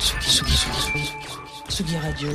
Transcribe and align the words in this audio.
Tsugi, 0.00 0.56
Tsugi, 0.56 1.12
Tsugi 1.68 1.98
Radio. 1.98 2.30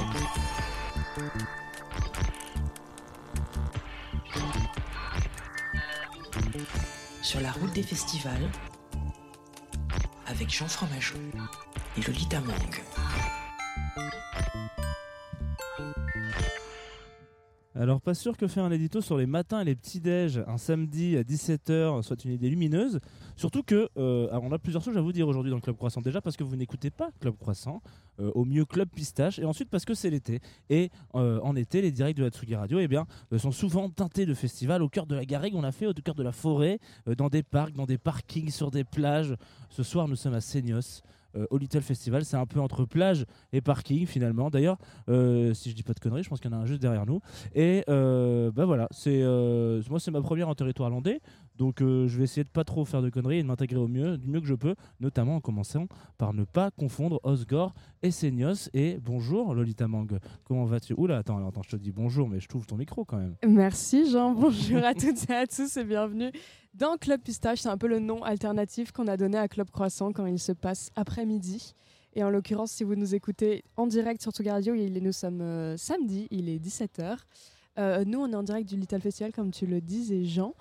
Sur 7.23 7.41
la 7.41 7.51
route 7.51 7.73
des 7.73 7.81
festivals, 7.81 8.51
avec 10.27 10.51
Jean 10.51 10.67
Fromageau 10.67 11.15
et 11.97 12.01
Lolita 12.01 12.39
Mang. 12.41 13.04
Alors 17.77 17.99
pas 17.99 18.13
sûr 18.13 18.37
que 18.37 18.47
faire 18.47 18.63
un 18.63 18.71
édito 18.71 19.01
sur 19.01 19.17
les 19.17 19.25
matins 19.25 19.59
et 19.59 19.65
les 19.65 19.75
petits-déj 19.75 20.41
un 20.47 20.57
samedi 20.57 21.17
à 21.17 21.23
17h 21.23 22.03
soit 22.03 22.23
une 22.23 22.31
idée 22.31 22.49
lumineuse. 22.49 23.01
Surtout 23.35 23.63
que, 23.63 23.89
euh, 23.97 24.29
on 24.31 24.53
a 24.53 24.57
plusieurs 24.57 24.81
choses 24.81 24.95
à 24.95 25.01
vous 25.01 25.11
dire 25.11 25.27
aujourd'hui 25.27 25.49
dans 25.49 25.57
le 25.57 25.61
Club 25.61 25.75
Croissant. 25.75 25.99
Déjà 25.99 26.21
parce 26.21 26.37
que 26.37 26.45
vous 26.45 26.55
n'écoutez 26.55 26.89
pas 26.89 27.09
Club 27.19 27.35
Croissant, 27.37 27.81
euh, 28.21 28.31
au 28.33 28.45
mieux 28.45 28.63
Club 28.63 28.87
Pistache, 28.87 29.39
et 29.39 29.45
ensuite 29.45 29.69
parce 29.69 29.83
que 29.83 29.93
c'est 29.93 30.09
l'été. 30.09 30.39
Et 30.69 30.89
euh, 31.15 31.41
en 31.43 31.57
été, 31.57 31.81
les 31.81 31.91
directs 31.91 32.15
de 32.15 32.23
la 32.23 32.29
Tsugi 32.29 32.55
Radio 32.55 32.79
eh 32.79 33.37
sont 33.37 33.51
souvent 33.51 33.89
teintés 33.89 34.25
de 34.25 34.33
festivals 34.33 34.81
au 34.81 34.87
cœur 34.87 35.05
de 35.05 35.15
la 35.15 35.25
garrigue. 35.25 35.55
On 35.55 35.63
a 35.65 35.73
fait 35.73 35.87
au 35.87 35.93
cœur 35.93 36.15
de 36.15 36.23
la 36.23 36.31
forêt, 36.31 36.79
dans 37.17 37.27
des 37.27 37.43
parcs, 37.43 37.73
dans 37.73 37.85
des 37.85 37.97
parkings, 37.97 38.51
sur 38.51 38.71
des 38.71 38.85
plages. 38.85 39.35
Ce 39.69 39.83
soir, 39.83 40.07
nous 40.07 40.15
sommes 40.15 40.33
à 40.33 40.39
Seignos. 40.39 41.01
Euh, 41.35 41.45
au 41.49 41.57
Little 41.57 41.81
Festival, 41.81 42.25
c'est 42.25 42.37
un 42.37 42.45
peu 42.45 42.59
entre 42.59 42.85
plage 42.85 43.25
et 43.53 43.61
parking 43.61 44.05
finalement. 44.05 44.49
D'ailleurs, 44.49 44.77
euh, 45.09 45.53
si 45.53 45.69
je 45.69 45.75
dis 45.75 45.83
pas 45.83 45.93
de 45.93 45.99
conneries, 45.99 46.23
je 46.23 46.29
pense 46.29 46.39
qu'il 46.39 46.51
y 46.51 46.53
en 46.53 46.57
a 46.57 46.61
un 46.61 46.65
juste 46.65 46.81
derrière 46.81 47.05
nous. 47.05 47.21
Et 47.53 47.83
euh, 47.89 48.51
bah 48.51 48.65
voilà, 48.65 48.87
c'est 48.91 49.23
moi 49.89 49.99
c'est 49.99 50.11
ma 50.11 50.21
première 50.21 50.49
en 50.49 50.55
territoire 50.55 50.89
landais, 50.89 51.21
donc 51.57 51.81
euh, 51.81 52.07
je 52.07 52.17
vais 52.17 52.23
essayer 52.23 52.43
de 52.43 52.49
pas 52.49 52.63
trop 52.63 52.85
faire 52.85 53.01
de 53.01 53.09
conneries 53.09 53.39
et 53.39 53.43
de 53.43 53.47
m'intégrer 53.47 53.77
au 53.77 53.87
mieux, 53.87 54.17
du 54.17 54.27
mieux 54.27 54.41
que 54.41 54.47
je 54.47 54.55
peux, 54.55 54.75
notamment 54.99 55.35
en 55.35 55.41
commençant 55.41 55.87
par 56.17 56.33
ne 56.33 56.43
pas 56.43 56.71
confondre 56.71 57.19
Osgore 57.23 57.73
et 58.03 58.11
Seignos. 58.11 58.69
Et 58.73 58.97
bonjour 59.01 59.53
Lolita 59.53 59.87
Mang, 59.87 60.07
comment 60.43 60.65
vas-tu? 60.65 60.93
Oula, 60.97 61.17
attends, 61.17 61.45
attends, 61.47 61.63
je 61.63 61.71
te 61.71 61.75
dis 61.75 61.91
bonjour, 61.91 62.27
mais 62.27 62.39
je 62.39 62.47
t'ouvre 62.47 62.65
ton 62.65 62.77
micro 62.77 63.05
quand 63.05 63.17
même. 63.17 63.35
Merci 63.47 64.09
Jean, 64.09 64.33
bonjour 64.33 64.83
à 64.83 64.93
toutes 64.93 65.29
et 65.29 65.33
à 65.33 65.47
tous 65.47 65.77
et 65.77 65.83
bienvenue 65.83 66.31
dans 66.73 66.97
Club 66.97 67.21
Pistache. 67.21 67.61
C'est 67.61 67.69
un 67.69 67.77
peu 67.77 67.87
le 67.87 67.99
nom 67.99 68.23
alternatif 68.23 68.91
qu'on 68.91 69.07
a 69.07 69.17
donné 69.17 69.37
à 69.37 69.47
Club 69.47 69.69
Croissant 69.69 70.11
quand 70.11 70.25
il 70.25 70.39
se 70.39 70.51
passe 70.51 70.91
après-midi. 70.95 71.73
Et 72.15 72.23
en 72.23 72.29
l'occurrence, 72.29 72.71
si 72.71 72.83
vous 72.83 72.95
nous 72.95 73.13
écoutez 73.13 73.63
en 73.75 73.87
direct 73.87 74.21
sur 74.21 74.31
Touga 74.31 74.53
Radio, 74.53 74.73
nous 74.75 75.11
sommes 75.11 75.41
euh, 75.41 75.75
samedi, 75.75 76.27
il 76.31 76.47
est 76.47 76.59
17h. 76.59 77.17
Euh, 77.77 78.05
nous, 78.05 78.19
on 78.19 78.31
est 78.31 78.35
en 78.35 78.43
direct 78.43 78.69
du 78.69 78.77
Little 78.77 79.01
Festival, 79.01 79.33
comme 79.33 79.51
tu 79.51 79.65
le 79.65 79.81
disais 79.81 80.23
Jean. 80.23 80.53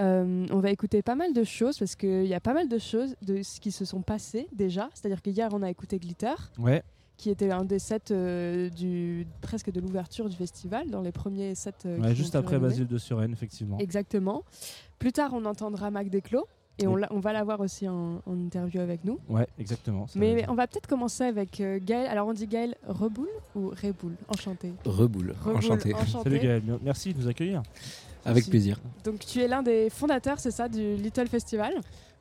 Euh, 0.00 0.46
on 0.50 0.60
va 0.60 0.70
écouter 0.70 1.02
pas 1.02 1.14
mal 1.16 1.32
de 1.32 1.42
choses 1.44 1.78
parce 1.78 1.96
qu'il 1.96 2.26
y 2.26 2.34
a 2.34 2.40
pas 2.40 2.54
mal 2.54 2.68
de 2.68 2.78
choses 2.78 3.16
de 3.22 3.42
ce 3.42 3.60
qui 3.60 3.72
se 3.72 3.84
sont 3.84 4.00
passées 4.02 4.46
déjà. 4.52 4.88
C'est-à-dire 4.94 5.22
que 5.22 5.30
hier, 5.30 5.48
on 5.52 5.62
a 5.62 5.70
écouté 5.70 5.98
Glitter 5.98 6.34
Ouais, 6.58 6.82
qui 7.16 7.30
était 7.30 7.50
un 7.50 7.64
des 7.64 7.80
sets 7.80 8.12
euh, 8.12 8.70
du, 8.70 9.26
presque 9.40 9.72
de 9.72 9.80
l'ouverture 9.80 10.28
du 10.28 10.36
festival, 10.36 10.88
dans 10.88 11.00
les 11.02 11.10
premiers 11.10 11.54
sets. 11.56 11.72
euh, 11.86 11.98
ouais, 11.98 12.14
juste 12.14 12.36
après. 12.36 12.58
Basile 12.60 12.86
de 12.86 12.96
Suresnes, 12.98 13.32
effectivement. 13.32 13.76
Exactement. 13.78 14.44
Plus 15.00 15.12
tard, 15.12 15.32
on 15.34 15.44
entendra 15.44 15.90
Mac 15.90 16.10
Desclos 16.10 16.46
et 16.78 16.86
on, 16.86 16.94
Oui. 16.94 17.00
l'a- 17.00 17.08
on 17.10 17.18
va 17.18 17.32
l'avoir 17.32 17.58
aussi 17.58 17.88
en, 17.88 18.22
en 18.24 18.38
interview 18.38 18.80
avec 18.80 19.04
nous. 19.04 19.18
Ouais, 19.28 19.48
exactement. 19.58 20.06
Mais 20.14 20.48
on 20.48 20.54
va 20.54 20.68
peut-être 20.68 20.86
commencer 20.86 21.24
avec 21.24 21.60
euh, 21.60 21.80
Gaël. 21.84 22.06
Alors, 22.06 22.28
on 22.28 22.32
dit 22.32 22.46
Gaël 22.46 22.76
Reboul 22.86 23.26
ou 23.56 23.70
Reboul 23.70 24.12
Enchanté. 24.28 24.72
Reboule, 24.84 25.34
Reboul, 25.42 25.56
enchanté. 25.56 25.92
enchanté. 25.94 26.22
Salut 26.22 26.38
Gaël, 26.38 26.62
merci 26.84 27.12
de 27.14 27.18
nous 27.20 27.26
accueillir. 27.26 27.62
Avec 28.24 28.48
plaisir. 28.48 28.78
Donc, 29.04 29.20
tu 29.20 29.40
es 29.40 29.48
l'un 29.48 29.62
des 29.62 29.88
fondateurs, 29.90 30.38
c'est 30.40 30.50
ça, 30.50 30.68
du 30.68 30.96
Little 30.96 31.28
Festival? 31.28 31.74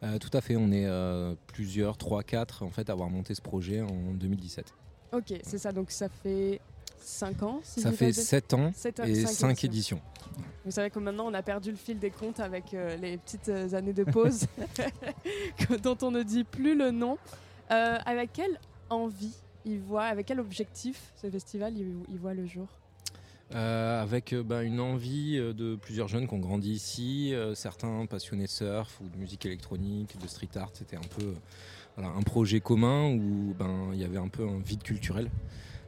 Euh, 0.03 0.17
tout 0.19 0.29
à 0.33 0.41
fait, 0.41 0.55
on 0.55 0.71
est 0.71 0.85
euh, 0.85 1.33
plusieurs, 1.47 1.97
3, 1.97 2.23
4 2.23 2.63
en 2.63 2.69
fait, 2.69 2.89
à 2.89 2.93
avoir 2.93 3.09
monté 3.09 3.33
ce 3.35 3.41
projet 3.41 3.81
en 3.81 4.13
2017. 4.13 4.73
Ok, 5.13 5.33
c'est 5.43 5.57
ça. 5.57 5.71
Donc, 5.71 5.89
ça 5.91 6.07
fait 6.09 6.61
5 6.99 7.41
ans. 7.43 7.59
si 7.63 7.81
Ça 7.81 7.91
fait 7.91 8.05
pas 8.07 8.11
de- 8.11 8.15
7 8.15 8.53
ans 8.53 8.71
sept 8.75 8.99
ans- 8.99 9.03
et 9.05 9.15
cinq 9.15 9.27
5 9.31 9.63
éditions. 9.63 9.97
éditions. 9.97 10.01
Vous 10.65 10.71
savez 10.71 10.89
que 10.89 10.99
maintenant 10.99 11.25
on 11.27 11.33
a 11.33 11.41
perdu 11.41 11.71
le 11.71 11.77
fil 11.77 11.97
des 11.97 12.11
comptes 12.11 12.41
avec 12.41 12.73
euh, 12.73 12.97
les 12.97 13.17
petites 13.17 13.49
années 13.73 13.93
de 13.93 14.03
pause 14.03 14.45
dont 15.83 15.97
on 16.01 16.11
ne 16.11 16.21
dit 16.23 16.43
plus 16.43 16.77
le 16.77 16.91
nom. 16.91 17.17
Avec 17.69 18.33
quelle 18.33 18.59
envie 18.89 19.33
il 19.65 19.79
voit, 19.79 20.03
avec 20.05 20.25
quel 20.27 20.39
objectif 20.39 21.11
ce 21.21 21.29
festival 21.29 21.73
il, 21.77 21.95
il 22.09 22.17
voit 22.17 22.33
le 22.33 22.45
jour? 22.45 22.67
Euh, 23.55 24.03
avec 24.03 24.33
euh, 24.33 24.43
bah, 24.43 24.63
une 24.63 24.81
envie 24.81 25.37
euh, 25.37 25.53
de 25.53 25.77
plusieurs 25.77 26.09
jeunes 26.09 26.27
qui 26.27 26.33
ont 26.33 26.39
grandi 26.39 26.71
ici, 26.71 27.33
certains 27.55 28.05
passionnés 28.05 28.47
surf 28.47 28.99
ou 29.01 29.09
de 29.09 29.17
musique 29.17 29.45
électronique, 29.45 30.19
de 30.21 30.27
street 30.27 30.49
art. 30.55 30.69
C'était 30.73 30.97
un 30.97 31.07
peu 31.17 31.33
un 31.97 32.21
projet 32.21 32.59
commun 32.59 33.09
où 33.09 33.55
ben, 33.57 33.89
il 33.93 33.99
y 33.99 34.03
avait 34.03 34.17
un 34.17 34.27
peu 34.27 34.47
un 34.47 34.59
vide 34.59 34.83
culturel. 34.83 35.29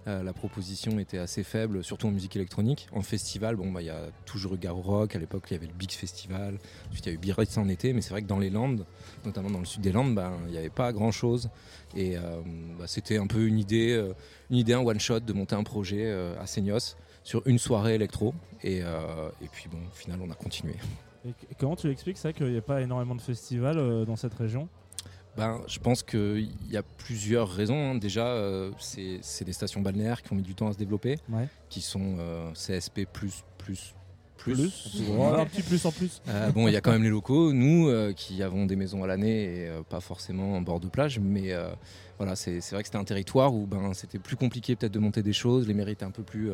La 0.07 0.33
proposition 0.33 0.97
était 0.97 1.19
assez 1.19 1.43
faible, 1.43 1.83
surtout 1.83 2.07
en 2.07 2.11
musique 2.11 2.35
électronique. 2.35 2.87
En 2.93 3.03
festival, 3.03 3.55
bon, 3.55 3.71
bah, 3.71 3.83
il 3.83 3.85
y 3.85 3.91
a 3.91 4.07
toujours 4.25 4.55
eu 4.55 4.57
Garo 4.57 4.81
Rock. 4.81 5.15
À 5.15 5.19
l'époque, 5.19 5.43
il 5.51 5.53
y 5.53 5.55
avait 5.55 5.67
le 5.67 5.73
Big 5.73 5.91
Festival. 5.91 6.57
Ensuite, 6.89 7.05
il 7.05 7.09
y 7.09 7.11
a 7.11 7.13
eu 7.13 7.19
Biarritz 7.19 7.55
en 7.59 7.69
été. 7.69 7.93
Mais 7.93 8.01
c'est 8.01 8.09
vrai 8.09 8.23
que 8.23 8.27
dans 8.27 8.39
les 8.39 8.49
Landes, 8.49 8.87
notamment 9.23 9.51
dans 9.51 9.59
le 9.59 9.65
sud 9.65 9.81
des 9.81 9.91
Landes, 9.91 10.15
ben, 10.15 10.33
il 10.47 10.53
n'y 10.53 10.57
avait 10.57 10.71
pas 10.71 10.91
grand-chose. 10.93 11.51
Et 11.95 12.17
euh, 12.17 12.41
bah, 12.79 12.85
c'était 12.87 13.17
un 13.17 13.27
peu 13.27 13.45
une 13.45 13.59
idée, 13.59 14.03
une 14.49 14.57
idée, 14.57 14.73
un 14.73 14.79
one-shot 14.79 15.19
de 15.19 15.33
monter 15.33 15.53
un 15.53 15.63
projet 15.63 16.11
à 16.39 16.47
Seignos 16.47 16.95
sur 17.29 17.45
une 17.45 17.59
soirée 17.59 17.93
électro. 17.93 18.33
Et, 18.63 18.79
euh, 18.81 19.29
et 19.39 19.47
puis, 19.51 19.65
bon, 19.71 19.77
au 19.77 19.95
final, 19.95 20.17
on 20.25 20.31
a 20.31 20.33
continué. 20.33 20.73
Et 21.27 21.31
comment 21.59 21.75
tu 21.75 21.87
expliques 21.91 22.17
ça 22.17 22.33
qu'il 22.33 22.47
n'y 22.51 22.57
a 22.57 22.61
pas 22.61 22.81
énormément 22.81 23.13
de 23.13 23.21
festivals 23.21 23.77
euh, 23.77 24.03
dans 24.03 24.15
cette 24.15 24.33
région? 24.33 24.67
Ben, 25.37 25.61
je 25.67 25.77
pense 25.77 26.01
qu'il 26.01 26.49
y 26.71 26.75
a 26.75 26.81
plusieurs 26.81 27.47
raisons. 27.47 27.91
hein. 27.91 27.95
Déjà, 27.95 28.25
euh, 28.25 28.71
c'est 28.79 29.45
des 29.45 29.53
stations 29.53 29.79
balnéaires 29.81 30.23
qui 30.23 30.33
ont 30.33 30.37
mis 30.37 30.41
du 30.41 30.55
temps 30.55 30.69
à 30.69 30.73
se 30.73 30.79
développer, 30.79 31.19
Ouais. 31.29 31.47
qui 31.69 31.81
sont 31.81 32.15
euh, 32.17 32.51
CSP 32.53 33.05
plus 33.05 33.43
plus 33.59 33.93
plus. 34.37 34.55
Plus 34.55 35.11
Un 35.11 35.45
petit 35.45 35.61
plus 35.61 35.85
en 35.85 35.91
plus. 35.91 36.21
Euh, 36.29 36.49
bon, 36.51 36.67
il 36.67 36.73
y 36.73 36.77
a 36.77 36.81
quand 36.81 36.93
même 36.93 37.03
les 37.03 37.09
locaux, 37.09 37.51
nous 37.53 37.91
qui 38.15 38.41
avons 38.41 38.65
des 38.65 38.77
maisons 38.77 39.03
à 39.03 39.07
l'année 39.07 39.65
et 39.65 39.69
pas 39.89 39.99
forcément 39.99 40.55
en 40.55 40.61
bord 40.61 40.79
de 40.79 40.87
plage, 40.87 41.19
mais 41.19 41.53
voilà, 42.17 42.37
c'est 42.37 42.57
vrai 42.71 42.81
que 42.81 42.87
c'était 42.87 42.97
un 42.97 43.03
territoire 43.03 43.53
où 43.53 43.67
ben, 43.67 43.93
c'était 43.93 44.17
plus 44.17 44.37
compliqué 44.37 44.77
peut-être 44.77 44.93
de 44.93 44.99
monter 44.99 45.23
des 45.23 45.33
choses, 45.33 45.67
les 45.67 45.91
étaient 45.91 46.05
un 46.05 46.11
peu 46.11 46.23
plus, 46.23 46.51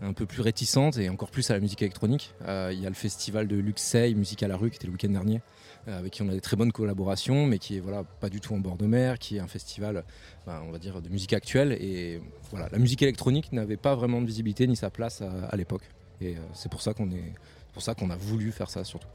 un 0.00 0.12
peu 0.12 0.26
plus 0.26 0.42
réticentes 0.42 0.98
et 0.98 1.08
encore 1.08 1.30
plus 1.30 1.50
à 1.50 1.54
la 1.54 1.60
musique 1.60 1.82
électronique. 1.82 2.34
Euh, 2.46 2.70
Il 2.72 2.80
y 2.80 2.86
a 2.86 2.88
le 2.88 2.94
festival 2.94 3.48
de 3.48 3.56
Luxeuil, 3.56 4.14
Musique 4.14 4.42
à 4.42 4.48
la 4.48 4.56
rue, 4.56 4.70
qui 4.70 4.76
était 4.76 4.86
le 4.86 4.92
week-end 4.92 5.08
dernier, 5.08 5.40
euh, 5.88 5.98
avec 5.98 6.12
qui 6.12 6.22
on 6.22 6.28
a 6.28 6.32
des 6.32 6.40
très 6.40 6.56
bonnes 6.56 6.72
collaborations, 6.72 7.46
mais 7.46 7.58
qui 7.58 7.76
est 7.76 7.80
voilà, 7.80 8.04
pas 8.04 8.28
du 8.28 8.40
tout 8.40 8.54
en 8.54 8.58
bord 8.58 8.76
de 8.76 8.86
mer, 8.86 9.18
qui 9.18 9.36
est 9.36 9.40
un 9.40 9.46
festival, 9.46 10.04
ben, 10.46 10.62
on 10.66 10.70
va 10.70 10.78
dire, 10.78 11.00
de 11.00 11.08
musique 11.08 11.32
actuelle. 11.32 11.72
Et 11.72 12.20
voilà, 12.50 12.68
la 12.70 12.78
musique 12.78 13.02
électronique 13.02 13.52
n'avait 13.52 13.76
pas 13.76 13.94
vraiment 13.94 14.20
de 14.20 14.26
visibilité 14.26 14.66
ni 14.66 14.76
sa 14.76 14.90
place 14.90 15.22
à, 15.22 15.56
l'époque. 15.56 15.88
Et 16.20 16.36
euh, 16.36 16.40
c'est 16.52 16.70
pour 16.70 16.82
ça 16.82 16.94
qu'on 16.94 17.10
est, 17.10 17.32
pour 17.72 17.82
ça 17.82 17.94
qu'on 17.94 18.10
a 18.10 18.16
voulu 18.16 18.52
faire 18.52 18.70
ça 18.70 18.84
surtout. 18.84 19.08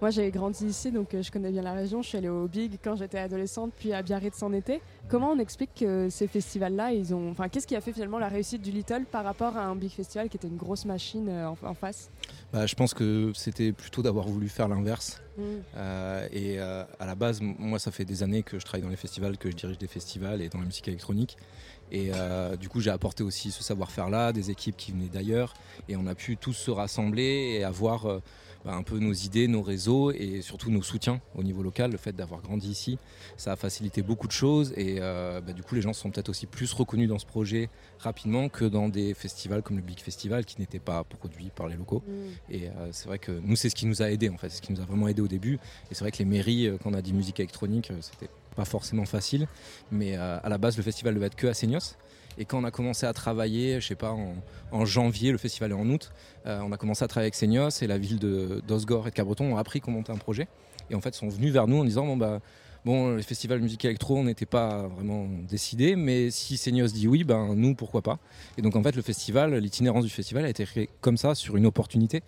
Moi 0.00 0.10
j'ai 0.10 0.30
grandi 0.30 0.64
ici 0.66 0.92
donc 0.92 1.12
euh, 1.12 1.22
je 1.22 1.32
connais 1.32 1.50
bien 1.50 1.62
la 1.62 1.72
région. 1.72 2.02
Je 2.02 2.08
suis 2.08 2.18
allée 2.18 2.28
au 2.28 2.46
Big 2.46 2.78
quand 2.82 2.94
j'étais 2.94 3.18
adolescente, 3.18 3.72
puis 3.76 3.92
à 3.92 4.02
Biarritz 4.02 4.40
en 4.42 4.52
été. 4.52 4.80
Comment 5.08 5.32
on 5.32 5.38
explique 5.38 5.74
que 5.74 6.08
ces 6.08 6.28
festivals-là, 6.28 6.92
ils 6.92 7.14
ont. 7.14 7.30
Enfin, 7.30 7.48
qu'est-ce 7.48 7.66
qui 7.66 7.74
a 7.74 7.80
fait 7.80 7.92
finalement 7.92 8.18
la 8.18 8.28
réussite 8.28 8.62
du 8.62 8.70
Little 8.70 9.06
par 9.10 9.24
rapport 9.24 9.56
à 9.56 9.64
un 9.64 9.74
Big 9.74 9.90
Festival 9.90 10.28
qui 10.28 10.36
était 10.36 10.48
une 10.48 10.56
grosse 10.56 10.84
machine 10.84 11.28
euh, 11.28 11.48
en, 11.48 11.56
en 11.62 11.74
face? 11.74 12.10
Bah, 12.52 12.66
je 12.66 12.74
pense 12.74 12.94
que 12.94 13.32
c'était 13.34 13.72
plutôt 13.72 14.02
d'avoir 14.02 14.26
voulu 14.26 14.48
faire 14.48 14.68
l'inverse. 14.68 15.20
Mm. 15.38 15.42
Euh, 15.76 16.28
et 16.32 16.58
euh, 16.58 16.84
à 16.98 17.06
la 17.06 17.14
base, 17.14 17.40
moi, 17.40 17.78
ça 17.78 17.90
fait 17.90 18.04
des 18.04 18.22
années 18.22 18.42
que 18.42 18.58
je 18.58 18.64
travaille 18.64 18.82
dans 18.82 18.90
les 18.90 18.96
festivals, 18.96 19.38
que 19.38 19.50
je 19.50 19.56
dirige 19.56 19.78
des 19.78 19.86
festivals 19.86 20.42
et 20.42 20.48
dans 20.48 20.58
la 20.58 20.66
musique 20.66 20.88
électronique. 20.88 21.36
Et 21.90 22.10
euh, 22.14 22.56
du 22.56 22.68
coup, 22.68 22.80
j'ai 22.80 22.90
apporté 22.90 23.22
aussi 23.22 23.50
ce 23.50 23.62
savoir-faire-là, 23.62 24.32
des 24.32 24.50
équipes 24.50 24.76
qui 24.76 24.92
venaient 24.92 25.08
d'ailleurs. 25.08 25.54
Et 25.88 25.96
on 25.96 26.06
a 26.06 26.14
pu 26.14 26.36
tous 26.36 26.52
se 26.52 26.70
rassembler 26.70 27.56
et 27.58 27.64
avoir 27.64 28.04
bah, 28.64 28.74
un 28.74 28.82
peu 28.82 28.98
nos 28.98 29.14
idées, 29.14 29.48
nos 29.48 29.62
réseaux 29.62 30.10
et 30.10 30.42
surtout 30.42 30.70
nos 30.70 30.82
soutiens 30.82 31.22
au 31.34 31.42
niveau 31.42 31.62
local. 31.62 31.92
Le 31.92 31.96
fait 31.96 32.12
d'avoir 32.12 32.42
grandi 32.42 32.70
ici, 32.70 32.98
ça 33.38 33.52
a 33.52 33.56
facilité 33.56 34.02
beaucoup 34.02 34.26
de 34.26 34.32
choses. 34.32 34.74
Et 34.76 35.00
bah, 35.00 35.52
du 35.54 35.62
coup, 35.62 35.76
les 35.76 35.80
gens 35.80 35.94
sont 35.94 36.10
peut-être 36.10 36.28
aussi 36.28 36.46
plus 36.46 36.70
reconnus 36.74 37.08
dans 37.08 37.18
ce 37.18 37.26
projet 37.26 37.70
rapidement 38.00 38.50
que 38.50 38.66
dans 38.66 38.90
des 38.90 39.14
festivals 39.14 39.62
comme 39.62 39.76
le 39.76 39.82
Big 39.82 40.00
Festival 40.00 40.44
qui 40.44 40.60
n'étaient 40.60 40.78
pas 40.78 41.04
produits 41.04 41.50
par 41.54 41.68
les 41.68 41.76
locaux. 41.76 42.02
Mm. 42.06 42.17
Et 42.50 42.68
euh, 42.68 42.88
c'est 42.92 43.06
vrai 43.06 43.18
que 43.18 43.32
nous, 43.44 43.56
c'est 43.56 43.68
ce 43.68 43.74
qui 43.74 43.86
nous 43.86 44.02
a 44.02 44.10
aidé 44.10 44.28
en 44.28 44.36
fait, 44.36 44.48
ce 44.48 44.60
qui 44.60 44.72
nous 44.72 44.80
a 44.80 44.84
vraiment 44.84 45.08
aidé 45.08 45.20
au 45.22 45.28
début. 45.28 45.54
Et 45.90 45.94
c'est 45.94 46.00
vrai 46.00 46.10
que 46.10 46.18
les 46.18 46.24
mairies, 46.24 46.66
euh, 46.66 46.76
quand 46.82 46.90
on 46.90 46.94
a 46.94 47.02
dit 47.02 47.12
musique 47.12 47.40
électronique, 47.40 47.90
euh, 47.90 47.98
c'était 48.00 48.30
pas 48.56 48.64
forcément 48.64 49.04
facile. 49.04 49.46
Mais 49.92 50.16
à 50.16 50.48
la 50.48 50.58
base, 50.58 50.76
le 50.76 50.82
festival 50.82 51.14
devait 51.14 51.26
être 51.26 51.36
que 51.36 51.46
à 51.46 51.54
Seignos. 51.54 51.94
Et 52.38 52.44
quand 52.44 52.58
on 52.58 52.64
a 52.64 52.72
commencé 52.72 53.06
à 53.06 53.12
travailler, 53.12 53.80
je 53.80 53.86
sais 53.86 53.94
pas, 53.94 54.12
en, 54.72 54.84
janvier, 54.84 55.30
le 55.30 55.38
festival 55.38 55.70
est 55.70 55.74
en 55.74 55.88
août, 55.88 56.10
on 56.44 56.72
a 56.72 56.76
commencé 56.76 57.04
à 57.04 57.08
travailler 57.08 57.26
avec 57.26 57.36
Seignos 57.36 57.82
et 57.82 57.86
la 57.86 57.98
ville 57.98 58.18
de- 58.18 58.60
d'Osgore 58.66 59.06
et 59.06 59.10
de 59.10 59.14
Cabreton 59.14 59.52
ont 59.52 59.56
appris 59.58 59.80
qu'on 59.80 59.92
montait 59.92 60.10
un 60.10 60.16
projet. 60.16 60.48
Et 60.90 60.96
en 60.96 61.00
fait, 61.00 61.14
sont 61.14 61.28
venus 61.28 61.52
vers 61.52 61.68
nous 61.68 61.78
en 61.78 61.84
disant 61.84 62.04
bon 62.04 62.16
bah 62.16 62.40
Bon, 62.84 63.16
les 63.16 63.22
festivals 63.22 63.58
de 63.58 63.64
musique 63.64 63.84
électro, 63.84 64.16
on 64.16 64.24
n'était 64.24 64.46
pas 64.46 64.86
vraiment 64.88 65.26
décidé, 65.48 65.96
mais 65.96 66.30
si 66.30 66.56
Seignos 66.56 66.88
dit 66.92 67.06
oui, 67.08 67.24
ben 67.24 67.54
nous, 67.54 67.74
pourquoi 67.74 68.02
pas 68.02 68.18
Et 68.56 68.62
donc 68.62 68.76
en 68.76 68.82
fait, 68.82 68.94
le 68.96 69.02
festival, 69.02 69.54
l'itinérance 69.56 70.04
du 70.04 70.10
festival 70.10 70.44
a 70.44 70.48
été 70.48 70.64
créé 70.64 70.88
comme 71.00 71.16
ça, 71.16 71.34
sur 71.34 71.56
une 71.56 71.66
opportunité. 71.66 72.22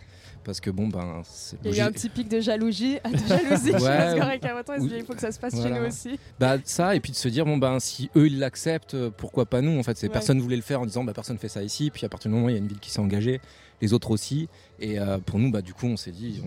Parce 0.44 0.60
que 0.60 0.70
bon, 0.70 0.88
ben. 0.88 1.22
c'est 1.24 1.56
Il 1.64 1.74
y 1.74 1.80
a 1.80 1.84
eu 1.84 1.86
un 1.88 1.92
petit 1.92 2.08
pic 2.08 2.28
de 2.28 2.40
jalousie, 2.40 2.98
de 3.12 3.16
jalousie 3.28 3.70
Ouais, 3.72 3.78
parce 3.80 4.14
ou- 4.14 4.18
qu'avec 4.18 4.42
il 4.42 4.82
se 4.82 4.88
dit, 4.88 4.94
ou- 4.94 4.96
il 4.98 5.04
faut 5.04 5.12
que 5.14 5.20
ça 5.20 5.32
se 5.32 5.38
passe 5.38 5.54
chez 5.62 5.70
nous 5.70 5.86
aussi. 5.86 6.18
Bah 6.38 6.56
ça, 6.64 6.94
et 6.96 7.00
puis 7.00 7.12
de 7.12 7.16
se 7.16 7.28
dire, 7.28 7.44
bon 7.44 7.56
ben 7.58 7.78
si 7.78 8.10
eux 8.16 8.26
ils 8.26 8.38
l'acceptent, 8.38 8.94
euh, 8.94 9.10
pourquoi 9.14 9.46
pas 9.46 9.60
nous 9.60 9.78
En 9.78 9.82
fait, 9.82 9.96
c'est 9.96 10.06
Ouais. 10.08 10.12
personne 10.12 10.40
voulait 10.40 10.56
le 10.56 10.62
faire 10.62 10.80
en 10.80 10.86
disant, 10.86 11.04
bah 11.04 11.12
personne 11.14 11.38
fait 11.38 11.48
ça 11.48 11.62
ici. 11.62 11.90
Puis 11.90 12.04
à 12.04 12.08
partir 12.08 12.30
du 12.30 12.34
moment 12.34 12.46
où 12.46 12.50
il 12.50 12.52
y 12.52 12.56
a 12.56 12.58
une 12.58 12.68
ville 12.68 12.80
qui 12.80 12.90
s'est 12.90 13.00
engagée, 13.00 13.40
les 13.80 13.92
autres 13.92 14.10
aussi. 14.10 14.48
Et 14.82 14.98
euh, 14.98 15.18
pour 15.18 15.38
nous, 15.38 15.50
bah 15.50 15.60
du 15.62 15.74
coup, 15.74 15.86
on 15.86 15.96
s'est 15.96 16.10
dit, 16.10 16.42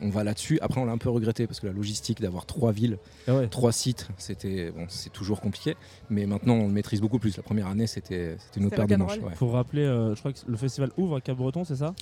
on, 0.00 0.06
on 0.06 0.10
va 0.10 0.22
là-dessus. 0.24 0.58
Après, 0.60 0.80
on 0.80 0.84
l'a 0.84 0.92
un 0.92 0.98
peu 0.98 1.08
regretté 1.08 1.46
parce 1.46 1.60
que 1.60 1.66
la 1.66 1.72
logistique 1.72 2.20
d'avoir 2.20 2.44
trois 2.46 2.72
villes, 2.72 2.98
Ah 3.26 3.34
ouais. 3.36 3.48
trois 3.48 3.72
sites, 3.72 4.08
c'était 4.18 4.70
bon, 4.70 4.84
c'est 4.88 5.12
toujours 5.12 5.40
compliqué. 5.40 5.76
Mais 6.10 6.26
maintenant, 6.26 6.54
on 6.56 6.66
le 6.66 6.72
maîtrise 6.72 7.00
beaucoup 7.00 7.18
plus. 7.18 7.36
La 7.36 7.42
première 7.42 7.68
année, 7.68 7.86
c'était 7.86 8.36
c'était 8.38 8.60
une 8.60 8.66
autre 8.66 8.76
C'était 8.76 8.86
paire 8.86 8.98
de 8.98 9.02
manches. 9.02 9.18
ouais. 9.18 9.34
Faut 9.34 9.48
rappeler, 9.48 9.82
euh, 9.84 10.14
je 10.14 10.20
crois 10.20 10.32
que 10.32 10.38
le 10.46 10.56
festival 10.58 10.90
ouvre 10.98 11.16
à 11.16 11.20
Cap-Breton, 11.22 11.64
c'est 11.64 11.76
ça? 11.76 11.94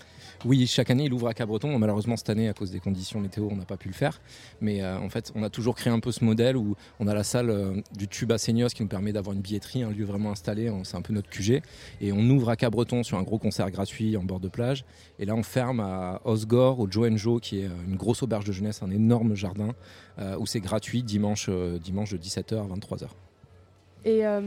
Oui, 0.44 0.66
chaque 0.66 0.90
année, 0.90 1.04
il 1.04 1.12
ouvre 1.12 1.28
à 1.28 1.34
Cabreton. 1.34 1.78
Malheureusement, 1.78 2.16
cette 2.16 2.30
année, 2.30 2.48
à 2.48 2.54
cause 2.54 2.70
des 2.72 2.80
conditions 2.80 3.20
météo, 3.20 3.48
on 3.50 3.56
n'a 3.56 3.64
pas 3.64 3.76
pu 3.76 3.88
le 3.88 3.94
faire. 3.94 4.20
Mais 4.60 4.82
euh, 4.82 4.98
en 4.98 5.08
fait, 5.08 5.30
on 5.36 5.42
a 5.44 5.50
toujours 5.50 5.76
créé 5.76 5.92
un 5.92 6.00
peu 6.00 6.10
ce 6.12 6.24
modèle 6.24 6.56
où 6.56 6.74
on 6.98 7.06
a 7.06 7.14
la 7.14 7.22
salle 7.24 7.50
euh, 7.50 7.80
du 7.96 8.08
Tube 8.08 8.32
à 8.32 8.38
Seignos 8.38 8.68
qui 8.68 8.82
nous 8.82 8.88
permet 8.88 9.12
d'avoir 9.12 9.34
une 9.34 9.42
billetterie, 9.42 9.82
un 9.84 9.90
lieu 9.90 10.04
vraiment 10.04 10.32
installé. 10.32 10.72
C'est 10.82 10.96
un 10.96 11.02
peu 11.02 11.12
notre 11.12 11.28
QG. 11.30 11.62
Et 12.00 12.12
on 12.12 12.28
ouvre 12.30 12.48
à 12.50 12.56
Cabreton 12.56 13.02
sur 13.04 13.16
un 13.18 13.22
gros 13.22 13.38
concert 13.38 13.70
gratuit 13.70 14.16
en 14.16 14.24
bord 14.24 14.40
de 14.40 14.48
plage. 14.48 14.67
Et 15.18 15.24
là, 15.24 15.34
on 15.34 15.42
ferme 15.42 15.80
à 15.80 16.20
Osgore, 16.24 16.80
au 16.80 16.90
Joe 16.90 17.16
Joe, 17.16 17.40
qui 17.40 17.60
est 17.60 17.66
euh, 17.66 17.84
une 17.86 17.96
grosse 17.96 18.22
auberge 18.22 18.44
de 18.44 18.52
jeunesse, 18.52 18.82
un 18.82 18.90
énorme 18.90 19.34
jardin, 19.34 19.74
euh, 20.18 20.36
où 20.38 20.46
c'est 20.46 20.60
gratuit 20.60 21.02
dimanche, 21.02 21.46
euh, 21.48 21.78
dimanche 21.78 22.12
de 22.12 22.18
17h 22.18 22.58
à 22.58 22.66
23h. 22.66 23.08
Et 24.04 24.26
euh, 24.26 24.40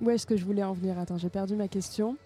où 0.00 0.10
est-ce 0.10 0.26
que 0.26 0.36
je 0.36 0.44
voulais 0.44 0.62
en 0.62 0.72
venir? 0.72 0.98
Attends, 0.98 1.18
j'ai 1.18 1.28
perdu 1.28 1.56
ma 1.56 1.68
question. 1.68 2.16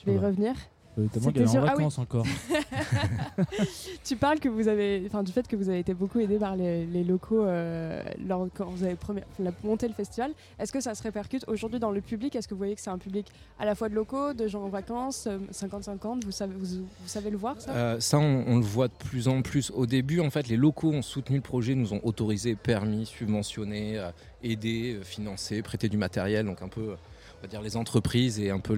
Je 0.00 0.10
vais 0.10 0.16
y 0.16 0.18
revenir. 0.18 0.54
Euh, 0.98 1.06
Tellement 1.12 1.30
qu'elle 1.32 1.42
est 1.42 1.48
en 1.48 1.54
ah 1.56 1.62
oui. 1.62 1.68
vacances 1.68 1.98
encore. 1.98 2.26
Tu 4.04 4.16
parles 4.16 4.40
que 4.40 4.48
vous 4.48 4.68
avez, 4.68 5.02
enfin, 5.06 5.22
du 5.22 5.32
fait 5.32 5.46
que 5.46 5.56
vous 5.56 5.68
avez 5.68 5.78
été 5.78 5.94
beaucoup 5.94 6.18
aidé 6.18 6.38
par 6.38 6.56
les, 6.56 6.84
les 6.86 7.04
locaux 7.04 7.44
euh, 7.44 8.02
lors, 8.26 8.48
quand 8.54 8.66
vous 8.66 8.84
avez 8.84 8.94
premier- 8.96 9.22
la- 9.38 9.52
monté 9.64 9.88
le 9.88 9.94
festival. 9.94 10.32
Est-ce 10.58 10.72
que 10.72 10.80
ça 10.80 10.94
se 10.94 11.02
répercute 11.02 11.44
aujourd'hui 11.48 11.78
dans 11.78 11.90
le 11.90 12.00
public? 12.00 12.34
Est-ce 12.36 12.48
que 12.48 12.54
vous 12.54 12.58
voyez 12.58 12.74
que 12.74 12.80
c'est 12.80 12.90
un 12.90 12.98
public 12.98 13.26
à 13.58 13.64
la 13.64 13.74
fois 13.74 13.88
de 13.88 13.94
locaux, 13.94 14.32
de 14.32 14.46
gens 14.48 14.62
en 14.64 14.68
vacances, 14.68 15.26
euh, 15.26 15.38
50-50 15.52 16.24
vous 16.24 16.30
savez, 16.32 16.54
vous, 16.54 16.66
vous 16.82 17.08
savez 17.08 17.30
le 17.30 17.36
voir 17.36 17.60
ça? 17.60 17.70
Euh, 17.72 18.00
ça, 18.00 18.18
on, 18.18 18.44
on 18.46 18.56
le 18.56 18.64
voit 18.64 18.88
de 18.88 18.92
plus 18.94 19.28
en 19.28 19.42
plus. 19.42 19.70
Au 19.74 19.86
début, 19.86 20.20
en 20.20 20.30
fait, 20.30 20.48
les 20.48 20.56
locaux 20.56 20.92
ont 20.92 21.02
soutenu 21.02 21.36
le 21.36 21.42
projet, 21.42 21.74
nous 21.74 21.92
ont 21.94 22.00
autorisé, 22.04 22.54
permis, 22.54 23.06
subventionné, 23.06 23.98
aidé, 24.42 24.94
euh, 24.94 25.02
financé, 25.02 25.62
prêté 25.62 25.88
du 25.88 25.96
matériel, 25.96 26.46
donc 26.46 26.62
un 26.62 26.68
peu, 26.68 26.90
euh, 26.90 26.96
on 27.38 27.42
va 27.42 27.48
dire, 27.48 27.62
les 27.62 27.76
entreprises 27.76 28.38
et 28.38 28.50
un 28.50 28.60
peu 28.60 28.76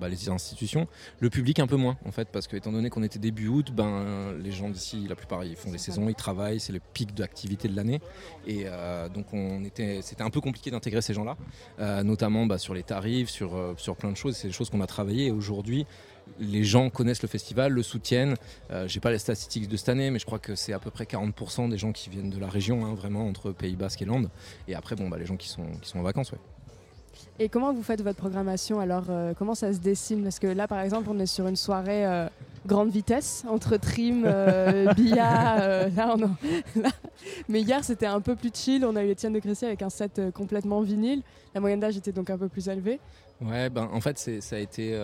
bah, 0.00 0.08
les 0.08 0.28
institutions. 0.28 0.88
Le 1.20 1.30
public 1.30 1.58
un 1.58 1.66
peu 1.66 1.76
moins, 1.76 1.98
en 2.06 2.10
fait, 2.10 2.28
parce 2.28 2.46
que 2.46 2.56
étant 2.56 2.72
donné 2.72 2.90
qu'on 2.90 3.02
était 3.02 3.18
début 3.18 3.48
août, 3.48 3.72
ben, 3.72 4.32
les 4.42 4.52
gens 4.52 4.70
d'ici, 4.70 5.06
la 5.08 5.14
plupart, 5.14 5.44
ils 5.44 5.56
font 5.56 5.70
des 5.70 5.78
saisons, 5.78 6.08
ils 6.08 6.14
travaillent, 6.14 6.60
c'est 6.60 6.72
le 6.72 6.80
pic 6.80 7.14
d'activité 7.14 7.68
de 7.68 7.76
l'année, 7.76 8.00
et 8.46 8.64
euh, 8.66 9.08
donc 9.08 9.32
on 9.32 9.64
était, 9.64 10.00
c'était 10.02 10.22
un 10.22 10.30
peu 10.30 10.40
compliqué 10.40 10.70
d'intégrer 10.70 11.02
ces 11.02 11.14
gens-là, 11.14 11.36
euh, 11.78 12.02
notamment 12.02 12.46
bah, 12.46 12.58
sur 12.58 12.74
les 12.74 12.82
tarifs, 12.82 13.28
sur, 13.28 13.50
plein 13.98 14.10
de 14.10 14.16
choses. 14.16 14.36
C'est 14.36 14.48
des 14.48 14.52
choses 14.52 14.70
qu'on 14.70 14.80
a 14.80 14.86
travaillé. 14.86 15.26
Et 15.26 15.30
aujourd'hui, 15.30 15.86
les 16.38 16.64
gens 16.64 16.90
connaissent 16.90 17.22
le 17.22 17.28
festival, 17.28 17.72
le 17.72 17.82
soutiennent. 17.82 18.34
Euh, 18.70 18.88
J'ai 18.88 19.00
pas 19.00 19.10
les 19.10 19.18
statistiques 19.18 19.68
de 19.68 19.76
cette 19.76 19.88
année, 19.90 20.10
mais 20.10 20.18
je 20.18 20.26
crois 20.26 20.38
que 20.38 20.54
c'est 20.54 20.72
à 20.72 20.78
peu 20.78 20.90
près 20.90 21.04
40% 21.04 21.68
des 21.68 21.78
gens 21.78 21.92
qui 21.92 22.10
viennent 22.10 22.30
de 22.30 22.38
la 22.40 22.48
région, 22.48 22.84
hein, 22.84 22.94
vraiment 22.94 23.26
entre 23.26 23.52
Pays 23.52 23.76
Basque 23.76 24.02
et 24.02 24.04
Landes. 24.06 24.30
Et 24.68 24.74
après, 24.74 24.96
bon, 24.96 25.08
bah, 25.08 25.18
les 25.18 25.26
gens 25.26 25.36
qui 25.36 25.48
sont, 25.48 25.66
qui 25.80 25.88
sont 25.88 25.98
en 25.98 26.02
vacances, 26.02 26.32
ouais. 26.32 26.38
Et 27.38 27.48
comment 27.48 27.72
vous 27.72 27.82
faites 27.82 28.02
votre 28.02 28.18
programmation 28.18 28.78
Alors, 28.80 29.04
euh, 29.08 29.32
comment 29.38 29.54
ça 29.54 29.72
se 29.72 29.78
dessine? 29.78 30.22
Parce 30.22 30.38
que 30.38 30.46
là, 30.46 30.68
par 30.68 30.80
exemple, 30.80 31.08
on 31.10 31.18
est 31.18 31.26
sur 31.26 31.46
une 31.48 31.56
soirée 31.56 32.06
euh, 32.06 32.28
grande 32.66 32.90
vitesse 32.90 33.44
entre 33.48 33.76
trim, 33.78 34.24
euh, 34.26 34.92
billard. 34.96 35.56
euh, 35.60 35.88
là, 35.96 36.14
on 36.16 36.22
en-. 36.24 36.36
Mais 37.48 37.62
hier, 37.62 37.84
c'était 37.84 38.06
un 38.06 38.20
peu 38.20 38.36
plus 38.36 38.50
chill. 38.54 38.84
On 38.84 38.96
a 38.96 39.04
eu 39.04 39.10
Étienne 39.10 39.32
de 39.32 39.38
Crécy 39.40 39.64
avec 39.64 39.82
un 39.82 39.90
set 39.90 40.20
complètement 40.34 40.82
vinyle. 40.82 41.22
La 41.54 41.60
moyenne 41.60 41.80
d'âge 41.80 41.96
était 41.96 42.12
donc 42.12 42.30
un 42.30 42.38
peu 42.38 42.48
plus 42.48 42.68
élevée. 42.68 43.00
Ouais, 43.40 43.68
ben, 43.70 43.88
en 43.92 44.00
fait, 44.00 44.18
ça 44.40 44.56
a 44.56 44.58
été. 44.58 44.96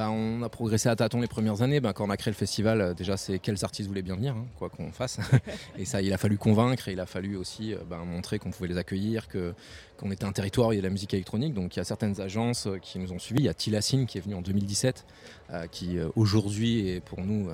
Ben, 0.00 0.08
on 0.08 0.42
a 0.42 0.48
progressé 0.48 0.88
à 0.88 0.96
tâtons 0.96 1.20
les 1.20 1.26
premières 1.26 1.60
années. 1.60 1.78
Ben, 1.78 1.92
quand 1.92 2.06
on 2.06 2.10
a 2.10 2.16
créé 2.16 2.32
le 2.32 2.36
festival, 2.36 2.80
euh, 2.80 2.94
déjà, 2.94 3.18
c'est 3.18 3.38
quels 3.38 3.62
artistes 3.66 3.86
voulaient 3.86 4.00
bien 4.00 4.16
venir, 4.16 4.34
hein, 4.34 4.46
quoi 4.58 4.70
qu'on 4.70 4.90
fasse. 4.92 5.18
et 5.78 5.84
ça, 5.84 6.00
il 6.00 6.10
a 6.10 6.16
fallu 6.16 6.38
convaincre 6.38 6.88
et 6.88 6.92
il 6.92 7.00
a 7.00 7.04
fallu 7.04 7.36
aussi 7.36 7.74
euh, 7.74 7.80
ben, 7.86 7.98
montrer 8.06 8.38
qu'on 8.38 8.50
pouvait 8.50 8.70
les 8.70 8.78
accueillir, 8.78 9.28
que, 9.28 9.52
qu'on 9.98 10.10
était 10.10 10.24
un 10.24 10.32
territoire 10.32 10.68
où 10.68 10.72
il 10.72 10.76
y 10.76 10.78
a 10.78 10.80
de 10.80 10.86
la 10.86 10.90
musique 10.90 11.12
électronique. 11.12 11.52
Donc, 11.52 11.76
il 11.76 11.80
y 11.80 11.82
a 11.82 11.84
certaines 11.84 12.18
agences 12.18 12.66
euh, 12.66 12.78
qui 12.78 12.98
nous 12.98 13.12
ont 13.12 13.18
suivis. 13.18 13.42
Il 13.42 13.44
y 13.44 13.50
a 13.50 13.52
Tilassine 13.52 14.06
qui 14.06 14.16
est 14.16 14.22
venu 14.22 14.34
en 14.34 14.40
2017, 14.40 15.04
euh, 15.50 15.66
qui 15.66 15.98
aujourd'hui 16.16 16.88
est 16.88 17.00
pour 17.00 17.20
nous. 17.20 17.50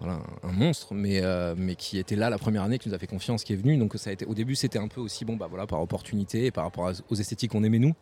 Voilà, 0.00 0.20
un 0.42 0.52
monstre, 0.52 0.94
mais, 0.94 1.20
euh, 1.22 1.54
mais 1.56 1.74
qui 1.74 1.98
était 1.98 2.16
là 2.16 2.28
la 2.28 2.38
première 2.38 2.62
année, 2.62 2.78
qui 2.78 2.88
nous 2.88 2.94
a 2.94 2.98
fait 2.98 3.06
confiance, 3.06 3.44
qui 3.44 3.52
est 3.54 3.56
venu. 3.56 3.78
Donc 3.78 3.94
ça 3.96 4.10
a 4.10 4.12
été, 4.12 4.26
au 4.26 4.34
début, 4.34 4.54
c'était 4.54 4.78
un 4.78 4.88
peu 4.88 5.00
aussi 5.00 5.24
bon, 5.24 5.36
bah 5.36 5.48
par 5.66 5.80
opportunité, 5.80 6.46
et 6.46 6.50
par 6.50 6.64
rapport 6.64 6.92
aux 7.08 7.14
esthétiques 7.14 7.52
qu'on 7.52 7.64
aimait 7.64 7.78
nous. 7.78 7.94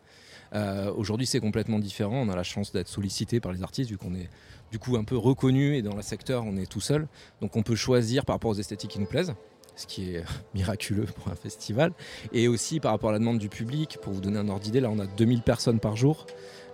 Euh, 0.53 0.91
Aujourd'hui, 0.95 1.25
c'est 1.25 1.39
complètement 1.39 1.79
différent. 1.79 2.21
On 2.21 2.29
a 2.29 2.35
la 2.35 2.43
chance 2.43 2.71
d'être 2.71 2.87
sollicité 2.87 3.39
par 3.39 3.51
les 3.51 3.63
artistes, 3.63 3.89
vu 3.89 3.97
qu'on 3.97 4.13
est 4.15 4.29
du 4.71 4.79
coup 4.79 4.97
un 4.97 5.03
peu 5.03 5.17
reconnu 5.17 5.75
et 5.75 5.81
dans 5.81 5.95
le 5.95 6.01
secteur, 6.01 6.43
on 6.45 6.57
est 6.57 6.69
tout 6.69 6.81
seul. 6.81 7.07
Donc 7.41 7.55
on 7.55 7.63
peut 7.63 7.75
choisir 7.75 8.25
par 8.25 8.35
rapport 8.35 8.51
aux 8.51 8.55
esthétiques 8.55 8.91
qui 8.91 8.99
nous 8.99 9.05
plaisent, 9.05 9.33
ce 9.75 9.87
qui 9.87 10.15
est 10.15 10.23
miraculeux 10.53 11.05
pour 11.05 11.31
un 11.31 11.35
festival. 11.35 11.93
Et 12.33 12.47
aussi 12.47 12.79
par 12.79 12.91
rapport 12.91 13.09
à 13.09 13.13
la 13.13 13.19
demande 13.19 13.39
du 13.39 13.49
public. 13.49 13.99
Pour 14.01 14.13
vous 14.13 14.21
donner 14.21 14.37
un 14.37 14.49
ordre 14.49 14.61
d'idée, 14.61 14.81
là, 14.81 14.89
on 14.89 14.99
a 14.99 15.07
2000 15.07 15.41
personnes 15.41 15.79
par 15.79 15.95
jour. 15.95 16.25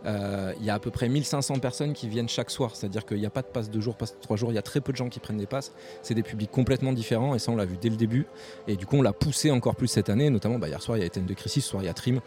Euh, 0.06 0.54
Il 0.60 0.66
y 0.66 0.70
a 0.70 0.74
à 0.74 0.80
peu 0.80 0.92
près 0.92 1.10
1500 1.10 1.60
personnes 1.60 1.94
qui 1.94 2.08
viennent 2.08 2.30
chaque 2.30 2.50
soir, 2.50 2.76
c'est-à-dire 2.76 3.06
qu'il 3.06 3.18
n'y 3.18 3.26
a 3.26 3.30
pas 3.30 3.42
de 3.42 3.48
passe 3.48 3.70
deux 3.70 3.82
jours, 3.82 3.96
passe 3.96 4.16
trois 4.22 4.38
jours, 4.38 4.52
il 4.52 4.56
y 4.56 4.58
a 4.58 4.64
très 4.64 4.82
peu 4.82 4.92
de 4.92 4.98
gens 4.98 5.10
qui 5.10 5.20
prennent 5.20 5.38
des 5.38 5.46
passes. 5.46 5.72
C'est 6.02 6.14
des 6.14 6.24
publics 6.24 6.52
complètement 6.52 6.94
différents 6.94 7.36
et 7.36 7.40
ça 7.40 7.52
on 7.52 7.56
l'a 7.56 7.66
vu 7.66 7.78
dès 7.80 7.90
le 7.90 7.96
début. 7.96 8.26
Et 8.68 8.76
du 8.76 8.86
coup 8.86 8.98
on 8.98 9.02
l'a 9.02 9.14
poussé 9.14 9.52
encore 9.52 9.76
plus 9.76 9.88
cette 9.88 10.10
année, 10.10 10.30
notamment 10.30 10.60
bah, 10.60 10.68
hier 10.68 10.82
soir 10.82 10.98
il 10.98 11.02
y 11.02 11.04
a 11.04 11.08
Étienne 11.08 11.26
de 11.26 11.34
Crécy, 11.34 11.62
ce 11.62 11.70
soir 11.70 11.84
il 11.84 11.86
y 11.86 11.90
a 11.90 11.94
Trim. 11.94 12.20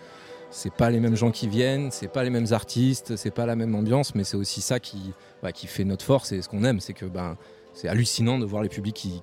C'est 0.51 0.73
pas 0.73 0.91
les 0.91 1.01
mêmes 1.01 1.17
gens 1.17 1.33
qui 1.33 1.49
viennent, 1.49 1.91
c'est 1.91 2.07
pas 2.07 2.23
les 2.23 2.31
mêmes 2.31 2.53
artistes, 2.53 3.17
c'est 3.17 3.33
pas 3.33 3.45
la 3.45 3.57
même 3.57 3.75
ambiance, 3.75 4.15
mais 4.15 4.23
c'est 4.23 4.37
aussi 4.37 4.61
ça 4.61 4.79
qui, 4.79 5.13
bah, 5.43 5.51
fait 5.53 5.85
notre 5.85 6.05
force 6.05 6.31
et 6.31 6.43
ce 6.43 6.49
qu'on 6.49 6.63
aime, 6.63 6.79
c'est 6.79 6.93
que 6.93 7.07
bah, 7.07 7.37
c'est 7.75 7.89
hallucinant 7.89 8.39
de 8.39 8.45
voir 8.45 8.63
les 8.63 8.69
publics 8.69 8.95
qui, 8.95 9.21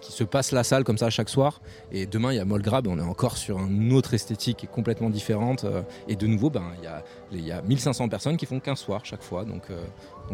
se 0.00 0.24
passent 0.24 0.52
la 0.52 0.62
salle 0.64 0.84
comme 0.84 0.98
ça 0.98 1.10
chaque 1.10 1.28
soir. 1.28 1.60
Et 1.90 2.06
demain, 2.06 2.32
il 2.32 2.36
y 2.36 2.38
a 2.38 2.44
Molgrab, 2.44 2.86
on 2.86 2.98
est 2.98 3.02
encore 3.02 3.36
sur 3.36 3.58
une 3.58 3.92
autre 3.92 4.14
esthétique 4.14 4.68
complètement 4.70 5.10
différente. 5.10 5.64
euh, 5.64 5.82
et 6.08 6.16
de 6.16 6.26
nouveau, 6.26 6.50
ben, 6.50 6.64
il 6.78 6.84
y, 6.84 6.86
a, 6.86 7.02
il 7.32 7.46
y 7.46 7.52
a 7.52 7.62
1500 7.62 8.08
personnes 8.08 8.36
qui 8.36 8.46
font 8.46 8.60
qu'un 8.60 8.76
soir 8.76 9.04
chaque 9.04 9.22
fois. 9.22 9.44
Donc 9.44 9.62
euh, 9.70 9.84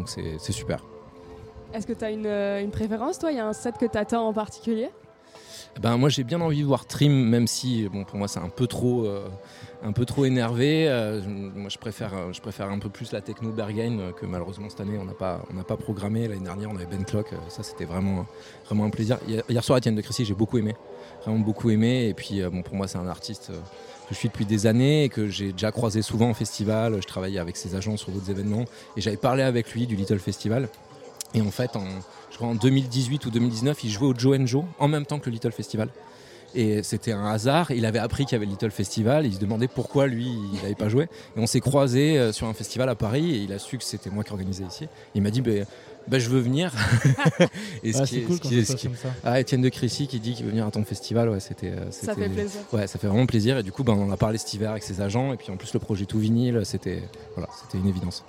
c'est 0.05 0.51
super. 0.51 0.83
Est-ce 1.73 1.87
que 1.87 1.93
tu 1.93 2.03
as 2.03 2.11
une, 2.11 2.25
euh, 2.25 2.61
une 2.61 2.71
préférence, 2.71 3.17
toi? 3.17 3.31
Il 3.31 3.37
y 3.37 3.39
a 3.39 3.47
un 3.47 3.53
set 3.53 3.77
que 3.77 3.85
tu 3.85 3.97
attends 3.97 4.27
en 4.27 4.33
particulier? 4.33 4.89
Ben, 5.79 5.97
moi, 5.97 6.09
j'ai 6.09 6.23
bien 6.23 6.41
envie 6.41 6.61
de 6.61 6.65
voir 6.65 6.85
Trim, 6.85 7.11
même 7.11 7.47
si 7.47 7.87
bon, 7.89 8.03
pour 8.03 8.17
moi, 8.17 8.27
c'est 8.27 8.39
un 8.39 8.49
peu 8.49 8.67
trop. 8.67 9.05
euh, 9.05 9.27
un 9.83 9.93
peu 9.93 10.05
trop 10.05 10.25
énervé, 10.25 10.87
Euh, 10.87 11.21
moi 11.55 11.69
je 11.69 11.79
préfère, 11.79 12.13
euh, 12.13 12.31
je 12.33 12.39
préfère 12.39 12.69
un 12.69 12.77
peu 12.77 12.89
plus 12.89 13.11
la 13.11 13.21
techno 13.21 13.51
Berghain 13.51 14.11
que 14.15 14.27
malheureusement 14.27 14.69
cette 14.69 14.81
année 14.81 14.97
on 14.99 15.05
n'a 15.05 15.13
pas, 15.13 15.41
on 15.49 15.55
n'a 15.55 15.63
pas 15.63 15.75
programmé. 15.75 16.27
L'année 16.27 16.43
dernière 16.43 16.69
on 16.69 16.75
avait 16.75 16.85
Ben 16.85 17.03
Clock, 17.03 17.29
ça 17.49 17.63
c'était 17.63 17.85
vraiment, 17.85 18.27
vraiment 18.67 18.85
un 18.85 18.91
plaisir. 18.91 19.17
Hier, 19.27 19.63
soir 19.63 19.79
Etienne 19.79 19.95
de 19.95 20.01
Crécy 20.01 20.23
j'ai 20.23 20.35
beaucoup 20.35 20.59
aimé, 20.59 20.75
vraiment 21.25 21.39
beaucoup 21.39 21.71
aimé. 21.71 22.09
Et 22.09 22.13
puis 22.13 22.41
bon, 22.43 22.61
pour 22.61 22.75
moi 22.75 22.87
c'est 22.87 22.99
un 22.99 23.07
artiste 23.07 23.47
que 23.47 24.13
je 24.13 24.15
suis 24.15 24.27
depuis 24.29 24.45
des 24.45 24.67
années 24.67 25.05
et 25.05 25.09
que 25.09 25.27
j'ai 25.27 25.51
déjà 25.51 25.71
croisé 25.71 26.03
souvent 26.03 26.29
en 26.29 26.35
festival. 26.35 27.01
Je 27.01 27.07
travaillais 27.07 27.39
avec 27.39 27.57
ses 27.57 27.73
agents 27.73 27.97
sur 27.97 28.11
d'autres 28.11 28.29
événements 28.29 28.65
et 28.97 29.01
j'avais 29.01 29.17
parlé 29.17 29.41
avec 29.41 29.73
lui 29.73 29.87
du 29.87 29.95
Little 29.95 30.19
Festival. 30.19 30.69
Et 31.33 31.41
en 31.41 31.51
fait 31.51 31.75
en, 31.75 31.83
je 32.31 32.35
crois 32.37 32.49
en 32.49 32.55
2018 32.55 33.25
ou 33.25 33.31
2019 33.31 33.83
il 33.83 33.89
jouait 33.89 34.07
au 34.07 34.13
Joe 34.17 34.37
Joe 34.45 34.65
en 34.79 34.87
même 34.87 35.05
temps 35.05 35.19
que 35.19 35.29
le 35.29 35.33
Little 35.33 35.51
Festival. 35.51 35.89
Et 36.53 36.83
c'était 36.83 37.13
un 37.13 37.27
hasard. 37.27 37.71
Il 37.71 37.85
avait 37.85 37.99
appris 37.99 38.25
qu'il 38.25 38.33
y 38.33 38.35
avait 38.35 38.45
le 38.45 38.51
Little 38.51 38.71
Festival. 38.71 39.25
Il 39.25 39.33
se 39.33 39.39
demandait 39.39 39.69
pourquoi 39.69 40.07
lui, 40.07 40.27
il 40.51 40.61
n'avait 40.61 40.75
pas 40.75 40.89
joué. 40.89 41.05
Et 41.05 41.39
on 41.39 41.47
s'est 41.47 41.61
croisés 41.61 42.17
euh, 42.17 42.33
sur 42.33 42.45
un 42.47 42.53
festival 42.53 42.89
à 42.89 42.95
Paris. 42.95 43.31
Et 43.35 43.37
il 43.37 43.53
a 43.53 43.57
su 43.59 43.77
que 43.77 43.85
c'était 43.85 44.09
moi 44.09 44.25
qui 44.25 44.33
organisais 44.33 44.65
ici. 44.65 44.89
Il 45.15 45.21
m'a 45.21 45.29
dit 45.31 45.39
ben, 45.39 45.65
ben, 46.09 46.19
Je 46.19 46.27
veux 46.29 46.41
venir. 46.41 46.73
et 47.85 47.93
Ah, 47.95 48.01
qui 48.05 48.17
est- 48.17 48.21
cool 48.23 48.35
ce 48.35 48.41
quand 48.41 48.49
qui 48.49 48.55
ça 48.55 48.61
est- 48.61 48.65
ce 48.65 48.75
qui- 48.75 48.87
comme 48.87 48.97
ça. 48.97 49.09
Ah, 49.23 49.39
Étienne 49.39 49.61
de 49.61 49.69
Crécy 49.69 50.07
qui 50.07 50.19
dit 50.19 50.33
qu'il 50.33 50.43
veut 50.43 50.51
venir 50.51 50.67
à 50.67 50.71
ton 50.71 50.83
festival. 50.83 51.29
Ouais, 51.29 51.39
c'était, 51.39 51.69
euh, 51.71 51.89
Ça 51.89 52.13
fait 52.15 52.27
plaisir. 52.27 52.59
Ouais, 52.73 52.85
ça 52.85 52.99
fait 52.99 53.07
vraiment 53.07 53.25
plaisir. 53.27 53.57
Et 53.57 53.63
du 53.63 53.71
coup, 53.71 53.85
ben, 53.85 53.93
on 53.93 54.09
en 54.09 54.11
a 54.11 54.17
parlé 54.17 54.37
cet 54.37 54.53
hiver 54.53 54.71
avec 54.71 54.83
ses 54.83 54.99
agents. 54.99 55.31
Et 55.31 55.37
puis 55.37 55.51
en 55.53 55.55
plus, 55.55 55.73
le 55.73 55.79
projet 55.79 56.05
tout 56.05 56.19
vinyle, 56.19 56.63
c'était, 56.65 57.01
voilà, 57.37 57.49
c'était 57.61 57.77
une 57.77 57.87
évidence. 57.87 58.25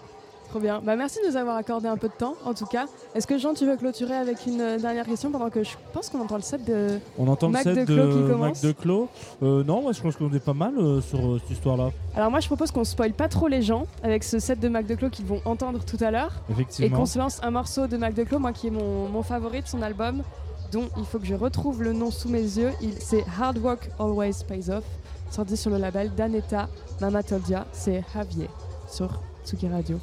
Trop 0.52 0.60
bien. 0.60 0.82
Bah, 0.84 0.96
merci 0.96 1.18
de 1.24 1.30
nous 1.30 1.36
avoir 1.38 1.56
accordé 1.56 1.88
un 1.88 1.96
peu 1.96 2.08
de 2.08 2.12
temps, 2.12 2.34
en 2.44 2.52
tout 2.52 2.66
cas. 2.66 2.84
Est-ce 3.14 3.26
que 3.26 3.38
Jean, 3.38 3.54
tu 3.54 3.64
veux 3.64 3.78
clôturer 3.78 4.14
avec 4.14 4.44
une 4.44 4.60
euh, 4.60 4.78
dernière 4.78 5.06
question 5.06 5.30
pendant 5.30 5.48
que 5.48 5.64
je 5.64 5.70
pense 5.94 6.10
qu'on 6.10 6.20
entend 6.20 6.36
le 6.36 6.42
set 6.42 6.62
de. 6.66 6.98
On 7.18 7.26
entend 7.26 7.48
Mac 7.48 7.64
le 7.64 7.74
set 7.74 7.88
de 7.88 7.94
Clos 7.94 8.08
qui 8.10 8.18
de 8.18 8.28
commence. 8.28 8.62
Mac 8.62 8.62
de 8.62 8.78
Clos. 8.78 9.08
Euh, 9.42 9.64
non, 9.64 9.80
moi 9.80 9.92
je 9.92 10.02
pense 10.02 10.14
qu'on 10.14 10.30
est 10.30 10.44
pas 10.44 10.52
mal 10.52 10.76
euh, 10.76 11.00
sur 11.00 11.20
euh, 11.20 11.38
cette 11.38 11.52
histoire-là. 11.52 11.88
Alors, 12.14 12.30
moi, 12.30 12.40
je 12.40 12.48
propose 12.48 12.70
qu'on 12.70 12.84
spoil 12.84 13.14
pas 13.14 13.28
trop 13.28 13.48
les 13.48 13.62
gens 13.62 13.86
avec 14.02 14.24
ce 14.24 14.38
set 14.38 14.60
de 14.60 14.68
Mac 14.68 14.84
de 14.86 14.94
Clos 14.94 15.08
qu'ils 15.08 15.24
vont 15.24 15.40
entendre 15.46 15.82
tout 15.86 15.96
à 16.04 16.10
l'heure. 16.10 16.32
Et 16.50 16.52
Effectivement. 16.52 16.98
qu'on 16.98 17.06
se 17.06 17.18
lance 17.18 17.40
un 17.42 17.50
morceau 17.50 17.86
de 17.86 17.96
Mac 17.96 18.12
de 18.12 18.22
Clos, 18.22 18.38
moi 18.38 18.52
qui 18.52 18.66
est 18.66 18.70
mon, 18.70 19.08
mon 19.08 19.22
favori 19.22 19.62
de 19.62 19.66
son 19.66 19.80
album, 19.80 20.22
dont 20.70 20.90
il 20.98 21.06
faut 21.06 21.18
que 21.18 21.24
je 21.24 21.34
retrouve 21.34 21.82
le 21.82 21.94
nom 21.94 22.10
sous 22.10 22.28
mes 22.28 22.42
yeux. 22.42 22.72
C'est 23.00 23.24
Hard 23.40 23.56
Work 23.56 23.88
Always 23.98 24.44
Pays 24.46 24.68
Off, 24.68 24.84
sorti 25.30 25.56
sur 25.56 25.70
le 25.70 25.78
label 25.78 26.14
d'Aneta 26.14 26.68
Mamatodia. 27.00 27.64
C'est 27.72 28.04
Javier 28.12 28.50
sur 28.86 29.22
Tsuki 29.46 29.66
Radio. 29.68 29.98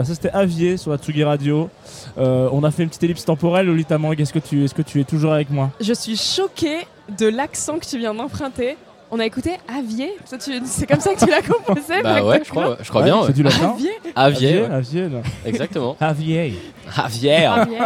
Voilà, 0.00 0.08
ça 0.08 0.14
c'était 0.14 0.30
Avier 0.30 0.76
sur 0.78 0.90
la 0.90 0.96
Tsugi 0.96 1.24
Radio. 1.24 1.68
Euh, 2.16 2.48
on 2.52 2.64
a 2.64 2.70
fait 2.70 2.82
une 2.84 2.88
petite 2.88 3.02
ellipse 3.04 3.24
temporelle. 3.24 3.66
Lolita 3.66 3.98
Mang, 3.98 4.18
est-ce 4.18 4.32
que, 4.32 4.38
tu, 4.38 4.64
est-ce 4.64 4.74
que 4.74 4.82
tu 4.82 4.98
es 5.00 5.04
toujours 5.04 5.32
avec 5.32 5.50
moi? 5.50 5.70
Je 5.80 5.92
suis 5.92 6.16
choquée 6.16 6.86
de 7.18 7.26
l'accent 7.26 7.78
que 7.78 7.84
tu 7.86 7.98
viens 7.98 8.14
d'emprunter. 8.14 8.76
On 9.10 9.18
a 9.18 9.26
écouté 9.26 9.52
Avier. 9.68 10.12
Tu- 10.42 10.60
C'est 10.64 10.86
comme 10.86 11.00
ça 11.00 11.12
que 11.14 11.18
tu 11.18 11.28
l'as 11.30 11.42
composé 11.46 12.00
Bah 12.02 12.22
ouais, 12.24 12.40
je 12.44 12.48
crois, 12.50 12.78
je 12.80 12.88
crois 12.88 13.02
bien. 13.02 13.20
C'est 13.22 13.26
ouais. 13.28 13.32
du 13.34 13.42
latin 13.42 13.74
Avier 13.74 13.90
Avier, 14.14 14.60
ouais. 14.62 14.70
Avier, 14.70 15.08
exactement. 15.44 15.96
Avier. 16.00 16.54
Avier. 16.96 17.44
Avier. 17.44 17.78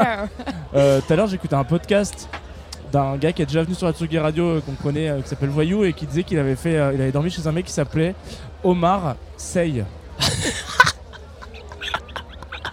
Euh, 0.76 1.00
Tout 1.06 1.12
à 1.12 1.16
l'heure, 1.16 1.26
j'écoutais 1.26 1.54
un 1.54 1.64
podcast 1.64 2.28
d'un 2.92 3.16
gars 3.16 3.32
qui 3.32 3.42
est 3.42 3.46
déjà 3.46 3.62
venu 3.64 3.74
sur 3.74 3.86
la 3.86 3.92
Tsugi 3.92 4.18
Radio 4.18 4.44
euh, 4.44 4.60
qu'on 4.60 4.74
connaît, 4.80 5.08
euh, 5.08 5.20
qui 5.20 5.28
s'appelle 5.28 5.48
Voyou, 5.48 5.82
et 5.84 5.92
qui 5.94 6.06
disait 6.06 6.22
qu'il 6.22 6.38
avait 6.38 6.54
fait, 6.56 6.76
euh, 6.76 6.92
il 6.94 7.00
avait 7.00 7.10
dormi 7.10 7.30
chez 7.30 7.44
un 7.46 7.52
mec 7.52 7.64
qui 7.64 7.72
s'appelait 7.72 8.14
Omar 8.62 9.16
Sey. 9.36 9.82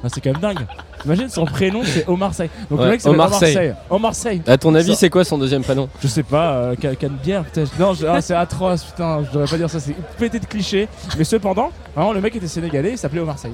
C'est 0.08 0.22
quand 0.22 0.32
même 0.32 0.42
dingue. 0.42 0.66
Imagine 1.06 1.30
son 1.30 1.46
prénom 1.46 1.82
c'est 1.84 2.08
Omar 2.08 2.34
Sey. 2.34 2.50
Donc 2.70 2.80
Ouais, 2.80 2.86
le 2.86 2.92
mec 2.92 3.02
s'appelle 3.02 3.16
Omar 3.16 3.28
Omar. 3.28 3.40
Sey. 3.40 3.74
Omar 3.90 4.16
Sey. 4.16 4.42
À 4.48 4.58
ton 4.58 4.74
avis, 4.76 4.96
c'est 4.96 5.10
quoi 5.10 5.24
son 5.24 5.38
deuxième 5.38 5.64
prénom 5.64 5.90
Je 6.02 6.08
sais 6.08 6.24
pas, 6.24 6.54
euh, 6.54 6.76
ca- 6.80 6.96
Canebière 6.96 7.44
peut-être. 7.44 7.72
Non, 7.80 7.94
je- 7.94 8.06
ah, 8.06 8.22
c'est 8.22 8.34
atroce, 8.36 8.84
putain, 8.84 9.24
je 9.24 9.32
devrais 9.32 9.48
pas 9.48 9.58
dire 9.58 9.70
ça, 9.70 9.80
c'est 9.80 9.96
pété 10.18 10.40
de 10.40 10.46
clichés. 10.46 10.88
Mais 11.18 11.24
cependant, 11.24 11.72
vraiment, 11.96 12.14
le 12.14 12.22
mec 12.22 12.36
était 12.36 12.48
sénégalais, 12.48 12.92
il 12.92 12.98
s'appelait 12.98 13.22
Omar 13.22 13.38
Sey. 13.40 13.52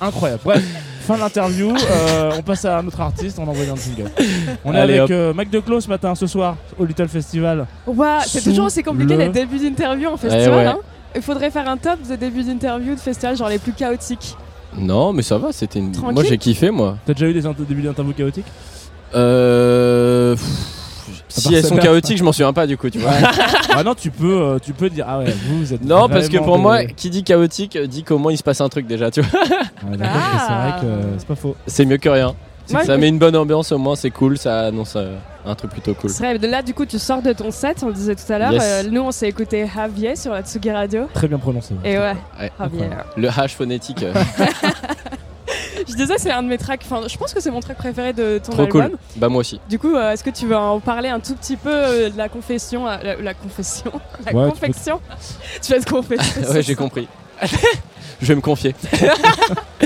Incroyable. 0.00 0.40
Bref, 0.44 0.62
fin 1.00 1.14
de 1.16 1.20
l'interview, 1.20 1.74
euh, 1.74 2.30
on 2.38 2.42
passe 2.42 2.64
à 2.64 2.78
un 2.78 2.86
autre 2.86 3.00
artiste, 3.00 3.38
on 3.38 3.48
envoie 3.48 3.64
un 3.64 3.76
jingle. 3.76 4.10
On 4.64 4.72
est 4.74 4.78
Allez, 4.78 4.98
avec 4.98 5.10
euh, 5.10 5.32
Mac 5.34 5.50
Declos 5.50 5.80
ce 5.82 5.88
matin, 5.88 6.14
ce 6.14 6.26
soir, 6.26 6.56
au 6.78 6.84
Little 6.84 7.08
Festival. 7.08 7.66
Ouah, 7.86 8.20
c'est 8.26 8.42
toujours 8.42 8.66
aussi 8.66 8.82
compliqué 8.82 9.14
le- 9.16 9.24
les 9.24 9.28
débuts 9.28 9.58
d'interview 9.58 10.08
en 10.08 10.16
festival. 10.16 10.50
ouais. 10.50 10.66
hein. 10.66 10.78
Il 11.14 11.20
faudrait 11.20 11.50
faire 11.50 11.68
un 11.68 11.76
top 11.76 11.98
de 12.08 12.16
débuts 12.16 12.42
d'interview 12.44 12.94
de 12.94 13.00
festival, 13.00 13.36
genre 13.36 13.48
les 13.50 13.58
plus 13.58 13.72
chaotiques. 13.72 14.36
Non, 14.78 15.12
mais 15.12 15.22
ça 15.22 15.38
va, 15.38 15.52
c'était 15.52 15.78
une. 15.78 15.92
Tranquille. 15.92 16.14
Moi 16.14 16.24
j'ai 16.24 16.38
kiffé, 16.38 16.70
moi. 16.70 16.96
T'as 17.06 17.14
déjà 17.14 17.26
eu 17.28 17.32
des 17.34 17.46
int- 17.46 17.54
débuts 17.66 17.82
d'interview 17.82 18.12
chaotiques 18.14 18.46
Euh. 19.14 20.34
pff, 20.34 20.46
Si 21.28 21.54
elles 21.54 21.64
sont 21.64 21.76
chaotiques, 21.76 22.18
je 22.18 22.24
m'en 22.24 22.32
souviens 22.32 22.52
pas 22.52 22.66
du 22.66 22.76
coup, 22.76 22.88
tu 22.90 22.98
vois. 22.98 23.10
Ah 23.74 23.82
non, 23.82 23.94
tu 23.94 24.10
peux, 24.10 24.40
euh, 24.40 24.58
tu 24.58 24.72
peux 24.72 24.88
dire, 24.90 25.04
ah 25.08 25.18
ouais, 25.18 25.34
vous, 25.46 25.58
vous 25.60 25.72
êtes. 25.72 25.84
Non, 25.84 26.08
parce 26.08 26.28
que 26.28 26.32
vraiment 26.36 26.46
pour 26.46 26.56
des- 26.56 26.62
moi, 26.62 26.84
qui 26.84 27.10
dit 27.10 27.24
chaotique 27.24 27.76
euh, 27.76 27.86
dit 27.86 28.02
qu'au 28.04 28.18
moins 28.18 28.32
il 28.32 28.36
se 28.38 28.42
passe 28.42 28.60
un 28.60 28.68
truc 28.68 28.86
déjà, 28.86 29.10
tu 29.10 29.20
vois. 29.22 29.40
Ouais, 29.40 29.96
d'accord, 29.96 30.16
mais 30.32 30.38
c'est 30.38 30.52
vrai 30.54 30.72
Ah. 30.74 30.78
que 30.80 30.86
euh, 30.86 31.18
c'est 31.18 31.26
pas 31.28 31.34
faux. 31.34 31.56
C'est 31.66 31.84
mieux 31.84 31.96
que 31.98 32.08
rien. 32.08 32.34
Moi, 32.72 32.84
Ça 32.84 32.94
je- 32.94 33.00
met 33.00 33.08
une 33.08 33.18
bonne 33.18 33.36
ambiance 33.36 33.72
au 33.72 33.78
moins, 33.78 33.96
c'est 33.96 34.10
cool, 34.10 34.38
ça 34.38 34.60
annonce 34.66 34.94
euh, 34.96 35.16
un 35.44 35.54
truc 35.54 35.70
plutôt 35.72 35.94
cool. 35.94 36.10
C'est 36.10 36.22
vrai, 36.24 36.38
de 36.38 36.46
là, 36.46 36.62
du 36.62 36.74
coup, 36.74 36.86
tu 36.86 36.98
sors 36.98 37.22
de 37.22 37.32
ton 37.32 37.50
set, 37.50 37.78
on 37.82 37.88
le 37.88 37.92
disait 37.94 38.14
tout 38.14 38.32
à 38.32 38.38
l'heure. 38.38 38.52
Yes. 38.52 38.62
Euh, 38.64 38.82
nous, 38.90 39.00
on 39.02 39.10
s'est 39.10 39.28
écouté 39.28 39.66
Javier 39.74 40.16
sur 40.16 40.32
la 40.32 40.42
Tsugi 40.42 40.70
Radio. 40.70 41.06
Très 41.14 41.28
bien 41.28 41.38
prononcé. 41.38 41.74
Et 41.84 41.98
ouais, 41.98 42.14
Ouais. 42.40 42.52
Javier. 42.58 42.88
Le 43.16 43.28
hash 43.28 43.54
phonétique, 43.56 44.02
euh, 44.02 44.12
Je 45.88 45.94
disais, 45.94 46.14
c'est 46.16 46.30
un 46.30 46.42
de 46.44 46.48
mes 46.48 46.58
tracks. 46.58 46.80
Enfin, 46.84 47.06
je 47.08 47.16
pense 47.18 47.34
que 47.34 47.40
c'est 47.40 47.50
mon 47.50 47.60
track 47.60 47.76
préféré 47.76 48.12
de 48.12 48.38
ton 48.38 48.52
trop 48.52 48.62
album. 48.62 48.90
cool. 48.90 48.98
Bah 49.16 49.28
moi 49.28 49.40
aussi. 49.40 49.60
Du 49.68 49.78
coup, 49.78 49.94
euh, 49.94 50.12
est-ce 50.12 50.22
que 50.22 50.30
tu 50.30 50.46
veux 50.46 50.56
en 50.56 50.78
parler 50.80 51.08
un 51.08 51.18
tout 51.20 51.34
petit 51.34 51.56
peu 51.56 51.70
euh, 51.72 52.08
de 52.10 52.16
la 52.16 52.28
confession, 52.28 52.86
euh, 52.88 52.96
la, 53.02 53.16
la 53.16 53.34
confession, 53.34 53.90
la 54.24 54.32
Ouais, 54.32 54.44
tu 54.50 54.52
peux- 54.60 54.60
confection? 54.60 55.00
Tu 55.62 55.72
vas 55.72 55.80
te 55.80 55.90
confesser. 55.90 56.40
ouais, 56.52 56.62
j'ai 56.62 56.74
compris. 56.76 57.08
Je 58.20 58.26
vais 58.28 58.36
me 58.36 58.40
confier. 58.40 58.74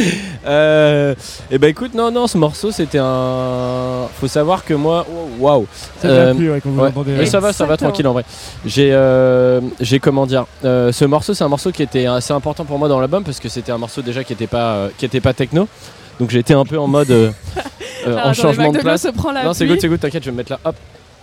euh, 0.47 1.15
et 1.51 1.57
bah 1.59 1.69
écoute, 1.69 1.95
non, 1.95 2.11
non, 2.11 2.27
ce 2.27 2.37
morceau 2.37 2.71
c'était 2.71 2.99
un. 3.01 4.09
Faut 4.21 4.29
savoir 4.29 4.65
que 4.65 4.75
moi, 4.75 5.07
waouh. 5.39 5.67
Ça 6.03 6.09
Euh, 6.09 6.25
vient 6.27 6.35
plus 6.37 6.51
ouais, 6.53 6.61
quand 6.61 6.69
vous 6.71 6.79
Ouais. 6.81 6.87
l'entendez. 6.89 7.13
Mais 7.17 7.27
ça 7.27 7.41
va, 7.41 7.53
ça 7.55 7.65
va 7.65 7.77
tranquille 7.77 8.07
en 8.07 8.13
vrai. 8.13 8.25
J'ai, 8.67 8.91
euh, 8.93 9.61
j'ai 9.81 10.01
comment 10.01 10.27
dire, 10.27 10.45
euh, 10.65 10.93
ce 10.93 11.05
morceau, 11.07 11.33
c'est 11.35 11.45
un 11.45 11.49
morceau 11.49 11.73
qui 11.73 11.83
était 11.83 12.07
assez 12.07 12.33
important 12.35 12.65
pour 12.67 12.79
moi 12.79 12.89
dans 12.89 13.01
l'album 13.01 13.25
parce 13.25 13.41
que 13.41 13.49
c'était 13.49 13.73
un 13.73 13.79
morceau 13.79 14.03
déjà 14.03 14.23
qui 14.23 14.35
était 14.35 14.47
pas, 14.47 14.75
euh, 14.75 14.89
qui 14.99 15.07
était 15.07 15.21
pas 15.23 15.33
techno. 15.33 15.67
Donc 16.21 16.31
j'étais 16.31 16.55
un 16.55 16.65
peu 16.65 16.79
en 16.79 16.87
mode 16.89 17.11
euh, 17.11 17.31
euh, 18.07 18.13
Alors, 18.17 18.27
en 18.27 18.33
changement 18.35 18.73
de 18.73 18.79
place. 18.81 19.03
se 19.03 19.09
prend 19.09 19.33
la 19.33 19.45
Non, 19.45 19.55
c'est 19.55 19.67
good, 19.67 19.81
c'est 19.81 19.89
good, 19.89 20.01
t'inquiète, 20.01 20.23
je 20.25 20.29
vais 20.29 20.33
me 20.33 20.39
mettre 20.39 20.53
là. 20.53 20.61
Hop. 20.65 20.77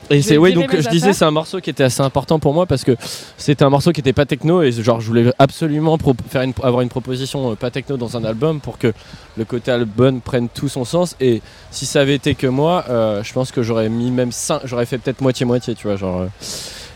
Et 0.09 0.21
c'est 0.21 0.37
oui, 0.37 0.53
donc 0.53 0.69
je 0.71 0.89
disais, 0.89 1.05
affaires. 1.07 1.15
c'est 1.15 1.25
un 1.25 1.31
morceau 1.31 1.59
qui 1.59 1.69
était 1.69 1.83
assez 1.83 2.01
important 2.01 2.39
pour 2.39 2.53
moi 2.53 2.65
parce 2.65 2.83
que 2.83 2.95
c'était 3.37 3.63
un 3.63 3.69
morceau 3.69 3.91
qui 3.91 4.01
était 4.01 4.13
pas 4.13 4.25
techno 4.25 4.61
et 4.61 4.71
genre 4.71 5.01
je 5.01 5.07
voulais 5.07 5.33
absolument 5.39 5.97
faire 6.29 6.41
une, 6.41 6.53
avoir 6.61 6.81
une 6.81 6.89
proposition 6.89 7.51
euh, 7.51 7.55
pas 7.55 7.71
techno 7.71 7.97
dans 7.97 8.17
un 8.17 8.23
album 8.23 8.59
pour 8.59 8.77
que 8.77 8.93
le 9.37 9.45
côté 9.45 9.71
album 9.71 10.21
prenne 10.21 10.49
tout 10.49 10.69
son 10.69 10.85
sens. 10.85 11.15
Et 11.19 11.41
si 11.71 11.85
ça 11.85 12.01
avait 12.01 12.15
été 12.15 12.35
que 12.35 12.47
moi, 12.47 12.85
euh, 12.89 13.23
je 13.23 13.33
pense 13.33 13.51
que 13.51 13.63
j'aurais 13.63 13.89
mis 13.89 14.11
même 14.11 14.31
5, 14.31 14.61
j'aurais 14.65 14.85
fait 14.85 14.97
peut-être 14.97 15.21
moitié-moitié, 15.21 15.75
tu 15.75 15.87
vois. 15.87 15.95
Genre, 15.95 16.21
euh. 16.21 16.27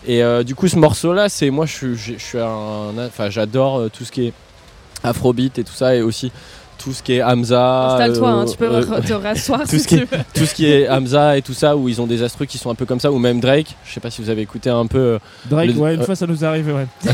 Et 0.05 0.23
euh, 0.23 0.43
du 0.43 0.55
coup, 0.55 0.67
ce 0.67 0.77
morceau-là, 0.77 1.29
c'est 1.29 1.49
moi, 1.49 1.65
je 1.65 1.73
suis, 1.73 1.97
je 1.97 2.23
suis 2.23 2.39
un, 2.39 2.93
enfin, 3.05 3.29
j'adore 3.29 3.89
tout 3.91 4.05
ce 4.05 4.11
qui 4.11 4.27
est 4.27 4.33
afrobeat 5.03 5.59
et 5.59 5.63
tout 5.63 5.73
ça 5.73 5.95
et 5.95 6.01
aussi 6.01 6.31
tout 6.77 6.93
ce 6.93 7.01
qui 7.03 7.13
est 7.13 7.23
Hamza. 7.23 7.91
Installe-toi, 7.93 8.29
hein, 8.29 8.43
euh, 8.45 8.51
tu 8.51 8.57
peux 8.57 8.65
euh, 8.71 9.01
te 9.01 9.13
rasseoir 9.13 9.61
tout 9.63 9.67
si 9.67 9.79
ce 9.79 9.87
qui 9.87 9.95
tu 9.97 10.03
est- 10.03 10.07
tout 10.33 10.45
ce 10.45 10.53
qui 10.53 10.65
est 10.65 10.87
Hamza 10.89 11.37
et 11.37 11.41
tout 11.41 11.53
ça 11.53 11.75
où 11.75 11.89
ils 11.89 12.01
ont 12.01 12.07
des 12.07 12.23
astrus 12.23 12.47
qui 12.47 12.57
sont 12.57 12.69
un 12.69 12.75
peu 12.75 12.85
comme 12.85 12.99
ça 12.99 13.11
ou 13.11 13.17
même 13.19 13.39
Drake 13.39 13.75
je 13.85 13.93
sais 13.93 13.99
pas 13.99 14.09
si 14.11 14.21
vous 14.21 14.29
avez 14.29 14.41
écouté 14.41 14.69
un 14.69 14.85
peu 14.85 14.97
euh, 14.97 15.19
Drake, 15.49 15.67
Le- 15.71 15.73
ouais, 15.79 15.95
une 15.95 16.01
euh, 16.01 16.05
fois 16.05 16.15
ça 16.15 16.27
nous 16.27 16.43
est 16.43 16.47
arrivé, 16.47 16.71
ouais. 16.73 16.87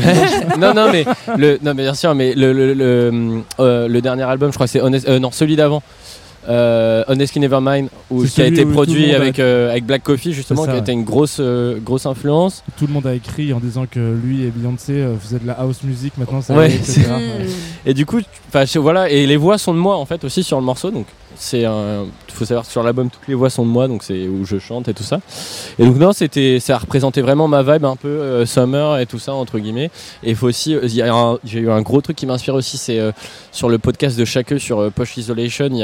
non 0.58 0.74
non 0.74 0.88
mais 0.92 1.04
le 1.36 1.58
non 1.62 1.72
mais 1.74 1.82
bien 1.84 1.94
sûr 1.94 2.14
mais 2.14 2.34
le 2.34 2.52
le, 2.52 2.74
le, 2.74 3.42
euh, 3.60 3.88
le 3.88 4.00
dernier 4.00 4.22
album 4.24 4.50
je 4.50 4.54
crois 4.54 4.66
que 4.66 4.72
c'est 4.72 4.80
Honest- 4.82 5.08
euh, 5.08 5.18
non 5.18 5.30
celui 5.30 5.56
d'avant 5.56 5.82
euh, 6.48 7.04
Honestly 7.08 7.40
Nevermind 7.40 7.88
où 8.10 8.24
qui 8.24 8.42
a 8.42 8.46
été 8.46 8.64
produit 8.66 9.12
a- 9.14 9.16
avec 9.16 9.38
euh, 9.38 9.70
avec 9.70 9.84
Black 9.86 10.02
Coffee 10.02 10.32
justement 10.32 10.64
ça, 10.64 10.70
qui 10.72 10.76
a 10.76 10.80
été 10.80 10.92
une 10.92 11.04
grosse 11.04 11.38
euh, 11.40 11.78
grosse 11.80 12.06
influence. 12.06 12.62
Tout 12.78 12.86
le 12.86 12.92
monde 12.92 13.06
a 13.06 13.14
écrit 13.14 13.52
en 13.52 13.60
disant 13.60 13.86
que 13.90 14.16
lui 14.24 14.44
et 14.44 14.50
Beyoncé 14.50 14.92
euh, 14.92 15.16
faisaient 15.18 15.38
de 15.38 15.46
la 15.46 15.54
house 15.54 15.82
music 15.84 16.12
maintenant, 16.18 16.42
ça 16.42 16.54
Ouais, 16.54 16.72
etc. 16.72 17.02
Et 17.86 17.94
du 17.94 18.06
coup, 18.06 18.20
voilà, 18.76 19.10
et 19.10 19.26
les 19.26 19.36
voix 19.36 19.58
sont 19.58 19.74
de 19.74 19.78
moi 19.78 19.96
en 19.96 20.06
fait 20.06 20.24
aussi 20.24 20.42
sur 20.42 20.58
le 20.58 20.64
morceau, 20.64 20.90
donc 20.90 21.06
c'est 21.36 21.64
un, 21.64 22.06
faut 22.32 22.44
savoir 22.44 22.64
sur 22.66 22.82
l'album 22.82 23.10
toutes 23.10 23.26
les 23.28 23.34
voix 23.34 23.50
sont 23.50 23.64
de 23.64 23.70
moi, 23.70 23.86
donc 23.88 24.02
c'est 24.02 24.26
où 24.28 24.44
je 24.44 24.58
chante 24.58 24.88
et 24.88 24.94
tout 24.94 25.02
ça. 25.02 25.20
Et 25.78 25.84
donc 25.84 25.96
non, 25.96 26.12
c'était, 26.12 26.58
ça 26.60 26.78
représentait 26.78 27.20
vraiment 27.22 27.46
ma 27.48 27.62
vibe 27.62 27.84
un 27.84 27.96
peu 27.96 28.08
euh, 28.08 28.46
summer 28.46 28.98
et 28.98 29.06
tout 29.06 29.18
ça 29.18 29.34
entre 29.34 29.58
guillemets. 29.58 29.90
Et 30.22 30.34
faut 30.34 30.48
aussi, 30.48 30.74
un- 31.02 31.38
j'ai 31.44 31.60
eu 31.60 31.70
un 31.70 31.82
gros 31.82 32.00
truc 32.00 32.16
qui 32.16 32.26
m'inspire 32.26 32.54
aussi, 32.54 32.76
c'est 32.76 32.98
euh, 32.98 33.12
sur 33.52 33.68
le 33.68 33.78
podcast 33.78 34.18
de 34.18 34.24
Chacun 34.24 34.58
sur 34.58 34.80
euh, 34.80 34.90
Posh 34.90 35.16
Isolation, 35.16 35.68
il 35.70 35.76
y 35.76 35.80
y 35.80 35.82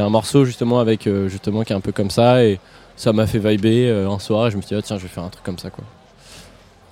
a 0.00 0.04
un 0.04 0.10
morceau 0.10 0.44
justement 0.44 0.80
avec 0.80 1.06
euh, 1.06 1.28
justement 1.28 1.62
qui 1.62 1.72
est 1.72 1.76
un 1.76 1.80
peu 1.80 1.92
comme 1.92 2.10
ça 2.10 2.44
et 2.44 2.58
ça 2.96 3.12
m'a 3.12 3.26
fait 3.26 3.38
vibrer 3.38 3.88
euh, 3.90 4.08
un 4.10 4.18
soir 4.18 4.46
et 4.48 4.50
je 4.50 4.56
me 4.56 4.62
suis 4.62 4.68
dit 4.70 4.74
ah, 4.78 4.82
tiens 4.82 4.96
je 4.98 5.02
vais 5.02 5.08
faire 5.08 5.24
un 5.24 5.28
truc 5.28 5.44
comme 5.44 5.58
ça 5.58 5.70
quoi. 5.70 5.84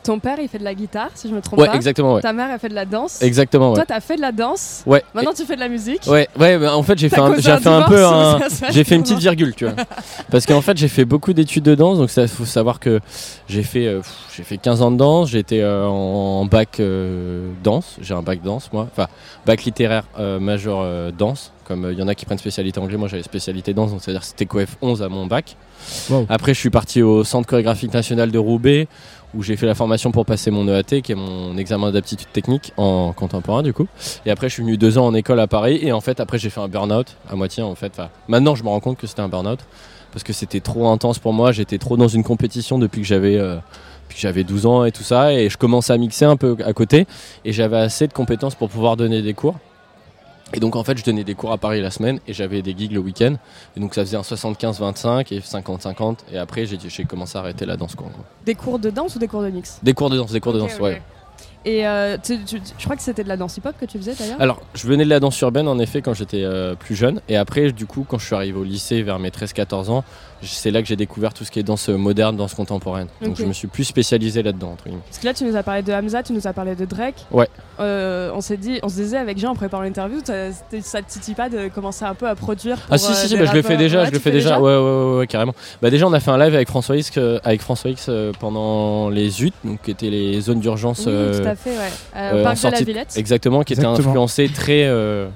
Ton 0.02 0.18
père, 0.18 0.38
il 0.40 0.48
fait 0.48 0.58
de 0.58 0.64
la 0.64 0.74
guitare, 0.74 1.10
si 1.14 1.28
je 1.28 1.34
me 1.34 1.40
trompe 1.42 1.58
Ouais, 1.60 1.66
pas. 1.66 1.74
exactement 1.74 2.14
ouais. 2.14 2.22
Ta 2.22 2.32
mère, 2.32 2.48
elle 2.50 2.58
fait 2.58 2.68
de 2.70 2.74
la 2.74 2.86
danse. 2.86 3.20
Exactement 3.22 3.70
ouais. 3.70 3.76
Toi, 3.76 3.84
t'as 3.86 4.00
fait 4.00 4.16
de 4.16 4.20
la 4.22 4.32
danse. 4.32 4.82
Ouais. 4.86 5.02
Maintenant, 5.14 5.32
tu 5.34 5.44
fais 5.44 5.56
de 5.56 5.60
la 5.60 5.68
musique. 5.68 6.02
Ouais, 6.06 6.26
ouais, 6.38 6.58
bah, 6.58 6.74
en 6.76 6.82
fait 6.82 6.98
j'ai 6.98 7.08
fait 7.08 7.20
un, 7.20 7.34
j'ai 7.36 7.56
fait 7.58 7.66
un 7.68 7.82
peu 7.82 8.04
un, 8.04 8.38
J'ai 8.70 8.84
fait 8.84 8.94
une 8.96 9.02
petite 9.02 9.18
virgule, 9.18 9.54
tu 9.54 9.66
vois. 9.66 9.74
Parce 10.30 10.46
qu'en 10.46 10.60
fait, 10.62 10.76
j'ai 10.76 10.88
fait 10.88 11.04
beaucoup 11.04 11.32
d'études 11.32 11.64
de 11.64 11.74
danse, 11.74 11.98
donc 11.98 12.10
ça 12.10 12.26
faut 12.28 12.44
savoir 12.44 12.80
que 12.80 13.00
j'ai 13.48 13.62
fait 13.62 13.86
euh, 13.86 14.00
j'ai 14.36 14.42
fait 14.42 14.56
15 14.56 14.80
ans 14.82 14.90
de 14.90 14.96
danse, 14.96 15.28
j'étais 15.30 15.60
euh, 15.60 15.86
en, 15.86 16.40
en 16.40 16.44
bac 16.46 16.80
euh, 16.80 17.50
danse, 17.62 17.96
j'ai 18.00 18.14
un 18.14 18.22
bac 18.22 18.40
danse 18.42 18.70
moi, 18.72 18.88
enfin 18.90 19.08
bac 19.44 19.64
littéraire 19.64 20.04
euh, 20.18 20.38
majeur 20.40 20.78
euh, 20.80 21.10
danse, 21.10 21.52
comme 21.64 21.84
euh, 21.84 21.92
il 21.92 21.98
y 21.98 22.02
en 22.02 22.08
a 22.08 22.14
qui 22.14 22.24
prennent 22.24 22.38
spécialité 22.38 22.80
anglais, 22.80 22.96
moi 22.96 23.08
j'avais 23.08 23.22
spécialité 23.22 23.74
danse, 23.74 23.90
donc 23.90 24.00
c'est-à-dire 24.02 24.20
que 24.22 24.26
c'était 24.26 24.46
coef 24.46 24.76
11 24.80 25.02
à 25.02 25.08
mon 25.08 25.26
bac. 25.26 25.56
Wow. 26.10 26.26
Après, 26.28 26.52
je 26.54 26.58
suis 26.60 26.70
parti 26.70 27.02
au 27.02 27.24
Centre 27.24 27.48
chorégraphique 27.48 27.92
national 27.94 28.30
de 28.30 28.38
Roubaix 28.38 28.86
où 29.34 29.42
j'ai 29.42 29.56
fait 29.56 29.66
la 29.66 29.74
formation 29.74 30.10
pour 30.10 30.26
passer 30.26 30.50
mon 30.50 30.66
EAT, 30.68 31.02
qui 31.02 31.12
est 31.12 31.16
mon 31.16 31.56
examen 31.56 31.90
d'aptitude 31.90 32.28
technique 32.32 32.72
en 32.76 33.12
contemporain 33.12 33.62
du 33.62 33.72
coup. 33.72 33.86
Et 34.26 34.30
après, 34.30 34.48
je 34.48 34.54
suis 34.54 34.62
venu 34.62 34.76
deux 34.76 34.98
ans 34.98 35.06
en 35.06 35.14
école 35.14 35.40
à 35.40 35.46
Paris. 35.46 35.78
Et 35.82 35.92
en 35.92 36.00
fait, 36.00 36.20
après, 36.20 36.38
j'ai 36.38 36.50
fait 36.50 36.60
un 36.60 36.68
burn-out 36.68 37.16
à 37.28 37.36
moitié. 37.36 37.62
En 37.62 37.74
fait, 37.74 38.00
maintenant, 38.28 38.54
je 38.54 38.64
me 38.64 38.68
rends 38.68 38.80
compte 38.80 38.98
que 38.98 39.06
c'était 39.06 39.22
un 39.22 39.28
burn-out 39.28 39.60
parce 40.12 40.24
que 40.24 40.32
c'était 40.32 40.60
trop 40.60 40.88
intense 40.88 41.18
pour 41.18 41.32
moi. 41.32 41.52
J'étais 41.52 41.78
trop 41.78 41.96
dans 41.96 42.08
une 42.08 42.24
compétition 42.24 42.78
depuis 42.78 43.00
que 43.00 43.06
j'avais 43.06 43.36
euh, 43.36 43.56
j'avais 44.16 44.44
12 44.44 44.66
ans 44.66 44.84
et 44.84 44.92
tout 44.92 45.02
ça. 45.02 45.32
Et 45.32 45.48
je 45.48 45.56
commençais 45.56 45.92
à 45.92 45.98
mixer 45.98 46.24
un 46.24 46.36
peu 46.36 46.56
à 46.64 46.72
côté. 46.72 47.06
Et 47.44 47.52
j'avais 47.52 47.78
assez 47.78 48.06
de 48.06 48.12
compétences 48.12 48.54
pour 48.54 48.68
pouvoir 48.68 48.96
donner 48.96 49.22
des 49.22 49.34
cours. 49.34 49.56
Et 50.54 50.60
donc 50.60 50.76
en 50.76 50.82
fait 50.84 50.98
je 50.98 51.04
donnais 51.04 51.24
des 51.24 51.34
cours 51.34 51.52
à 51.52 51.58
Paris 51.58 51.80
la 51.80 51.90
semaine 51.90 52.18
et 52.26 52.32
j'avais 52.32 52.62
des 52.62 52.74
gigs 52.76 52.92
le 52.92 53.00
week-end. 53.00 53.36
Et 53.76 53.80
donc 53.80 53.94
ça 53.94 54.02
faisait 54.02 54.16
un 54.16 54.22
75-25 54.22 55.32
et 55.34 55.40
50-50. 55.40 56.16
Et 56.32 56.38
après 56.38 56.66
j'ai 56.66 57.04
commencé 57.04 57.36
à 57.38 57.40
arrêter 57.40 57.66
la 57.66 57.76
danse 57.76 57.94
quoi. 57.94 58.08
Des 58.44 58.54
cours 58.54 58.78
de 58.78 58.90
danse 58.90 59.16
ou 59.16 59.18
des 59.18 59.28
cours 59.28 59.42
de 59.42 59.50
mix? 59.50 59.78
Des 59.82 59.94
cours 59.94 60.10
de 60.10 60.16
danse, 60.16 60.32
des 60.32 60.40
cours 60.40 60.52
de 60.52 60.58
danse, 60.58 60.74
ok. 60.76 60.82
ouais. 60.82 61.02
Et 61.66 61.86
euh, 61.86 62.16
tu- 62.22 62.42
tu- 62.44 62.58
je 62.78 62.84
crois 62.84 62.96
que 62.96 63.02
c'était 63.02 63.22
de 63.22 63.28
la 63.28 63.36
danse 63.36 63.58
hip-hop 63.58 63.74
que 63.78 63.84
tu 63.84 63.98
faisais 63.98 64.14
d'ailleurs? 64.14 64.40
Alors 64.40 64.62
je 64.74 64.86
venais 64.86 65.04
de 65.04 65.10
la 65.10 65.20
danse 65.20 65.38
urbaine 65.42 65.68
en 65.68 65.78
effet 65.78 66.00
quand 66.00 66.14
j'étais 66.14 66.42
euh, 66.42 66.74
plus 66.74 66.94
jeune. 66.94 67.20
Et 67.28 67.36
après 67.36 67.70
du 67.72 67.84
coup 67.84 68.06
quand 68.08 68.18
je 68.18 68.24
suis 68.24 68.34
arrivé 68.34 68.58
au 68.58 68.64
lycée 68.64 69.02
vers 69.02 69.18
mes 69.18 69.28
13-14 69.28 69.90
ans, 69.90 70.02
c'est 70.42 70.70
là 70.70 70.80
que 70.80 70.88
j'ai 70.88 70.96
découvert 70.96 71.34
tout 71.34 71.44
ce 71.44 71.50
qui 71.50 71.58
est 71.60 71.62
danse 71.62 71.90
moderne, 71.90 72.34
danse 72.36 72.54
contemporaine. 72.54 73.08
Donc 73.20 73.36
je 73.36 73.44
me 73.44 73.52
suis 73.52 73.68
plus 73.68 73.84
spécialisé 73.84 74.42
là-dedans. 74.42 74.72
entre 74.72 74.84
guillemets. 74.84 75.02
Parce 75.06 75.18
que 75.18 75.26
là, 75.26 75.34
tu 75.34 75.44
nous 75.44 75.54
as 75.54 75.62
parlé 75.62 75.82
de 75.82 75.92
Hamza, 75.92 76.22
tu 76.22 76.32
nous 76.32 76.46
as 76.46 76.52
parlé 76.54 76.74
de 76.74 76.86
Drake. 76.86 77.26
Ouais. 77.30 77.48
Euh, 77.80 78.30
on 78.34 78.40
s'est 78.40 78.56
dit, 78.56 78.78
on 78.82 78.88
se 78.88 78.96
disait 78.96 79.16
avec 79.16 79.38
Jean 79.38 79.50
en 79.50 79.54
préparant 79.54 79.82
l'interview, 79.82 80.18
ça 80.24 80.52
ça 80.82 81.02
te 81.02 81.10
titille 81.10 81.34
pas 81.34 81.48
de 81.48 81.68
commencer 81.68 82.04
un 82.04 82.14
peu 82.14 82.28
à 82.28 82.34
produire 82.34 82.76
pour, 82.76 82.86
Ah 82.90 82.98
si 82.98 83.10
euh, 83.10 83.14
si, 83.14 83.28
si 83.28 83.34
des 83.34 83.40
bah, 83.40 83.46
je 83.50 83.54
le 83.56 83.62
fais 83.62 83.76
déjà, 83.76 84.00
Ouais, 84.00 84.06
je 84.06 84.12
le 84.12 84.18
fais 84.18 84.30
déjà. 84.30 84.60
Ouais, 84.60 84.76
ouais 84.76 84.78
ouais 84.78 85.18
ouais 85.18 85.26
carrément. 85.26 85.54
Bah 85.80 85.88
déjà 85.90 86.06
on 86.06 86.12
a 86.12 86.20
fait 86.20 86.30
un 86.30 86.38
live 86.38 86.54
avec 86.54 86.68
François 86.68 86.96
X 86.96 87.10
euh, 87.16 87.38
avec 87.42 87.62
François 87.62 87.90
X 87.90 88.06
euh, 88.08 88.32
pendant 88.38 89.08
les 89.08 89.42
UT, 89.42 89.52
donc 89.64 89.80
qui 89.82 89.90
étaient 89.90 90.10
les 90.10 90.40
zones 90.40 90.60
d'urgence. 90.60 91.00
Oui, 91.06 91.12
euh, 91.14 91.40
tout 91.42 91.48
à 91.48 91.54
fait, 91.56 91.70
ouais. 91.70 91.90
Euh, 92.16 92.32
euh, 92.34 92.44
parc 92.44 92.62
de 92.62 92.68
la 92.70 92.80
Villette. 92.82 93.16
Exactement, 93.16 93.62
qui 93.62 93.72
était 93.72 93.84
influencé 93.84 94.48
très 94.48 94.84
euh, 94.84 95.26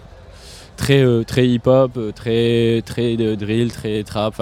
très 0.77 1.03
euh, 1.03 1.23
très 1.25 1.47
hip 1.47 1.63
hop, 1.67 1.99
très 2.15 2.83
très 2.85 3.17
drill, 3.17 3.73
très 3.73 4.03
trap, 4.03 4.41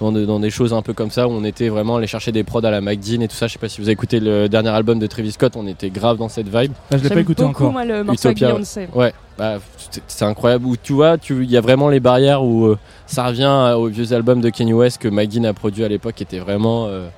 dans, 0.00 0.12
de- 0.12 0.24
dans 0.24 0.40
des 0.40 0.50
choses 0.50 0.72
un 0.72 0.82
peu 0.82 0.92
comme 0.92 1.10
ça 1.10 1.28
où 1.28 1.30
on 1.32 1.44
était 1.44 1.68
vraiment 1.68 1.96
allé 1.96 2.06
chercher 2.06 2.32
des 2.32 2.42
prods 2.44 2.64
à 2.64 2.70
la 2.70 2.80
McDean 2.80 3.20
et 3.20 3.28
tout 3.28 3.36
ça. 3.36 3.46
Je 3.46 3.52
sais 3.54 3.58
pas 3.58 3.68
si 3.68 3.80
vous 3.80 3.86
avez 3.86 3.92
écouté 3.92 4.20
le 4.20 4.48
dernier 4.48 4.70
album 4.70 4.98
de 4.98 5.06
Travis 5.06 5.32
Scott, 5.32 5.52
on 5.56 5.66
était 5.66 5.90
grave 5.90 6.16
dans 6.18 6.28
cette 6.28 6.48
vibe. 6.48 6.72
Ah, 6.90 6.96
je 6.98 7.02
l'ai 7.04 7.08
pas 7.10 7.20
écouté 7.20 7.42
beaucoup, 7.42 7.64
encore. 7.64 7.72
moi, 7.72 7.84
le 7.84 8.02
morceau 8.04 8.28
avec 8.28 8.38
Utopia, 8.38 8.48
ouais. 8.48 8.54
Beyoncé. 8.54 8.88
Ouais, 8.94 9.12
bah, 9.38 9.58
c'est- 10.06 10.24
incroyable. 10.24 10.66
Où 10.66 10.76
tu 10.76 10.92
vois, 10.92 11.18
tu- 11.18 11.44
il 11.44 11.50
y 11.50 11.56
a 11.56 11.60
vraiment 11.60 11.88
les 11.88 12.00
barrières 12.00 12.42
où 12.42 12.66
euh, 12.66 12.78
ça 13.06 13.26
revient 13.26 13.42
euh, 13.44 13.74
aux 13.76 13.88
vieux 13.88 14.12
albums 14.12 14.40
de 14.40 14.50
Kanye 14.50 14.72
West 14.72 14.98
que 14.98 15.08
McGinn 15.08 15.46
a 15.46 15.52
produit 15.54 15.84
à 15.84 15.88
l'époque, 15.88 16.14
qui 16.16 16.22
était 16.22 16.38
vraiment, 16.38 16.86
euh, 16.88 17.08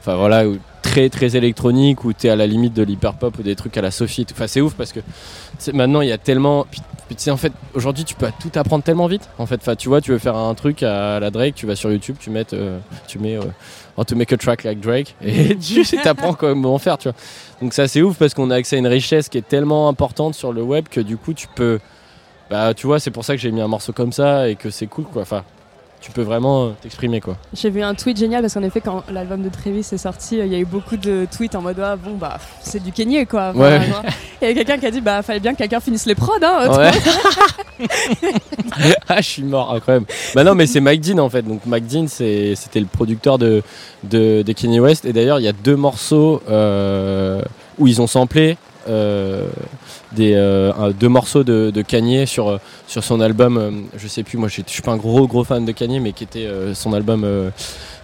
enfin 0.00 0.16
voilà, 0.16 0.46
où- 0.46 0.58
très 0.82 1.08
très 1.08 1.36
électronique, 1.36 2.04
où 2.04 2.12
tu 2.12 2.26
es 2.26 2.30
à 2.30 2.34
la 2.36 2.46
limite 2.46 2.74
de 2.74 2.82
l'hyper 2.82 3.14
pop 3.14 3.38
ou 3.38 3.42
des 3.42 3.54
trucs 3.54 3.76
à 3.76 3.82
la 3.82 3.90
Sophie. 3.92 4.26
Enfin, 4.32 4.46
c'est 4.48 4.60
ouf 4.60 4.74
parce 4.74 4.92
que 4.92 4.98
maintenant 5.72 6.00
il 6.00 6.08
y 6.08 6.12
a 6.12 6.18
tellement. 6.18 6.66
Tu 7.14 7.24
sais, 7.24 7.30
en 7.30 7.36
fait, 7.36 7.52
aujourd'hui 7.74 8.04
tu 8.04 8.14
peux 8.14 8.28
tout 8.40 8.50
apprendre 8.58 8.82
tellement 8.84 9.06
vite. 9.06 9.28
En 9.38 9.46
fait, 9.46 9.60
tu 9.76 9.88
vois, 9.88 10.00
tu 10.00 10.10
veux 10.12 10.18
faire 10.18 10.36
un 10.36 10.54
truc 10.54 10.82
à 10.82 11.20
la 11.20 11.30
Drake, 11.30 11.54
tu 11.54 11.66
vas 11.66 11.76
sur 11.76 11.90
YouTube, 11.92 12.16
tu 12.18 12.30
mets, 12.30 12.44
euh, 12.52 12.78
tu 13.08 13.18
mets. 13.18 13.36
euh, 13.36 13.42
How 13.98 14.04
to 14.04 14.16
make 14.16 14.32
a 14.32 14.38
track 14.38 14.64
like 14.64 14.80
Drake 14.80 15.14
et 15.22 15.54
tu 15.54 15.84
sais, 15.84 15.98
t'apprends 15.98 16.32
comment 16.32 16.78
faire 16.78 16.96
tu 16.96 17.08
vois 17.10 17.16
donc 17.60 17.74
ça 17.74 17.86
c'est 17.86 18.00
ouf 18.00 18.16
parce 18.16 18.32
qu'on 18.32 18.50
a 18.50 18.54
accès 18.54 18.76
à 18.76 18.78
une 18.78 18.86
richesse 18.86 19.28
qui 19.28 19.36
est 19.36 19.46
tellement 19.46 19.86
importante 19.90 20.34
sur 20.34 20.50
le 20.54 20.62
web 20.62 20.86
que 20.90 20.98
du 21.02 21.18
coup 21.18 21.34
tu 21.34 21.46
peux 21.54 21.78
bah 22.50 22.72
tu 22.72 22.86
vois 22.86 22.98
c'est 23.00 23.10
pour 23.10 23.22
ça 23.22 23.34
que 23.36 23.40
j'ai 23.42 23.50
mis 23.52 23.60
un 23.60 23.68
morceau 23.68 23.92
comme 23.92 24.10
ça 24.10 24.48
et 24.48 24.56
que 24.56 24.70
c'est 24.70 24.86
cool 24.86 25.04
quoi 25.04 25.20
enfin 25.20 25.44
tu 26.02 26.10
peux 26.10 26.22
vraiment 26.22 26.64
euh, 26.66 26.70
t'exprimer 26.82 27.20
quoi 27.20 27.36
J'ai 27.54 27.70
vu 27.70 27.80
un 27.82 27.94
tweet 27.94 28.16
génial 28.18 28.42
parce 28.42 28.54
qu'en 28.54 28.62
effet, 28.64 28.80
quand 28.80 29.04
l'album 29.10 29.40
de 29.42 29.48
Travis 29.48 29.78
est 29.92 29.96
sorti, 29.96 30.40
euh, 30.40 30.46
il 30.46 30.52
y 30.52 30.54
a 30.56 30.58
eu 30.58 30.64
beaucoup 30.64 30.96
de 30.96 31.26
tweets 31.34 31.54
en 31.54 31.62
mode 31.62 31.78
ah, 31.80 31.96
bon, 31.96 32.16
bah, 32.16 32.38
c'est 32.60 32.82
du 32.82 32.90
Kanye 32.92 33.24
quoi. 33.24 33.50
Enfin, 33.54 33.60
Ouais. 33.60 33.86
genre, 33.86 34.02
Il 34.42 34.48
y 34.48 34.50
a 34.50 34.54
quelqu'un 34.54 34.78
qui 34.78 34.86
a 34.86 34.90
dit 34.90 35.00
bah, 35.00 35.22
fallait 35.22 35.38
bien 35.40 35.52
que 35.52 35.58
quelqu'un 35.58 35.80
finisse 35.80 36.04
les 36.06 36.16
prods. 36.16 36.32
Hein, 36.42 36.68
ouais 36.76 36.90
ah 39.08 39.20
je 39.20 39.28
suis 39.28 39.42
mort 39.42 39.72
incroyable 39.72 40.06
bah 40.34 40.44
non 40.44 40.54
mais 40.54 40.66
c'est 40.66 40.80
Mike 40.80 41.00
Dean 41.00 41.18
en 41.18 41.28
fait 41.30 41.42
donc 41.42 41.64
Mike 41.66 41.86
Dean 41.86 42.06
c'était 42.08 42.54
le 42.80 42.86
producteur 42.86 43.38
de, 43.38 43.62
de, 44.04 44.42
de 44.42 44.52
Kanye 44.52 44.80
West 44.80 45.04
et 45.04 45.12
d'ailleurs 45.12 45.38
il 45.40 45.44
y 45.44 45.48
a 45.48 45.52
deux 45.52 45.76
morceaux 45.76 46.42
euh, 46.48 47.42
où 47.78 47.86
ils 47.86 48.00
ont 48.00 48.06
samplé 48.06 48.56
euh, 48.88 49.48
des 50.14 50.34
euh, 50.34 50.92
deux 50.92 51.08
morceaux 51.08 51.44
de, 51.44 51.70
de 51.70 51.82
Kanye 51.82 52.26
sur 52.26 52.48
euh, 52.48 52.58
sur 52.86 53.02
son 53.04 53.20
album. 53.20 53.56
euh, 53.56 53.70
je 53.96 54.06
sais 54.08 54.22
plus, 54.22 54.38
moi 54.38 54.48
je 54.48 54.60
suis 54.66 54.82
pas 54.82 54.92
un 54.92 54.96
gros 54.96 55.26
gros 55.26 55.44
fan 55.44 55.64
de 55.64 55.72
Kanye, 55.72 56.00
mais 56.00 56.12
qui 56.12 56.24
était 56.24 56.46
euh, 56.46 56.74
son 56.74 56.92
album. 56.92 57.24
euh, 57.24 57.50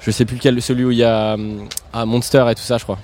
je 0.01 0.11
sais 0.11 0.25
plus 0.25 0.37
lequel, 0.37 0.61
celui 0.62 0.85
où 0.85 0.90
il 0.90 0.99
y 0.99 1.05
a 1.05 1.37
ah, 1.92 2.07
Monster 2.07 2.44
et 2.51 2.55
tout 2.55 2.62
ça, 2.62 2.79
je 2.79 2.85
crois. 2.85 2.99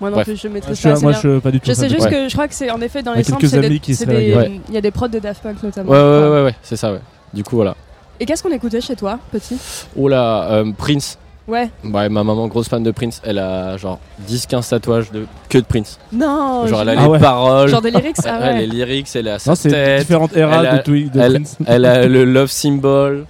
Moi 0.00 0.10
non 0.10 0.16
Bref. 0.16 0.26
plus, 0.28 0.36
je 0.36 0.42
Je 0.42 0.48
maîtrise 0.48 0.78
suis- 0.78 0.88
pas 0.88 0.98
moi, 1.00 1.12
je 1.12 1.38
pas 1.40 1.50
du 1.50 1.60
tout. 1.60 1.66
Je 1.68 1.72
sais 1.72 1.88
juste 1.88 2.02
Ouais. 2.04 2.10
que 2.10 2.28
je 2.28 2.32
crois 2.32 2.46
que 2.48 2.54
c'est 2.54 2.70
en 2.70 2.80
effet 2.80 3.02
dans 3.02 3.14
les 3.14 3.24
samples, 3.24 3.44
il 3.46 4.74
y 4.74 4.76
a 4.76 4.80
des 4.80 4.90
prods 4.90 5.08
de 5.08 5.18
Daft 5.18 5.42
Punk 5.42 5.62
notamment. 5.62 5.90
Ouais, 5.90 5.98
ouais, 5.98 6.28
ouais, 6.30 6.44
ouais, 6.44 6.54
c'est 6.62 6.76
ça, 6.76 6.92
ouais. 6.92 7.00
Du 7.34 7.42
coup, 7.44 7.56
voilà. 7.56 7.74
Et 8.20 8.26
qu'est-ce 8.26 8.42
qu'on 8.42 8.50
écoutait 8.52 8.80
chez 8.80 8.96
toi, 8.96 9.18
petit? 9.30 9.56
Oh 9.96 10.08
là, 10.08 10.50
euh, 10.50 10.72
Prince. 10.76 11.18
Ouais. 11.48 11.70
Ouais, 11.82 12.08
ma 12.10 12.22
maman, 12.24 12.46
grosse 12.46 12.68
fan 12.68 12.82
de 12.82 12.90
Prince, 12.90 13.22
elle 13.24 13.38
a 13.38 13.76
genre 13.78 13.98
10-15 14.28 14.68
tatouages 14.68 15.10
de 15.10 15.24
que 15.48 15.56
de 15.58 15.64
Prince. 15.64 15.98
Non. 16.12 16.66
genre, 16.66 16.82
elle 16.82 16.90
a 16.90 16.94
Ah 16.98 17.02
les 17.04 17.08
ouais. 17.08 17.18
paroles, 17.18 17.68
Genre 17.70 17.80
des 17.80 17.90
lyrics, 17.90 18.16
ah 18.26 18.38
elle 18.42 18.42
a 18.42 18.52
ouais. 18.52 18.60
les 18.60 18.66
lyrics, 18.66 19.08
elle 19.14 19.28
a 19.28 19.38
sa 19.38 19.52
Non, 19.52 19.56
tête, 19.56 20.00
différentes 20.00 20.36
eras 20.36 20.60
elle 20.60 20.66
a- 20.66 20.76
de, 20.78 20.82
Twi- 20.82 21.10
de 21.10 21.18
elle- 21.18 21.32
Prince. 21.32 21.56
elle 21.66 21.84
a 21.86 22.06
le 22.06 22.24
love 22.26 22.50
symbol, 22.50 23.24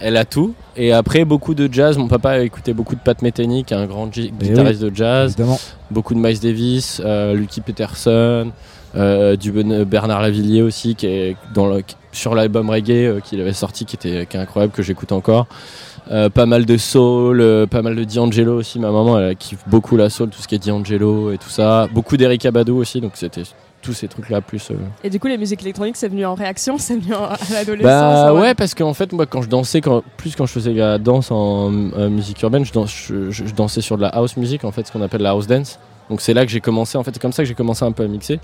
elle 0.00 0.16
a 0.16 0.24
tout. 0.24 0.54
Et 0.76 0.92
après, 0.92 1.24
beaucoup 1.24 1.54
de 1.54 1.68
jazz. 1.72 1.98
Mon 1.98 2.06
papa 2.08 2.30
a 2.30 2.38
écouté 2.40 2.72
beaucoup 2.72 2.94
de 2.94 3.00
Pat 3.00 3.20
Metheny, 3.22 3.64
qui 3.64 3.74
est 3.74 3.76
un 3.76 3.86
grand 3.86 4.12
gi- 4.12 4.32
Eh 4.40 4.44
guitariste 4.44 4.82
de 4.82 4.94
jazz. 4.94 5.32
Évidemment. 5.32 5.58
Beaucoup 5.90 6.14
de 6.14 6.20
Miles 6.20 6.38
Davis, 6.40 7.02
euh, 7.04 7.34
Lucky 7.34 7.60
Peterson, 7.60 8.52
euh, 8.96 9.34
du 9.36 9.50
Ben- 9.50 9.82
Bernard 9.84 10.22
Lavillier 10.22 10.62
aussi, 10.62 10.94
qui 10.94 11.06
est 11.06 11.36
dans 11.54 11.66
le- 11.66 11.82
sur 12.12 12.36
l'album 12.36 12.70
reggae 12.70 12.90
euh, 13.06 13.20
qu'il 13.20 13.40
avait 13.40 13.52
sorti, 13.52 13.84
qui 13.84 13.96
était 13.96 14.26
qui 14.26 14.36
est 14.36 14.40
incroyable, 14.40 14.72
que 14.72 14.82
j'écoute 14.82 15.10
encore. 15.10 15.46
Euh, 16.10 16.28
pas 16.28 16.44
mal 16.44 16.66
de 16.66 16.76
soul, 16.76 17.40
euh, 17.40 17.66
pas 17.66 17.80
mal 17.80 17.96
de 17.96 18.04
D'Angelo 18.04 18.58
aussi. 18.58 18.78
Ma 18.78 18.90
maman, 18.90 19.18
elle 19.18 19.36
kiffe 19.36 19.60
beaucoup 19.66 19.96
la 19.96 20.10
soul, 20.10 20.28
tout 20.28 20.42
ce 20.42 20.46
qui 20.48 20.54
est 20.54 20.66
D'Angelo 20.66 21.32
et 21.32 21.38
tout 21.38 21.48
ça. 21.48 21.88
Beaucoup 21.92 22.16
d'Eric 22.18 22.44
Abadou 22.44 22.76
aussi, 22.76 23.00
donc 23.00 23.12
c'était 23.14 23.42
tous 23.80 23.94
ces 23.94 24.08
trucs-là 24.08 24.40
plus. 24.42 24.70
euh, 24.70 24.74
Et 25.02 25.08
du 25.10 25.18
coup, 25.18 25.28
les 25.28 25.38
musiques 25.38 25.62
électroniques, 25.62 25.96
c'est 25.96 26.08
venu 26.08 26.26
en 26.26 26.34
réaction, 26.34 26.76
c'est 26.78 26.96
venu 26.96 27.14
en- 27.14 27.24
à 27.24 27.36
l'adolescence. 27.52 27.84
Bah 27.84 28.26
ah 28.28 28.34
ouais, 28.34 28.54
parce 28.54 28.74
qu'en 28.74 28.92
fait, 28.94 29.12
moi, 29.14 29.24
quand 29.26 29.40
je 29.42 29.48
dansais, 29.48 29.80
quand, 29.80 30.02
plus 30.18 30.36
quand 30.36 30.44
je 30.46 30.52
faisais 30.52 30.72
la 30.74 30.98
danse 30.98 31.30
en 31.30 31.70
musique 31.70 32.40
urbaine, 32.42 32.64
je, 32.66 32.72
danse- 32.72 32.94
je- 33.08 33.30
je- 33.30 33.46
je 33.46 33.54
dansais 33.54 33.80
sur 33.80 33.96
de 33.96 34.02
la 34.02 34.08
house 34.08 34.36
music, 34.36 34.64
en 34.64 34.72
fait, 34.72 34.86
ce 34.86 34.92
qu'on 34.92 35.02
appelle 35.02 35.22
la 35.22 35.30
house 35.30 35.46
dance. 35.46 35.78
Donc 36.10 36.20
c'est 36.20 36.34
là 36.34 36.44
que 36.44 36.52
j'ai 36.52 36.60
commencé, 36.60 36.98
en 36.98 37.02
fait, 37.02 37.12
c'est 37.14 37.20
comme 37.20 37.32
ça 37.32 37.42
que 37.42 37.48
j'ai 37.48 37.54
commencé 37.54 37.82
un 37.82 37.92
peu 37.92 38.02
à 38.04 38.08
mixer. 38.08 38.40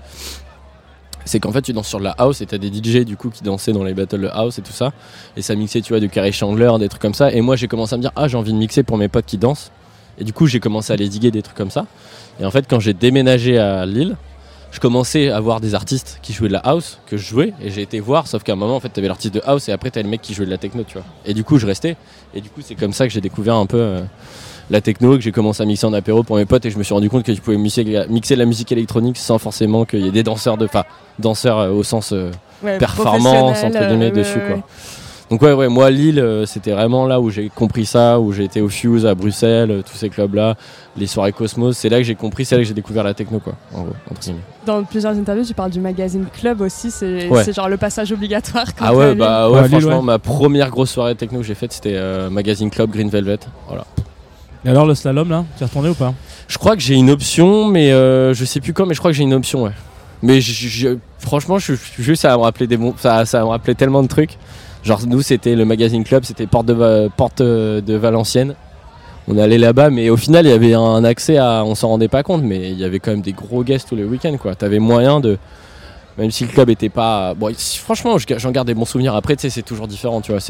C'est 1.25 1.39
qu'en 1.39 1.51
fait, 1.51 1.61
tu 1.61 1.73
danses 1.73 1.87
sur 1.87 1.99
de 1.99 2.03
la 2.03 2.11
house 2.11 2.41
et 2.41 2.45
t'as 2.45 2.57
des 2.57 2.67
DJ 2.67 3.05
du 3.05 3.17
coup 3.17 3.29
qui 3.29 3.43
dansaient 3.43 3.73
dans 3.73 3.83
les 3.83 3.93
battles 3.93 4.21
de 4.21 4.27
house 4.27 4.57
et 4.57 4.61
tout 4.61 4.71
ça. 4.71 4.91
Et 5.37 5.41
ça 5.41 5.55
mixait, 5.55 5.81
tu 5.81 5.93
vois, 5.93 5.99
du 5.99 6.09
Carrie 6.09 6.33
Chandler, 6.33 6.71
des 6.79 6.89
trucs 6.89 7.01
comme 7.01 7.13
ça. 7.13 7.31
Et 7.31 7.41
moi, 7.41 7.55
j'ai 7.55 7.67
commencé 7.67 7.93
à 7.93 7.97
me 7.97 8.01
dire, 8.01 8.11
ah, 8.15 8.27
j'ai 8.27 8.37
envie 8.37 8.53
de 8.53 8.57
mixer 8.57 8.83
pour 8.83 8.97
mes 8.97 9.07
potes 9.07 9.25
qui 9.25 9.37
dansent. 9.37 9.71
Et 10.17 10.23
du 10.23 10.33
coup, 10.33 10.47
j'ai 10.47 10.59
commencé 10.59 10.91
à 10.93 10.95
les 10.95 11.09
diguer 11.09 11.31
des 11.31 11.41
trucs 11.41 11.57
comme 11.57 11.71
ça. 11.71 11.85
Et 12.39 12.45
en 12.45 12.51
fait, 12.51 12.65
quand 12.69 12.79
j'ai 12.79 12.93
déménagé 12.93 13.57
à 13.57 13.85
Lille, 13.85 14.17
je 14.71 14.79
commençais 14.79 15.29
à 15.29 15.39
voir 15.39 15.59
des 15.59 15.75
artistes 15.75 16.19
qui 16.21 16.31
jouaient 16.33 16.47
de 16.47 16.53
la 16.53 16.59
house, 16.59 16.99
que 17.05 17.17
je 17.17 17.27
jouais, 17.27 17.53
et 17.61 17.71
j'ai 17.71 17.81
été 17.81 17.99
voir, 17.99 18.27
sauf 18.27 18.41
qu'à 18.43 18.53
un 18.53 18.55
moment, 18.55 18.75
en 18.75 18.79
fait, 18.79 18.89
t'avais 18.89 19.09
l'artiste 19.09 19.33
de 19.33 19.41
house, 19.45 19.67
et 19.67 19.71
après, 19.73 19.91
t'avais 19.91 20.03
le 20.03 20.09
mec 20.09 20.21
qui 20.21 20.33
jouait 20.33 20.45
de 20.45 20.51
la 20.51 20.57
techno, 20.57 20.83
tu 20.83 20.93
vois. 20.93 21.05
Et 21.25 21.33
du 21.33 21.43
coup, 21.43 21.57
je 21.57 21.67
restais, 21.67 21.97
et 22.33 22.39
du 22.39 22.49
coup, 22.49 22.61
c'est 22.63 22.75
comme 22.75 22.93
ça 22.93 23.05
que 23.05 23.13
j'ai 23.13 23.19
découvert 23.19 23.55
un 23.55 23.65
peu 23.65 23.79
euh, 23.79 24.01
la 24.69 24.81
techno, 24.81 25.15
que 25.15 25.21
j'ai 25.21 25.31
commencé 25.31 25.61
à 25.63 25.65
mixer 25.65 25.85
en 25.85 25.93
apéro 25.93 26.23
pour 26.23 26.37
mes 26.37 26.45
potes, 26.45 26.65
et 26.65 26.69
je 26.69 26.77
me 26.77 26.83
suis 26.83 26.93
rendu 26.93 27.09
compte 27.09 27.23
que 27.23 27.31
tu 27.31 27.41
pouvais 27.41 27.57
mixer, 27.57 27.83
mixer 28.09 28.35
de 28.35 28.39
la 28.39 28.45
musique 28.45 28.71
électronique 28.71 29.17
sans 29.17 29.37
forcément 29.37 29.85
qu'il 29.85 30.01
y 30.05 30.07
ait 30.07 30.11
des 30.11 30.23
danseurs, 30.23 30.57
de, 30.57 30.65
enfin, 30.65 30.83
danseurs 31.19 31.57
euh, 31.59 31.69
au 31.71 31.83
sens 31.83 32.13
euh, 32.13 32.31
ouais, 32.63 32.77
performance, 32.77 33.63
entre 33.63 33.79
guillemets, 33.87 34.11
euh, 34.11 34.15
dessus, 34.15 34.37
ouais, 34.37 34.45
quoi. 34.47 34.55
ouais. 34.57 34.63
Donc 35.29 35.41
ouais, 35.43 35.53
ouais, 35.53 35.69
moi 35.69 35.89
Lille, 35.91 36.19
euh, 36.19 36.45
c'était 36.45 36.71
vraiment 36.71 37.07
là 37.07 37.21
où 37.21 37.29
j'ai 37.29 37.47
compris 37.47 37.85
ça, 37.85 38.19
où 38.19 38.33
j'ai 38.33 38.43
été 38.43 38.59
au 38.59 38.67
Fuse 38.67 39.05
à 39.05 39.15
Bruxelles, 39.15 39.71
euh, 39.71 39.81
tous 39.81 39.95
ces 39.95 40.09
clubs-là, 40.09 40.55
les 40.97 41.07
soirées 41.07 41.31
Cosmos, 41.31 41.77
c'est 41.77 41.87
là 41.87 41.99
que 41.99 42.03
j'ai 42.03 42.15
compris, 42.15 42.43
c'est 42.43 42.55
là 42.57 42.61
que 42.63 42.67
j'ai 42.67 42.73
découvert 42.73 43.05
la 43.05 43.13
techno, 43.13 43.39
quoi, 43.39 43.53
en 43.73 43.83
gros, 43.83 43.93
entre 44.11 44.19
guillemets. 44.19 44.41
Dans 44.65 44.83
plusieurs 44.83 45.13
interviews, 45.17 45.45
tu 45.45 45.53
parles 45.53 45.71
du 45.71 45.79
magazine 45.79 46.25
Club 46.33 46.59
aussi, 46.59 46.91
c'est 46.91 47.29
Ouais. 47.29 47.53
genre 47.53 47.69
le 47.69 47.77
passage 47.77 48.11
obligatoire. 48.11 48.75
Quand 48.75 48.83
Ah 48.85 48.93
ouais, 48.93 49.15
bah 49.15 49.49
Ouais, 49.49 49.55
ouais, 49.55 49.61
Lille, 49.69 49.79
franchement, 49.79 49.99
ouais. 49.99 50.05
ma 50.05 50.19
première 50.19 50.69
grosse 50.69 50.91
soirée 50.91 51.15
techno 51.15 51.39
que 51.39 51.45
j'ai 51.45 51.55
faite, 51.55 51.71
c'était 51.71 51.95
euh, 51.95 52.29
Magazine 52.29 52.69
Club 52.69 52.91
Green 52.91 53.07
Velvet. 53.07 53.39
Voilà. 53.69 53.85
Et 54.65 54.69
alors 54.69 54.85
le 54.85 54.93
slalom 54.95 55.29
là, 55.29 55.45
tu 55.57 55.63
es 55.63 55.65
retourné 55.65 55.89
ou 55.89 55.95
pas? 55.95 56.13
Je 56.47 56.57
crois 56.57 56.75
que 56.75 56.81
j'ai 56.81 56.95
une 56.95 57.09
option, 57.09 57.65
mais 57.65 57.91
euh, 57.91 58.33
je 58.33 58.45
sais 58.45 58.59
plus 58.59 58.73
quand, 58.73 58.85
mais 58.85 58.93
je 58.93 58.99
crois 58.99 59.11
que 59.11 59.17
j'ai 59.17 59.23
une 59.23 59.33
option, 59.33 59.63
ouais. 59.63 59.71
Mais 60.21 60.39
franchement, 61.17 61.57
je 61.57 61.73
à 62.27 62.37
me 62.37 62.43
rappeler 62.43 62.67
des 62.67 62.77
ça, 62.97 63.25
ça 63.25 63.39
me 63.39 63.45
rappelait 63.45 63.73
tellement 63.73 64.03
de 64.03 64.07
trucs. 64.07 64.37
Genre 64.83 65.01
nous, 65.07 65.21
c'était 65.21 65.55
le 65.55 65.65
Magazine 65.65 66.03
Club, 66.03 66.23
c'était 66.25 66.45
porte 66.45 66.67
de, 66.67 67.09
porte 67.17 67.41
de 67.41 67.93
Valenciennes. 67.95 68.55
On 69.27 69.37
allait 69.37 69.57
là-bas, 69.59 69.89
mais 69.89 70.09
au 70.09 70.17
final, 70.17 70.45
il 70.45 70.49
y 70.49 70.53
avait 70.53 70.73
un 70.73 71.03
accès 71.03 71.37
à, 71.37 71.63
on 71.63 71.73
s'en 71.75 71.89
rendait 71.89 72.07
pas 72.07 72.21
compte, 72.23 72.41
mais 72.43 72.71
il 72.71 72.77
y 72.79 72.83
avait 72.83 72.99
quand 72.99 73.11
même 73.11 73.21
des 73.21 73.33
gros 73.33 73.63
guests 73.63 73.89
tous 73.89 73.95
les 73.95 74.03
week-ends, 74.03 74.37
quoi. 74.39 74.55
T'avais 74.55 74.79
moyen 74.79 75.19
de, 75.19 75.37
même 76.17 76.31
si 76.31 76.43
le 76.43 76.49
club 76.49 76.69
était 76.69 76.89
pas, 76.89 77.33
bon, 77.35 77.51
franchement, 77.79 78.17
je- 78.17 78.25
j'en 78.37 78.51
garde 78.51 78.67
des 78.67 78.73
bons 78.73 78.85
souvenirs. 78.85 79.15
Après, 79.15 79.35
tu 79.35 79.41
sais, 79.43 79.49
c'est 79.51 79.61
toujours 79.61 79.87
différent, 79.87 80.21
tu 80.21 80.31
vois. 80.31 80.41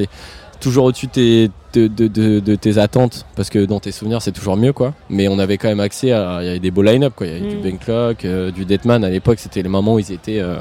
Toujours 0.62 0.86
au-dessus 0.86 1.08
de 1.08 1.12
tes, 1.12 1.52
de, 1.74 1.88
de- 1.88 2.08
de- 2.08 2.40
de 2.40 2.56
tes 2.56 2.78
attentes, 2.78 3.26
parce 3.36 3.50
que 3.50 3.66
dans 3.66 3.80
tes 3.82 3.92
souvenirs, 3.92 4.22
c'est 4.22 4.32
toujours 4.32 4.56
mieux, 4.56 4.72
quoi. 4.74 4.94
Mais 5.10 5.28
on 5.28 5.38
avait 5.40 5.58
quand 5.58 5.68
même 5.68 5.80
accès 5.82 6.12
à, 6.14 6.40
il 6.42 6.46
y 6.46 6.50
avait 6.50 6.60
des 6.60 6.72
beaux 6.72 6.84
line-up, 6.84 7.14
quoi. 7.16 7.28
Il 7.28 7.34
y 7.34 7.36
avait 7.36 7.46
Mm. 7.46 7.50
du 7.50 7.56
Ben 7.58 7.78
Clock, 7.78 8.24
euh, 8.26 8.52
du 8.52 8.64
Deadman. 8.66 9.04
À 9.04 9.10
l'époque, 9.10 9.40
c'était 9.40 9.62
les 9.62 9.70
moments 9.70 9.96
où 9.96 10.00
ils 10.00 10.12
étaient, 10.12 10.40
euh, 10.40 10.58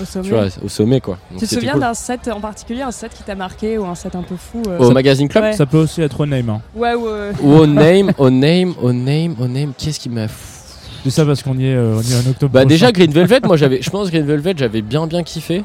au 0.00 0.04
sommet. 0.04 0.24
tu 0.28 0.34
vois, 0.34 0.46
au 0.64 0.68
sommet, 0.68 1.00
quoi. 1.00 1.18
Donc, 1.30 1.40
Tu 1.40 1.46
te 1.46 1.54
souviens 1.54 1.72
cool. 1.72 1.80
d'un 1.82 1.94
set 1.94 2.28
en 2.28 2.40
particulier, 2.40 2.82
un 2.82 2.90
set 2.90 3.12
qui 3.14 3.22
t'a 3.22 3.34
marqué 3.34 3.78
ou 3.78 3.84
un 3.86 3.94
set 3.94 4.14
un 4.16 4.22
peu 4.22 4.36
fou 4.36 4.62
euh, 4.68 4.78
Au 4.78 4.90
Magazine 4.90 5.28
Club 5.28 5.44
Ouais. 5.44 5.52
Ça 5.54 5.66
peut 5.66 5.78
aussi 5.78 6.02
être 6.02 6.20
au 6.20 6.26
name. 6.26 6.50
Hein. 6.50 6.60
Ouais, 6.74 6.94
ouais. 6.94 7.30
Ou 7.42 7.52
au 7.52 7.66
name, 7.66 8.12
au 8.18 8.30
name, 8.30 8.74
au 8.82 8.92
name, 8.92 9.34
au 9.40 9.46
name, 9.46 9.72
qu'est-ce 9.78 9.98
qui 10.00 10.08
m'a 10.10 10.28
fou 10.28 10.52
C'est 11.04 11.10
ça 11.10 11.24
parce 11.24 11.42
qu'on 11.42 11.56
y 11.58 11.66
est, 11.66 11.74
euh, 11.74 11.96
on 11.98 12.02
y 12.02 12.12
est 12.12 12.16
en 12.26 12.30
octobre. 12.30 12.52
Bah 12.52 12.60
prochain. 12.60 12.66
déjà 12.68 12.92
Green 12.92 13.10
Velvet, 13.10 13.40
moi 13.44 13.56
j'avais, 13.56 13.80
je 13.82 13.90
pense 13.90 14.10
Green 14.10 14.26
Velvet, 14.26 14.54
j'avais 14.56 14.82
bien 14.82 15.06
bien 15.06 15.22
kiffé. 15.22 15.62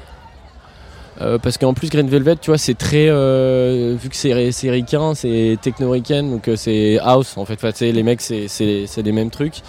Euh, 1.22 1.38
parce 1.38 1.58
qu'en 1.60 1.74
plus 1.76 1.90
Green 1.90 2.10
Velvet, 2.10 2.38
tu 2.38 2.50
vois, 2.50 2.58
c'est 2.58 2.74
très, 2.74 3.06
euh, 3.10 3.96
vu 4.02 4.10
que 4.10 4.16
c'est 4.16 4.52
c'est 4.52 4.72
ricain, 4.72 5.14
c'est 5.14 5.58
techno-ricain, 5.62 6.24
donc 6.24 6.48
euh, 6.48 6.56
c'est 6.56 6.98
house 7.00 7.38
en 7.38 7.46
fait. 7.46 7.54
Enfin, 7.64 7.72
les 7.82 8.04
mecs, 8.04 8.22
c'est 8.22 8.48
c'est- 8.48 9.02
les 9.04 9.12
mêmes 9.12 9.30
trucs. 9.30 9.62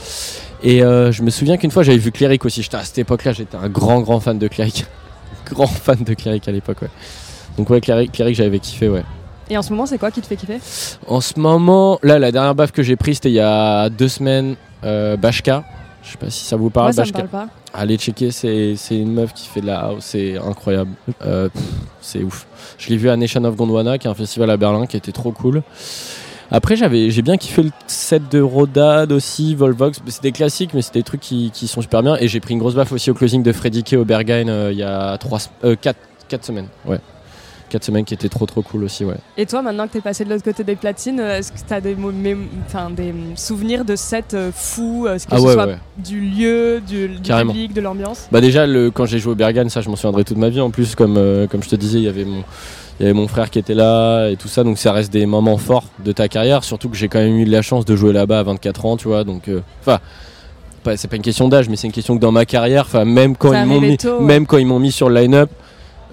Et 0.63 0.83
euh, 0.83 1.13
je 1.13 1.23
me 1.23 1.31
souviens 1.31 1.57
qu'une 1.59 1.71
fois 1.71 1.83
j'avais 1.83 1.99
vu 1.99 2.11
Cleric 2.11 2.45
aussi. 2.47 2.67
À 2.73 2.85
cette 2.85 2.99
époque-là, 2.99 3.33
j'étais 3.33 3.57
un 3.57 3.69
grand 3.69 4.01
grand 4.01 4.21
fan 4.21 4.39
de 4.39 4.49
Cleric, 4.49 4.87
grand 5.51 5.67
fan 5.67 5.99
de 6.03 6.15
Cleric 6.15 6.49
à 6.49 6.53
l'époque, 6.53 6.81
ouais. 6.83 6.91
Donc 7.59 7.69
ouais, 7.69 7.81
Cleric, 7.83 8.13
Cleric 8.13 8.35
j'avais 8.35 8.59
kiffé, 8.59 8.89
ouais. 8.89 9.03
Et 9.51 9.59
en 9.59 9.63
ce 9.63 9.71
moment, 9.71 9.85
c'est 9.85 9.99
quoi 9.99 10.11
qui 10.11 10.23
te 10.23 10.27
fait 10.27 10.37
kiffer? 10.37 10.59
En 11.07 11.21
ce 11.21 11.39
moment, 11.39 11.99
là, 12.03 12.19
la 12.19 12.33
dernière 12.33 12.55
baffe 12.55 12.73
que 12.73 12.83
j'ai 12.83 12.97
prise, 12.97 13.17
c'était 13.17 13.29
il 13.31 13.35
y 13.35 13.41
a 13.41 13.91
deux 13.91 14.09
semaines, 14.09 14.57
Bashka. 14.83 15.65
Je 16.03 16.11
sais 16.11 16.19
pas 16.19 16.31
si 16.31 16.45
ça 16.45 16.57
vous 16.57 16.69
parle, 16.71 16.87
Moi, 16.87 16.93
ça 16.93 17.03
me 17.03 17.13
Bashka. 17.13 17.29
parle 17.29 17.47
pas. 17.49 17.53
Allez 17.75 17.97
checker, 17.97 18.31
c'est 18.33 18.75
une 18.91 19.13
meuf 19.15 19.33
qui 19.33 19.47
fait 19.49 19.61
de 19.61 19.67
la 19.67 19.81
house, 19.87 20.05
c'est 20.05 20.37
incroyable. 20.37 20.91
Euh, 21.25 21.49
c'est 22.01 22.23
ouf. 22.23 22.47
Je 22.79 22.89
l'ai 22.89 22.97
vu 22.97 23.09
à 23.09 23.17
Nation 23.17 23.45
of 23.45 23.55
Gondwana, 23.57 23.99
qui 23.99 24.09
est 24.09 24.11
un 24.11 24.15
festival 24.15 24.51
à 24.51 24.57
Berlin, 24.57 24.87
qui 24.87 24.97
était 24.97 25.13
trop 25.13 25.31
cool. 25.33 25.63
Après, 26.51 26.77
j'avais, 26.77 27.11
j'ai 27.11 27.23
bien 27.23 27.39
kiffé 27.39 27.63
le 27.63 27.71
set 27.87 28.31
de 28.31 28.41
Rodad 28.41 29.11
aussi, 29.11 29.55
Volvox. 29.55 30.01
C'est 30.09 30.23
des 30.23 30.33
classiques, 30.33 30.75
mais 30.75 30.83
c'est 30.83 30.93
des 30.93 31.03
trucs 31.03 31.21
qui, 31.21 31.51
qui 31.51 31.67
sont 31.67 31.81
super 31.81 32.03
bien. 32.03 32.17
Et 32.21 32.29
j'ai 32.29 32.41
pris 32.41 32.53
une 32.53 32.61
grosse 32.61 32.75
baffe 32.75 32.93
aussi 32.93 33.11
au 33.11 33.15
closing 33.15 33.43
de 33.43 33.53
Freddy 33.53 33.83
Kay 33.83 33.97
au 33.97 34.05
Berghain 34.05 34.49
euh, 34.49 34.69
il 34.71 34.79
y 34.79 34.83
a 34.83 35.17
4 35.19 36.45
semaines. 36.45 36.67
Ouais. 36.85 36.99
4 37.73 37.85
semaines 37.85 38.05
qui 38.05 38.15
étaient 38.15 38.29
trop 38.29 38.47
trop 38.47 38.63
cool 38.63 38.85
aussi, 38.85 39.05
ouais. 39.05 39.17
Et 39.37 39.47
toi, 39.47 39.63
maintenant 39.63 39.87
que 39.87 39.93
t'es 39.93 40.01
passé 40.01 40.25
de 40.25 40.31
l'autre 40.31 40.45
côté 40.45 40.63
des 40.65 40.77
platines, 40.77 41.19
est-ce 41.21 41.51
que 41.53 41.59
t'as 41.67 41.81
des, 41.81 41.95
mo- 41.95 42.13
mém- 42.13 42.47
enfin, 42.67 42.91
des 42.91 43.13
souvenirs 43.37 43.85
de 43.85 43.97
sets 43.97 44.35
euh, 44.35 44.51
euh, 44.79 45.17
Que 45.19 45.23
Ah 45.31 45.39
ce 45.39 45.43
ouais, 45.43 45.53
soit 45.55 45.67
ouais. 45.67 45.79
du 45.99 46.21
lieu, 46.21 46.81
du, 46.87 47.09
public, 47.23 47.73
de 47.73 47.81
l'ambiance? 47.81 48.29
Bah 48.31 48.41
déjà 48.41 48.67
le, 48.67 48.91
quand 48.91 49.07
j'ai 49.07 49.19
joué 49.19 49.33
au 49.33 49.37
Bergane 49.37 49.69
ça 49.71 49.81
je 49.81 49.89
m'en 49.89 49.97
souviendrai 49.97 50.25
toute 50.25 50.37
ma 50.37 50.49
vie 50.49 50.61
en 50.61 50.71
plus 50.71 50.95
comme, 50.95 51.17
euh, 51.17 51.47
comme 51.47 51.63
je 51.63 51.69
te 51.69 51.77
disais 51.77 51.99
il 51.99 52.05
y 52.05 52.09
avait 52.09 52.25
mon 52.25 52.43
il 53.01 53.05
y 53.05 53.07
avait 53.07 53.15
mon 53.15 53.27
frère 53.27 53.51
qui 53.51 53.59
était 53.59 53.75
là 53.75 54.29
et 54.29 54.37
tout 54.37 54.49
ça 54.49 54.65
donc 54.65 54.79
ça 54.79 54.93
reste 54.93 55.13
des 55.13 55.25
moments 55.27 55.57
forts 55.57 55.87
de 56.05 56.13
ta 56.13 56.29
carrière 56.29 56.63
surtout 56.65 56.89
que 56.89 56.97
j'ai 56.97 57.09
quand 57.09 57.19
même 57.21 57.37
eu 57.39 57.45
de 57.45 57.51
la 57.51 57.63
chance 57.63 57.85
de 57.85 57.97
jouer 57.97 58.13
là-bas 58.13 58.41
à 58.41 58.43
24 58.43 58.85
ans 58.87 58.97
tu 58.97 59.09
vois 59.09 59.25
donc 59.25 59.49
euh, 59.49 59.61
enfin 59.81 59.99
c'est 60.97 61.09
pas 61.09 61.17
une 61.17 61.23
question 61.23 61.49
d'âge 61.49 61.69
mais 61.69 61.77
c'est 61.77 61.87
une 61.87 61.93
question 61.93 62.15
que 62.17 62.21
dans 62.21 62.33
ma 62.33 62.45
carrière 62.45 62.83
enfin 62.87 63.05
même 63.05 63.37
quand 63.37 63.53
Ça 63.53 63.63
ils 63.63 63.67
m'ont 63.67 63.77
arrivait 63.77 63.91
mis 63.93 63.97
tôt, 63.99 64.19
ouais. 64.19 64.25
même 64.25 64.47
quand 64.47 64.59
ils 64.59 64.67
m'ont 64.67 64.79
mis 64.81 64.93
sur 64.93 65.09
le 65.09 65.15
line-up 65.21 65.51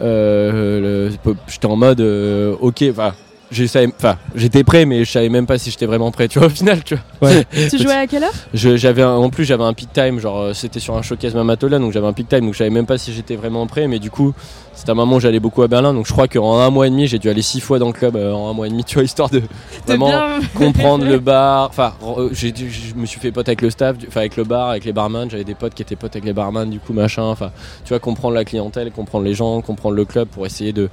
j'étais 0.02 1.66
en 1.66 1.76
mode 1.76 2.02
euh, 2.02 2.56
ok 2.60 2.86
enfin 2.92 3.14
enfin, 3.52 4.18
j'étais 4.36 4.64
prêt 4.64 4.86
mais 4.86 5.04
je 5.06 5.12
savais 5.12 5.30
même 5.30 5.46
pas 5.48 5.58
si 5.58 5.72
j'étais 5.72 5.86
vraiment 5.88 6.12
prêt 6.12 6.28
tu 6.28 6.40
vois 6.40 6.48
au 6.48 6.52
final 6.52 6.84
tu 6.84 6.96
vois. 7.20 7.32
Tu 7.70 7.78
jouais 7.80 7.94
à 7.94 8.08
quelle 8.08 8.24
heure? 8.24 8.34
J'avais 8.54 9.04
en 9.04 9.30
plus 9.30 9.46
j'avais 9.46 9.64
un 9.64 9.74
peak 9.74 9.92
time 9.94 10.20
genre 10.20 10.38
euh, 10.40 10.54
c'était 10.54 10.80
sur 10.80 10.96
un 10.96 11.02
showcase 11.02 11.34
Mamatola 11.34 11.80
donc 11.80 11.92
j'avais 11.92 12.08
un 12.08 12.14
peak 12.14 12.30
time 12.30 12.42
donc 12.42 12.54
je 12.54 12.60
savais 12.60 12.70
même 12.70 12.86
pas 12.86 12.98
si 12.98 13.14
j'étais 13.14 13.36
vraiment 13.36 13.66
prêt 13.68 13.88
mais 13.88 14.00
du 14.00 14.12
coup 14.12 14.34
c'était 14.74 14.92
un 14.92 14.96
moment 14.96 15.18
où 15.18 15.20
j'allais 15.20 15.40
beaucoup 15.42 15.62
à 15.64 15.68
Berlin 15.68 15.94
donc 15.94 16.06
je 16.08 16.14
crois 16.14 16.28
qu'en 16.28 16.60
un 16.60 16.70
mois 16.70 16.88
et 16.88 16.90
demi 16.90 17.08
j'ai 17.08 17.18
dû 17.20 17.30
aller 17.30 17.42
six 17.42 17.60
fois 17.60 17.80
dans 17.80 17.88
le 17.88 17.94
club 17.94 18.16
euh, 18.16 18.32
en 18.34 18.50
un 18.50 18.54
mois 18.54 18.68
et 18.68 18.70
demi 18.70 18.84
tu 18.84 18.96
vois 18.96 19.04
histoire 19.04 19.30
de 19.30 19.42
vraiment 19.88 20.12
comprendre 20.56 21.06
le 21.06 21.20
bar. 21.20 21.70
Enfin 21.70 21.94
euh, 22.18 22.30
j'ai 22.32 22.52
dû- 22.52 22.70
je 22.70 22.94
me 22.96 23.06
suis 23.06 23.20
fait 23.20 23.32
pote 23.32 23.48
avec 23.50 23.62
le 23.62 23.70
staff 23.72 23.96
enfin 24.08 24.22
avec 24.22 24.38
le 24.38 24.44
bar 24.44 24.70
avec 24.70 24.86
les 24.86 24.94
barman 24.94 25.30
j'avais 25.30 25.44
des 25.44 25.56
potes 25.56 25.74
qui 25.74 25.82
étaient 25.82 25.96
potes 25.96 26.16
avec 26.16 26.26
les 26.26 26.34
barman 26.34 26.70
du 26.70 26.80
coup 26.80 26.94
machin 26.94 27.24
enfin 27.24 27.52
tu 27.84 27.90
vois 27.90 28.00
comprendre 28.00 28.36
la 28.36 28.46
clientèle 28.46 28.92
comprendre 28.92 29.26
les 29.26 29.34
gens 29.34 29.60
comprendre 29.62 29.96
le 29.96 30.06
club 30.06 30.28
pour 30.28 30.46
essayer 30.46 30.72
de 30.72 30.90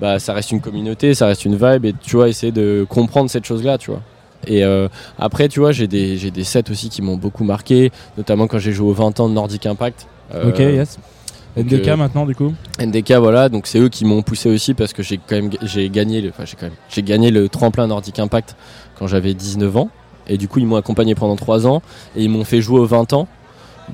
bah 0.00 0.18
ça 0.18 0.32
reste 0.32 0.52
une 0.52 0.60
communauté 0.60 1.14
ça 1.14 1.26
reste 1.26 1.44
une 1.44 1.56
vibe 1.56 1.84
et 1.84 1.94
tu 2.00 2.16
vois 2.16 2.28
essayer 2.28 2.52
de 2.52 2.86
comprendre 2.88 3.30
cette 3.30 3.44
chose 3.44 3.64
là 3.64 3.78
tu 3.78 3.90
vois 3.90 4.02
et 4.46 4.64
euh, 4.64 4.88
après, 5.18 5.48
tu 5.48 5.60
vois, 5.60 5.72
j'ai 5.72 5.86
des, 5.86 6.16
j'ai 6.16 6.30
des 6.30 6.44
sets 6.44 6.70
aussi 6.70 6.88
qui 6.88 7.02
m'ont 7.02 7.16
beaucoup 7.16 7.44
marqué, 7.44 7.90
notamment 8.16 8.46
quand 8.46 8.58
j'ai 8.58 8.72
joué 8.72 8.88
aux 8.88 8.94
20 8.94 9.20
ans 9.20 9.28
de 9.28 9.34
Nordic 9.34 9.66
Impact. 9.66 10.06
Euh, 10.34 10.50
Ok, 10.50 10.58
yes. 10.60 10.98
NDK 11.56 11.88
euh, 11.88 11.96
maintenant, 11.96 12.26
du 12.26 12.36
coup 12.36 12.52
NDK 12.78 13.12
voilà 13.12 13.48
donc 13.48 13.66
c'est 13.66 13.80
eux 13.80 13.88
qui 13.88 14.04
m'ont 14.04 14.22
poussé 14.22 14.48
aussi 14.48 14.74
parce 14.74 14.92
que 14.92 15.02
j'ai 15.02 15.16
quand 15.16 15.34
même 15.34 15.50
j'ai 15.62 15.88
gagné 15.88 16.20
le 16.20 16.30
j'ai 16.44 16.56
quand 16.56 16.66
même 16.66 16.76
j'ai 16.88 17.02
gagné 17.02 17.30
le 17.30 17.48
tremplin 17.48 17.86
Nordic 17.88 18.18
Impact 18.18 18.54
quand 18.98 19.08
j'avais 19.08 19.34
19 19.34 19.76
ans 19.76 19.90
et 20.28 20.36
du 20.36 20.46
coup 20.46 20.60
ils 20.60 20.66
m'ont 20.66 20.76
accompagné 20.76 21.14
pendant 21.16 21.34
3 21.34 21.66
ans 21.66 21.82
et 22.14 22.22
ils 22.22 22.30
m'ont 22.30 22.44
fait 22.44 22.60
jouer 22.60 22.78
aux 22.78 22.86
20 22.86 23.12
ans 23.14 23.26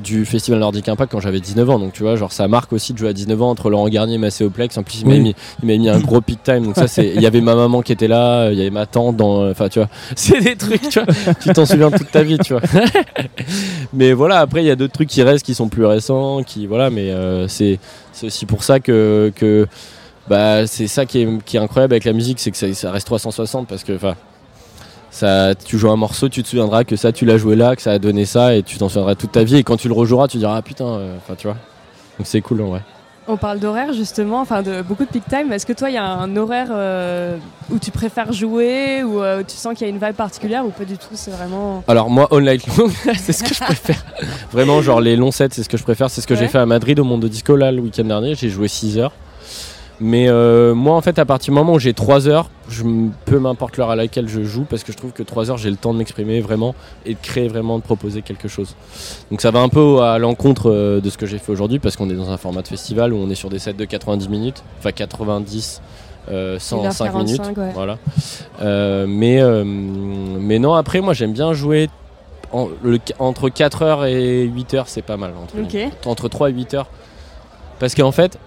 du 0.03 0.25
festival 0.25 0.61
Nordic 0.61 0.89
Impact 0.89 1.13
quand 1.13 1.21
j'avais 1.21 1.41
19 1.41 1.71
ans. 1.71 1.79
Donc 1.79 1.93
tu 1.93 2.03
vois 2.03 2.17
genre 2.17 2.33
ça 2.33 2.49
marque 2.49 2.73
aussi 2.73 2.93
de 2.93 2.99
jouer 2.99 3.09
à 3.09 3.13
19 3.13 3.41
ans 3.43 3.51
entre 3.51 3.71
Laurent 3.71 3.89
Garnier 3.89 4.15
et 4.15 4.19
Massé 4.19 4.45
Oplex. 4.45 4.77
En 4.79 4.83
plus 4.83 5.01
il 5.03 5.07
m'a 5.07 5.15
Oui. 5.15 5.21
mis 5.21 5.35
il 5.63 5.81
mis 5.81 5.89
un 5.89 5.99
gros 6.01 6.21
peak 6.21 6.43
time. 6.43 6.65
Donc 6.65 6.75
ça 6.77 6.89
c'est 6.89 7.07
il 7.15 7.21
y 7.23 7.27
avait 7.27 7.41
ma 7.41 7.55
maman 7.55 7.83
qui 7.83 7.93
était 7.93 8.09
là 8.09 8.51
il 8.51 8.59
y 8.59 8.61
avait 8.61 8.71
ma 8.71 8.87
tante 8.87 9.17
dans 9.17 9.49
enfin 9.51 9.69
tu 9.69 9.79
vois 9.79 9.89
c'est 10.17 10.41
des 10.41 10.57
trucs 10.57 10.89
tu 10.89 11.01
vois 11.01 11.35
tu 11.43 11.51
t'en 11.53 11.67
souviens 11.67 11.91
toute 11.91 12.11
ta 12.11 12.23
vie 12.23 12.39
tu 12.39 12.55
vois. 12.55 12.63
Mais 13.93 14.13
voilà 14.13 14.41
après 14.41 14.63
il 14.63 14.67
y 14.67 14.71
a 14.71 14.77
d'autres 14.77 14.93
trucs 14.95 15.09
qui 15.09 15.23
restent 15.23 15.45
qui 15.47 15.55
sont 15.55 15.69
plus 15.69 15.85
récents 15.87 16.43
qui 16.43 16.67
voilà 16.67 16.91
mais 16.91 17.11
euh, 17.11 17.49
c'est 17.49 17.79
c'est 18.13 18.27
aussi 18.27 18.47
pour 18.47 18.63
ça 18.65 18.81
que, 18.81 19.33
que 19.35 19.67
bah, 20.29 20.67
c'est 20.67 20.87
ça 20.87 21.05
qui 21.05 21.21
est, 21.23 21.29
qui 21.45 21.57
est 21.57 21.61
incroyable 21.61 21.93
avec 21.93 22.05
la 22.05 22.13
musique, 22.13 22.39
c'est 22.41 22.51
que 22.51 22.57
ça, 22.57 22.73
ça 22.73 22.91
reste 22.91 23.07
360 23.07 23.67
parce 23.69 23.85
que 23.85 23.93
enfin, 23.95 24.15
ça, 25.15 25.55
tu 25.55 25.79
joues 25.79 25.91
un 25.91 25.97
morceau, 25.97 26.29
tu 26.29 26.43
te 26.43 26.49
souviendras 26.49 26.85
que 26.85 26.97
ça 26.97 27.13
tu 27.13 27.25
l'as 27.25 27.39
joué 27.39 27.57
là, 27.57 27.77
que 27.77 27.83
ça 27.83 27.93
a 27.93 27.99
donné 27.99 28.25
ça 28.25 28.55
et 28.55 28.63
tu 28.63 28.79
t'en 28.79 28.89
souviendras 28.89 29.15
toute 29.15 29.33
ta 29.33 29.45
vie 29.45 29.57
et 29.57 29.63
quand 29.63 29.77
tu 29.77 29.89
le 29.89 29.95
rejoueras 29.95 30.29
tu 30.29 30.39
diras 30.39 30.57
ah 30.57 30.63
putain, 30.63 30.87
euh, 30.87 31.17
enfin 31.19 31.35
tu 31.37 31.47
vois. 31.47 31.57
Donc 32.19 32.27
c'est 32.27 32.41
cool 32.41 32.61
en 32.63 32.67
vrai. 32.69 32.81
On 33.27 33.39
parle 33.39 33.59
d'horaire 33.59 33.95
justement, 33.95 34.41
enfin 34.43 34.61
de 34.63 34.83
beaucoup 34.83 35.05
de 35.05 35.09
peak 35.09 35.23
time. 35.31 35.51
Est-ce 35.51 35.65
que 35.65 35.73
toi, 35.73 35.89
il 35.89 35.95
y 35.95 35.97
a 35.97 36.05
un 36.05 36.37
horaire 36.37 36.67
euh, 36.73 37.39
où 37.71 37.79
tu 37.79 37.91
préfères 37.91 38.35
jouer, 38.35 39.03
ou 39.03 39.23
euh, 39.23 39.43
tu 39.49 39.57
sens 39.57 39.73
qu'il 39.79 39.87
y 39.87 39.91
a 39.91 39.95
une 39.95 39.99
vibe 39.99 40.15
particulière, 40.15 40.67
ou 40.67 40.69
pas 40.69 40.85
du 40.85 40.99
tout 40.99 41.09
C'est 41.15 41.31
vraiment. 41.31 41.83
Alors 41.89 42.11
moi 42.11 42.29
Night 42.33 42.67
Long 42.77 42.91
c'est 43.17 43.33
ce 43.33 43.43
que 43.43 43.55
je 43.55 43.61
préfère. 43.61 44.05
Vraiment 44.53 44.83
genre 44.83 45.01
les 45.01 45.17
longs 45.17 45.31
sets 45.33 45.49
c'est 45.53 45.63
ce 45.63 45.71
que 45.71 45.79
je 45.79 45.85
préfère, 45.85 46.11
c'est 46.11 46.21
ce 46.21 46.27
que 46.27 46.35
Ouais. 46.35 46.41
j'ai 46.41 46.49
fait 46.49 46.59
à 46.59 46.67
Madrid 46.67 46.99
au 47.01 47.05
Monde 47.05 47.25
Disco 47.25 47.57
là 47.57 47.73
le 47.73 47.81
week-end 47.81 48.05
dernier, 48.05 48.35
j'ai 48.35 48.51
joué 48.51 48.69
6 48.69 48.99
heures. 48.99 49.13
Mais 50.07 50.29
euh, 50.29 50.75
moi 50.75 50.95
en 50.97 51.01
fait 51.01 51.19
à 51.19 51.25
partir 51.25 51.53
du 51.55 51.59
moment 51.59 51.73
où 51.73 51.79
j'ai 51.79 51.95
3 51.95 52.29
heures, 52.29 52.51
je 52.69 52.83
peu 53.25 53.39
m'importe 53.39 53.79
l'heure 53.79 53.89
à 53.89 53.97
laquelle 53.97 54.29
je 54.29 54.43
joue 54.43 54.65
parce 54.69 54.85
que 54.85 54.93
je 54.93 54.99
trouve 54.99 55.13
que 55.13 55.23
3 55.23 55.51
heures 55.51 55.57
j'ai 55.57 55.71
le 55.71 55.77
temps 55.77 55.95
de 55.95 55.99
m'exprimer 55.99 56.43
vraiment 56.43 56.75
et 57.07 57.15
de 57.15 57.19
créer 57.23 57.49
vraiment, 57.49 57.79
de 57.79 57.83
proposer 57.83 58.21
quelque 58.21 58.47
chose. 58.47 58.77
Donc 59.31 59.41
ça 59.41 59.51
va 59.51 59.61
un 59.61 59.71
peu 59.71 60.03
à 60.03 60.19
l'encontre 60.19 60.71
euh, 60.71 61.01
de 61.01 61.09
ce 61.09 61.17
que 61.17 61.25
j'ai 61.25 61.39
fait 61.39 61.51
aujourd'hui 61.53 61.79
parce 61.79 61.97
qu'on 61.97 62.11
est 62.11 62.15
dans 62.15 62.29
un 62.31 62.37
format 62.37 62.61
de 62.61 62.69
festival 62.69 63.15
où 63.15 63.17
on 63.17 63.31
est 63.31 63.35
sur 63.35 63.49
des 63.49 63.59
sets 63.59 63.73
de 63.73 63.85
90 63.87 64.29
minutes, 64.29 64.63
enfin 64.79 64.93
90, 64.93 65.81
euh, 66.31 66.59
105 66.59 67.11
1h45, 67.13 67.25
minutes. 67.25 67.41
ouais. 67.57 67.71
Voilà. 67.75 67.97
Euh, 68.61 69.07
mais, 69.09 69.41
euh, 69.41 69.65
mais 69.65 70.59
non 70.59 70.75
après 70.75 71.01
moi 71.01 71.15
j'aime 71.15 71.33
bien 71.33 71.55
jouer 71.55 71.89
en- 72.53 72.69
le- 72.83 72.99
entre 73.19 73.49
4h 73.49 74.07
et 74.09 74.47
8h 74.47 74.83
c'est 74.87 75.01
pas 75.03 75.17
mal. 75.17 75.33
Entre, 75.43 75.57
entre 76.07 76.29
3 76.29 76.51
et 76.51 76.53
8 76.53 76.75
heures. 76.75 76.89
Parce 77.81 77.95
qu'en 77.95 78.13
fait, 78.13 78.39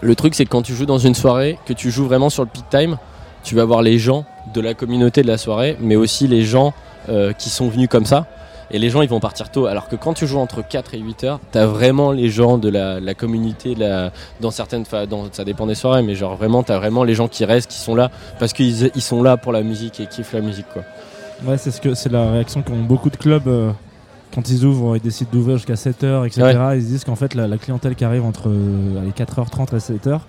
le 0.00 0.14
truc 0.14 0.34
c'est 0.34 0.44
que 0.44 0.50
quand 0.50 0.62
tu 0.62 0.74
joues 0.74 0.86
dans 0.86 0.98
une 0.98 1.14
soirée, 1.14 1.58
que 1.66 1.72
tu 1.72 1.90
joues 1.90 2.06
vraiment 2.06 2.30
sur 2.30 2.42
le 2.42 2.48
peak 2.48 2.68
time, 2.70 2.98
tu 3.42 3.54
vas 3.54 3.64
voir 3.64 3.82
les 3.82 3.98
gens 3.98 4.24
de 4.54 4.60
la 4.60 4.74
communauté 4.74 5.22
de 5.22 5.28
la 5.28 5.38
soirée, 5.38 5.76
mais 5.80 5.96
aussi 5.96 6.26
les 6.26 6.42
gens 6.42 6.72
euh, 7.08 7.32
qui 7.32 7.50
sont 7.50 7.68
venus 7.68 7.88
comme 7.88 8.04
ça. 8.04 8.26
Et 8.70 8.78
les 8.78 8.90
gens 8.90 9.00
ils 9.00 9.08
vont 9.08 9.20
partir 9.20 9.50
tôt. 9.50 9.64
Alors 9.66 9.88
que 9.88 9.96
quand 9.96 10.12
tu 10.12 10.26
joues 10.26 10.38
entre 10.38 10.62
4 10.62 10.94
et 10.94 10.98
8 10.98 11.24
heures, 11.24 11.40
t'as 11.52 11.64
vraiment 11.64 12.12
les 12.12 12.28
gens 12.28 12.58
de 12.58 12.68
la, 12.68 13.14
communauté, 13.14 13.74
dans 14.40 14.50
certaines, 14.50 14.84
ça 14.84 15.44
dépend 15.44 15.66
des 15.66 15.74
soirées, 15.74 16.02
mais 16.02 16.14
genre 16.14 16.36
vraiment 16.36 16.62
t'as 16.62 16.76
vraiment 16.76 17.04
les 17.04 17.14
gens 17.14 17.28
qui 17.28 17.44
restent, 17.46 17.70
qui 17.70 17.78
sont 17.78 17.94
là, 17.94 18.10
parce 18.38 18.52
qu'ils 18.52 18.90
ils 18.94 19.02
sont 19.02 19.22
là 19.22 19.38
pour 19.38 19.52
la 19.52 19.62
musique 19.62 20.00
et 20.00 20.06
kiffent 20.06 20.34
la 20.34 20.42
musique. 20.42 20.66
Ouais, 21.44 21.56
c'est 21.56 21.70
ce 21.70 22.08
la 22.08 22.30
réaction 22.32 22.62
qu'ont 22.62 22.80
beaucoup 22.80 23.10
de 23.10 23.16
clubs 23.16 23.46
euh, 23.46 23.70
quand 24.34 24.48
ils 24.50 24.64
ouvrent, 24.64 24.96
ils 24.96 25.02
décident 25.02 25.30
d'ouvrir 25.32 25.56
jusqu'à 25.56 25.74
7h, 25.74 26.26
etc. 26.26 26.58
Ils 26.76 26.82
se 26.82 26.86
disent 26.86 27.04
qu'en 27.04 27.16
fait, 27.16 27.34
la, 27.34 27.46
la 27.48 27.56
clientèle 27.58 27.94
qui 27.94 28.04
arrive 28.04 28.24
entre 28.24 28.48
euh, 28.48 29.00
allez, 29.00 29.10
4h30 29.10 29.74
et 29.74 29.78
7h, 29.78 30.20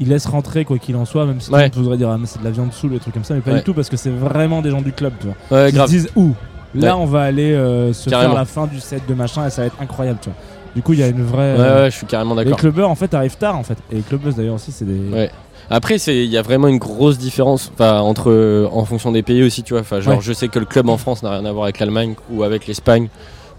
ils 0.00 0.08
laissent 0.08 0.26
rentrer 0.26 0.64
quoi 0.64 0.78
qu'il 0.78 0.96
en 0.96 1.04
soit, 1.04 1.24
même 1.26 1.40
si 1.40 1.50
Ouais. 1.50 1.70
on 1.76 1.78
voudrait 1.80 1.96
dire 1.96 2.10
ah, 2.10 2.18
mais 2.18 2.26
c'est 2.26 2.38
de 2.40 2.44
la 2.44 2.50
viande 2.50 2.72
sous, 2.72 2.88
des 2.88 2.98
trucs 2.98 3.14
comme 3.14 3.24
ça, 3.24 3.34
mais 3.34 3.40
pas 3.40 3.50
Ouais. 3.52 3.58
du 3.58 3.62
tout 3.64 3.74
parce 3.74 3.88
que 3.88 3.96
c'est 3.96 4.10
vraiment 4.10 4.62
des 4.62 4.70
gens 4.70 4.82
du 4.82 4.92
club, 4.92 5.12
tu 5.20 5.26
vois. 5.26 5.58
Ouais, 5.58 5.70
Ils 5.70 5.78
se 5.80 5.86
disent 5.86 6.08
où 6.16 6.32
Là, 6.76 6.96
on 6.96 7.04
va 7.06 7.22
aller 7.22 7.52
euh, 7.52 7.92
se 7.92 8.10
Carrément. 8.10 8.30
faire 8.32 8.40
la 8.40 8.44
fin 8.46 8.66
du 8.66 8.80
set 8.80 9.02
de 9.08 9.14
machin 9.14 9.46
et 9.46 9.50
ça 9.50 9.60
va 9.62 9.68
être 9.68 9.80
incroyable, 9.80 10.18
tu 10.20 10.28
vois. 10.30 10.38
Du 10.74 10.82
coup, 10.82 10.92
il 10.92 10.98
y 10.98 11.02
a 11.04 11.06
une 11.06 11.22
vraie. 11.22 11.54
Ouais, 11.54 11.60
euh, 11.60 11.82
ouais, 11.84 11.90
je 11.92 11.96
suis 11.96 12.06
carrément 12.06 12.34
les 12.34 12.42
d'accord. 12.44 12.58
clubbers 12.58 12.90
en 12.90 12.96
fait 12.96 13.14
arrivent 13.14 13.36
tard 13.36 13.56
en 13.56 13.62
fait. 13.62 13.78
Et 13.92 13.96
les 13.96 14.00
clubbeuses 14.00 14.34
d'ailleurs 14.34 14.56
aussi, 14.56 14.72
c'est 14.72 14.84
des. 14.84 15.08
Ouais. 15.14 15.30
Après, 15.70 15.98
c'est 15.98 16.24
il 16.24 16.30
y 16.30 16.36
a 16.36 16.42
vraiment 16.42 16.68
une 16.68 16.78
grosse 16.78 17.18
différence, 17.18 17.72
entre 17.78 18.30
euh, 18.30 18.68
en 18.72 18.84
fonction 18.84 19.12
des 19.12 19.22
pays 19.22 19.42
aussi, 19.42 19.62
tu 19.62 19.72
vois. 19.72 19.80
Enfin, 19.80 20.00
genre, 20.00 20.14
Ouais. 20.16 20.20
je 20.22 20.32
sais 20.32 20.48
que 20.48 20.58
le 20.58 20.66
club 20.66 20.88
en 20.88 20.96
France 20.98 21.22
n'a 21.22 21.30
rien 21.30 21.44
à 21.44 21.52
voir 21.52 21.64
avec 21.64 21.78
l'Allemagne 21.80 22.14
ou 22.30 22.42
avec 22.42 22.66
l'Espagne 22.66 23.08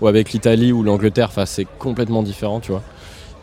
ou 0.01 0.07
avec 0.07 0.31
l'Italie 0.31 0.71
ou 0.71 0.83
l'Angleterre. 0.83 1.27
Enfin, 1.29 1.45
c'est 1.45 1.65
complètement 1.79 2.21
différent, 2.23 2.59
tu 2.59 2.71
vois. 2.71 2.81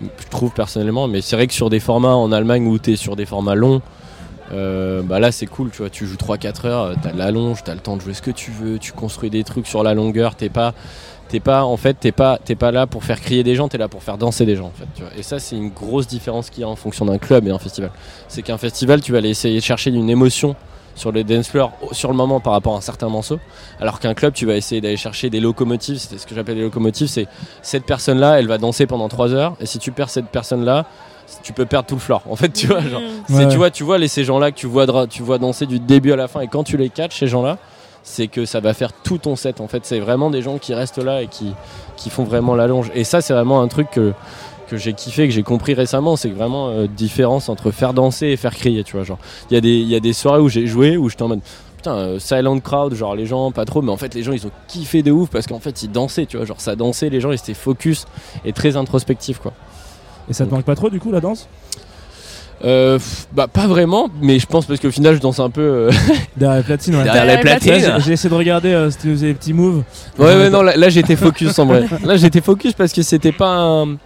Je 0.00 0.28
trouve 0.30 0.50
personnellement, 0.52 1.06
mais 1.08 1.20
c'est 1.20 1.36
vrai 1.36 1.46
que 1.46 1.52
sur 1.54 1.70
des 1.70 1.80
formats 1.80 2.14
en 2.14 2.32
Allemagne 2.32 2.66
où 2.66 2.78
tu 2.78 2.92
es 2.92 2.96
sur 2.96 3.14
des 3.16 3.26
formats 3.26 3.54
longs, 3.54 3.80
euh, 4.52 5.00
bah 5.02 5.18
là 5.20 5.30
c'est 5.32 5.46
cool, 5.46 5.70
tu 5.70 5.78
vois. 5.78 5.90
Tu 5.90 6.06
joues 6.06 6.16
3-4 6.16 6.66
heures, 6.66 6.82
euh, 6.82 6.94
t'as 7.00 7.12
de 7.12 7.18
la 7.18 7.30
longe, 7.30 7.62
t'as 7.64 7.74
le 7.74 7.80
temps 7.80 7.96
de 7.96 8.02
jouer 8.02 8.12
ce 8.14 8.22
que 8.22 8.30
tu 8.32 8.50
veux, 8.50 8.78
tu 8.78 8.92
construis 8.92 9.30
des 9.30 9.44
trucs 9.44 9.66
sur 9.66 9.82
la 9.82 9.94
longueur. 9.94 10.34
T'es 10.34 10.48
pas, 10.48 10.74
t'es 11.32 11.40
pas, 11.40 11.64
en 11.64 11.78
fait, 11.78 11.94
t'es 11.98 12.12
pas, 12.12 12.38
t'es 12.44 12.54
pas 12.56 12.70
là 12.72 12.86
pour 12.86 13.04
faire 13.04 13.18
crier 13.18 13.42
des 13.42 13.54
gens, 13.54 13.66
t'es 13.66 13.78
là 13.78 13.88
pour 13.88 14.02
faire 14.02 14.18
danser 14.18 14.44
des 14.44 14.54
gens, 14.54 14.66
en 14.66 14.72
fait. 14.78 14.84
Tu 14.94 15.00
vois. 15.02 15.10
Et 15.16 15.22
ça, 15.22 15.38
c'est 15.38 15.56
une 15.56 15.70
grosse 15.70 16.06
différence 16.06 16.50
qu'il 16.50 16.60
y 16.60 16.64
a 16.64 16.68
en 16.68 16.76
fonction 16.76 17.06
d'un 17.06 17.16
club 17.16 17.46
et 17.46 17.48
d'un 17.50 17.58
festival 17.58 17.90
c'est 18.28 18.42
qu'un 18.42 18.58
festival, 18.58 19.00
tu 19.00 19.12
vas 19.12 19.18
aller 19.18 19.30
essayer 19.30 19.58
de 19.58 19.64
chercher 19.64 19.90
une 19.90 20.10
émotion 20.10 20.54
sur 20.94 21.10
les 21.10 21.24
dance 21.24 21.48
floors 21.48 21.72
sur 21.92 22.10
le 22.10 22.14
moment 22.14 22.38
par 22.38 22.52
rapport 22.52 22.74
à 22.74 22.76
un 22.76 22.82
certain 22.82 23.08
morceau, 23.08 23.38
alors 23.80 23.98
qu'un 23.98 24.12
club, 24.12 24.34
tu 24.34 24.44
vas 24.44 24.56
essayer 24.56 24.82
d'aller 24.82 24.98
chercher 24.98 25.30
des 25.30 25.40
locomotives. 25.40 25.96
C'est 25.96 26.18
ce 26.18 26.26
que 26.26 26.34
j'appelle 26.34 26.56
des 26.56 26.62
locomotives, 26.62 27.08
c'est 27.08 27.26
cette 27.62 27.86
personne-là, 27.86 28.38
elle 28.38 28.46
va 28.46 28.58
danser 28.58 28.84
pendant 28.86 29.08
3 29.08 29.32
heures, 29.32 29.54
et 29.58 29.64
si 29.64 29.78
tu 29.78 29.90
perds 29.90 30.10
cette 30.10 30.26
personne-là, 30.28 30.84
tu 31.42 31.54
peux 31.54 31.64
perdre 31.64 31.86
tout 31.88 31.94
le 31.94 32.00
floor. 32.00 32.22
En 32.28 32.36
fait, 32.36 32.50
tu 32.50 32.66
vois, 32.66 32.82
genre, 32.82 33.00
c'est- 33.26 33.32
Ouais, 33.34 33.48
tu 33.48 33.56
vois, 33.56 33.70
tu 33.70 33.84
vois 33.84 33.96
les 33.96 34.08
ces 34.08 34.22
gens-là 34.24 34.50
que 34.50 34.56
tu 34.58 34.66
vois, 34.66 35.06
tu 35.06 35.22
vois 35.22 35.38
danser 35.38 35.64
du 35.64 35.78
début 35.80 36.12
à 36.12 36.16
la 36.16 36.28
fin, 36.28 36.40
et 36.42 36.48
quand 36.48 36.62
tu 36.64 36.76
les 36.76 36.90
catches, 36.90 37.18
ces 37.18 37.26
gens-là, 37.26 37.56
c'est 38.02 38.28
que 38.28 38.44
ça 38.44 38.60
va 38.60 38.74
faire 38.74 38.92
tout 38.92 39.18
ton 39.18 39.36
set. 39.36 39.60
En 39.60 39.68
fait, 39.68 39.84
c'est 39.84 40.00
vraiment 40.00 40.30
des 40.30 40.42
gens 40.42 40.58
qui 40.58 40.74
restent 40.74 40.98
là 41.02 41.22
et 41.22 41.28
qui, 41.28 41.52
qui 41.96 42.10
font 42.10 42.24
vraiment 42.24 42.54
la 42.54 42.66
longe. 42.66 42.90
Et 42.94 43.04
ça, 43.04 43.20
c'est 43.20 43.32
vraiment 43.32 43.60
un 43.60 43.68
truc 43.68 43.90
que 43.90 44.12
que 44.68 44.78
j'ai 44.78 44.94
kiffé, 44.94 45.28
que 45.28 45.34
j'ai 45.34 45.42
compris 45.42 45.74
récemment, 45.74 46.16
c'est 46.16 46.30
vraiment 46.30 46.70
euh, 46.70 46.86
différence 46.86 47.50
entre 47.50 47.70
faire 47.72 47.92
danser 47.92 48.28
et 48.28 48.36
faire 48.38 48.54
crier, 48.54 48.84
tu 48.84 48.96
vois. 48.96 49.04
Genre, 49.04 49.18
il 49.50 49.54
y, 49.54 49.56
a 49.58 49.60
des- 49.60 49.68
il 49.80 49.86
y 49.88 49.94
a 49.94 50.00
des 50.00 50.14
soirées 50.14 50.40
où 50.40 50.48
j'ai 50.48 50.66
joué 50.66 50.96
où 50.96 51.10
j'étais 51.10 51.22
en 51.22 51.28
mode 51.28 51.40
putain, 51.76 51.94
euh, 51.94 52.18
silent 52.18 52.58
crowd, 52.60 52.94
genre 52.94 53.14
les 53.14 53.26
gens 53.26 53.50
pas 53.50 53.66
trop, 53.66 53.82
mais 53.82 53.90
en 53.90 53.98
fait 53.98 54.14
les 54.14 54.22
gens 54.22 54.32
ils 54.32 54.46
ont 54.46 54.50
kiffé 54.68 55.02
de 55.02 55.10
ouf 55.12 55.28
parce 55.28 55.46
qu'en 55.46 55.58
fait 55.58 55.82
ils 55.82 55.90
dansaient, 55.92 56.24
tu 56.24 56.38
vois. 56.38 56.46
Genre 56.46 56.58
ça 56.60 56.74
dansait, 56.74 57.10
les 57.10 57.20
gens 57.20 57.32
ils 57.32 57.34
étaient 57.38 57.52
focus 57.52 58.06
et 58.46 58.54
très 58.54 58.76
introspectifs, 58.76 59.40
quoi. 59.40 59.52
Et 60.30 60.32
ça 60.32 60.46
te 60.46 60.50
manque 60.54 60.64
pas 60.64 60.74
trop 60.76 60.88
du 60.88 61.00
coup 61.00 61.12
la 61.12 61.20
danse? 61.20 61.48
Euh, 62.64 62.98
bah 63.32 63.48
pas 63.48 63.66
vraiment, 63.66 64.08
mais 64.20 64.38
je 64.38 64.46
pense 64.46 64.66
parce 64.66 64.78
qu'au 64.78 64.90
final 64.92 65.16
je 65.16 65.20
danse 65.20 65.40
un 65.40 65.50
peu. 65.50 65.60
euh, 65.60 65.90
Derrière 66.36 66.58
les 66.58 66.62
platines, 66.64 66.94
ouais. 66.94 67.02
Derrière 67.04 67.24
les 67.26 67.42
platines. 67.42 67.94
j'ai- 68.04 68.12
essayé 68.12 68.30
de 68.30 68.34
regarder 68.34 68.72
euh, 68.72 68.90
si 68.90 68.98
tu 68.98 69.10
faisais 69.10 69.26
les 69.26 69.34
petits 69.34 69.52
moves. 69.52 69.82
Ouais, 70.18 70.26
ouais, 70.36 70.48
non, 70.50 70.62
là, 70.62 70.76
là, 70.76 70.88
j'étais 70.88 71.16
focus 71.16 71.58
en 71.58 71.66
vrai. 71.66 71.86
Là 72.04 72.16
j'étais 72.16 72.40
focus 72.40 72.72
parce 72.74 72.92
que 72.92 73.02
c'était 73.02 73.32
pas 73.32 73.48
un. 73.56 73.96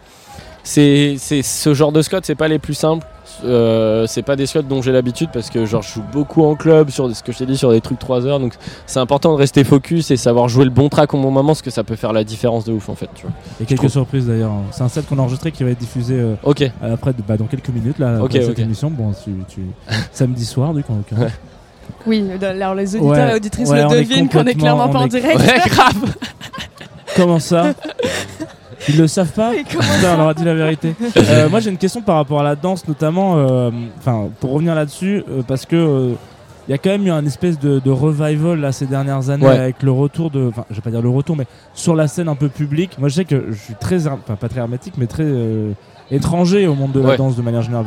C'est 0.65 1.17
c'est- 1.19 1.43
ce 1.43 1.75
genre 1.75 1.93
de 1.93 2.01
squat, 2.03 2.25
c'est 2.27 2.35
pas 2.35 2.49
les 2.49 2.59
plus 2.59 2.75
simples. 2.75 3.07
Euh, 3.45 4.07
c'est 4.07 4.23
pas 4.23 4.35
des 4.37 4.47
squats 4.47 4.63
dont 4.63 4.81
j'ai 4.81 4.93
l'habitude 4.93 5.29
parce 5.33 5.51
que 5.51 5.67
genre 5.67 5.83
je 5.83 5.95
joue 5.95 6.03
beaucoup 6.13 6.43
en 6.45 6.55
club 6.55 6.89
sur 6.91 7.15
ce 7.15 7.23
que 7.23 7.33
je 7.33 7.39
t'ai 7.39 7.47
dit 7.47 7.57
sur 7.59 7.71
des 7.71 7.81
trucs 7.83 7.99
3 7.99 8.25
heures 8.25 8.41
donc 8.41 8.55
c'est 8.87 8.99
important 8.99 9.33
de 9.35 9.39
rester 9.39 9.63
focus 9.63 10.11
et 10.11 10.17
savoir 10.17 10.49
jouer 10.49 10.65
le 10.65 10.71
bon 10.71 10.89
track 10.89 11.13
au 11.13 11.19
bon 11.19 11.31
moment 11.31 11.49
parce 11.49 11.61
que 11.63 11.71
ça 11.71 11.85
peut 11.85 11.97
faire 11.97 12.13
la 12.15 12.25
différence 12.25 12.65
de 12.65 12.73
ouf 12.73 12.89
en 12.89 12.95
fait 12.95 13.09
tu 13.15 13.23
vois. 13.27 13.33
Et 13.61 13.65
quelques 13.67 13.81
trouve. 13.81 13.91
surprises 13.91 14.27
d'ailleurs. 14.27 14.53
C'est 14.71 14.83
un 14.83 14.89
set 14.89 15.07
qu'on 15.07 15.19
a 15.19 15.23
enregistré 15.23 15.53
qui 15.53 15.65
va 15.65 15.71
être 15.71 15.79
diffusé 15.79 16.15
euh, 16.19 16.35
Ok, 16.45 16.63
après, 16.83 17.13
bah, 17.29 17.37
dans 17.37 17.45
quelques 17.47 17.69
minutes 17.69 17.99
là, 17.99 18.15
Ok, 18.21 18.27
après 18.35 18.41
cette 18.41 18.51
ok. 18.51 18.59
émission. 18.61 18.91
Bon, 18.91 19.13
tu, 19.23 19.33
tu- 19.49 19.67
samedi 20.13 20.45
soir 20.45 20.73
du 20.73 20.83
coup. 20.83 20.93
en 20.93 20.97
l'occurrence. 20.97 21.31
Oui, 22.07 22.25
alors 22.43 22.75
les 22.75 22.97
auditeurs 22.97 23.11
Ouais. 23.27 23.33
et 23.33 23.37
auditrices 23.37 23.69
Ouais, 23.69 23.83
le 23.83 23.89
devinent 23.89 24.29
qu'on 24.29 24.45
est 24.45 24.55
clairement 24.55 24.89
pas 24.89 25.01
en 25.01 25.07
direct. 25.07 25.39
ouais 25.39 25.59
grave. 25.69 26.15
Comment 27.17 27.39
ça? 27.39 27.75
Ils 28.89 28.99
le 28.99 29.07
savent 29.07 29.33
pas 29.33 29.55
Et 29.57 29.65
comment 29.71 29.83
Putain, 29.83 30.15
on 30.15 30.19
leur 30.19 30.29
a 30.29 30.35
dit 30.35 30.45
la 30.45 30.55
vérité. 30.55 30.95
Euh, 31.17 31.49
moi 31.49 31.61
j'ai 31.61 31.71
une 31.71 31.79
question 31.79 32.03
par 32.03 32.17
rapport 32.17 32.41
à 32.41 32.45
la 32.45 32.55
danse 32.57 32.87
notamment, 32.89 33.35
euh, 33.37 33.71
enfin 33.99 34.29
pour 34.41 34.53
revenir 34.53 34.75
là-dessus, 34.75 35.23
euh, 35.29 35.43
parce 35.47 35.67
que 35.67 35.77
euh, 35.77 36.13
il 36.69 36.73
y 36.73 36.75
a 36.75 36.79
quand 36.79 36.91
même 36.91 37.07
eu 37.07 37.11
un 37.11 37.25
espèce 37.25 37.59
de, 37.59 37.79
de 37.79 37.91
revival 37.91 38.59
là 38.61 38.73
ces 38.73 38.87
dernières 38.87 39.31
années 39.31 39.47
Ouais. 39.47 39.57
avec 39.57 39.83
le 39.83 39.91
retour 39.93 40.31
de, 40.31 40.49
enfin 40.49 40.65
je 40.71 40.77
vais 40.77 40.81
pas 40.83 40.91
dire 40.91 41.03
le 41.03 41.09
retour, 41.09 41.37
mais 41.37 41.47
sur 41.75 41.95
la 41.95 42.09
scène 42.09 42.29
un 42.29 42.35
peu 42.35 42.49
publique. 42.49 42.99
Moi 42.99 43.09
je 43.09 43.15
sais 43.15 43.25
que 43.25 43.47
je 43.51 43.57
suis 43.57 43.75
très, 43.75 44.07
enfin 44.09 44.35
pas 44.37 44.49
très 44.49 44.61
hermétique, 44.61 44.95
mais 44.99 45.07
très 45.07 45.25
euh, 45.25 45.73
étranger 46.11 46.67
au 46.67 46.75
monde 46.75 46.93
de 46.93 47.01
la 47.01 47.11
Ouais. 47.11 47.17
danse 47.17 47.37
de 47.37 47.43
manière 47.43 47.63
générale. 47.63 47.87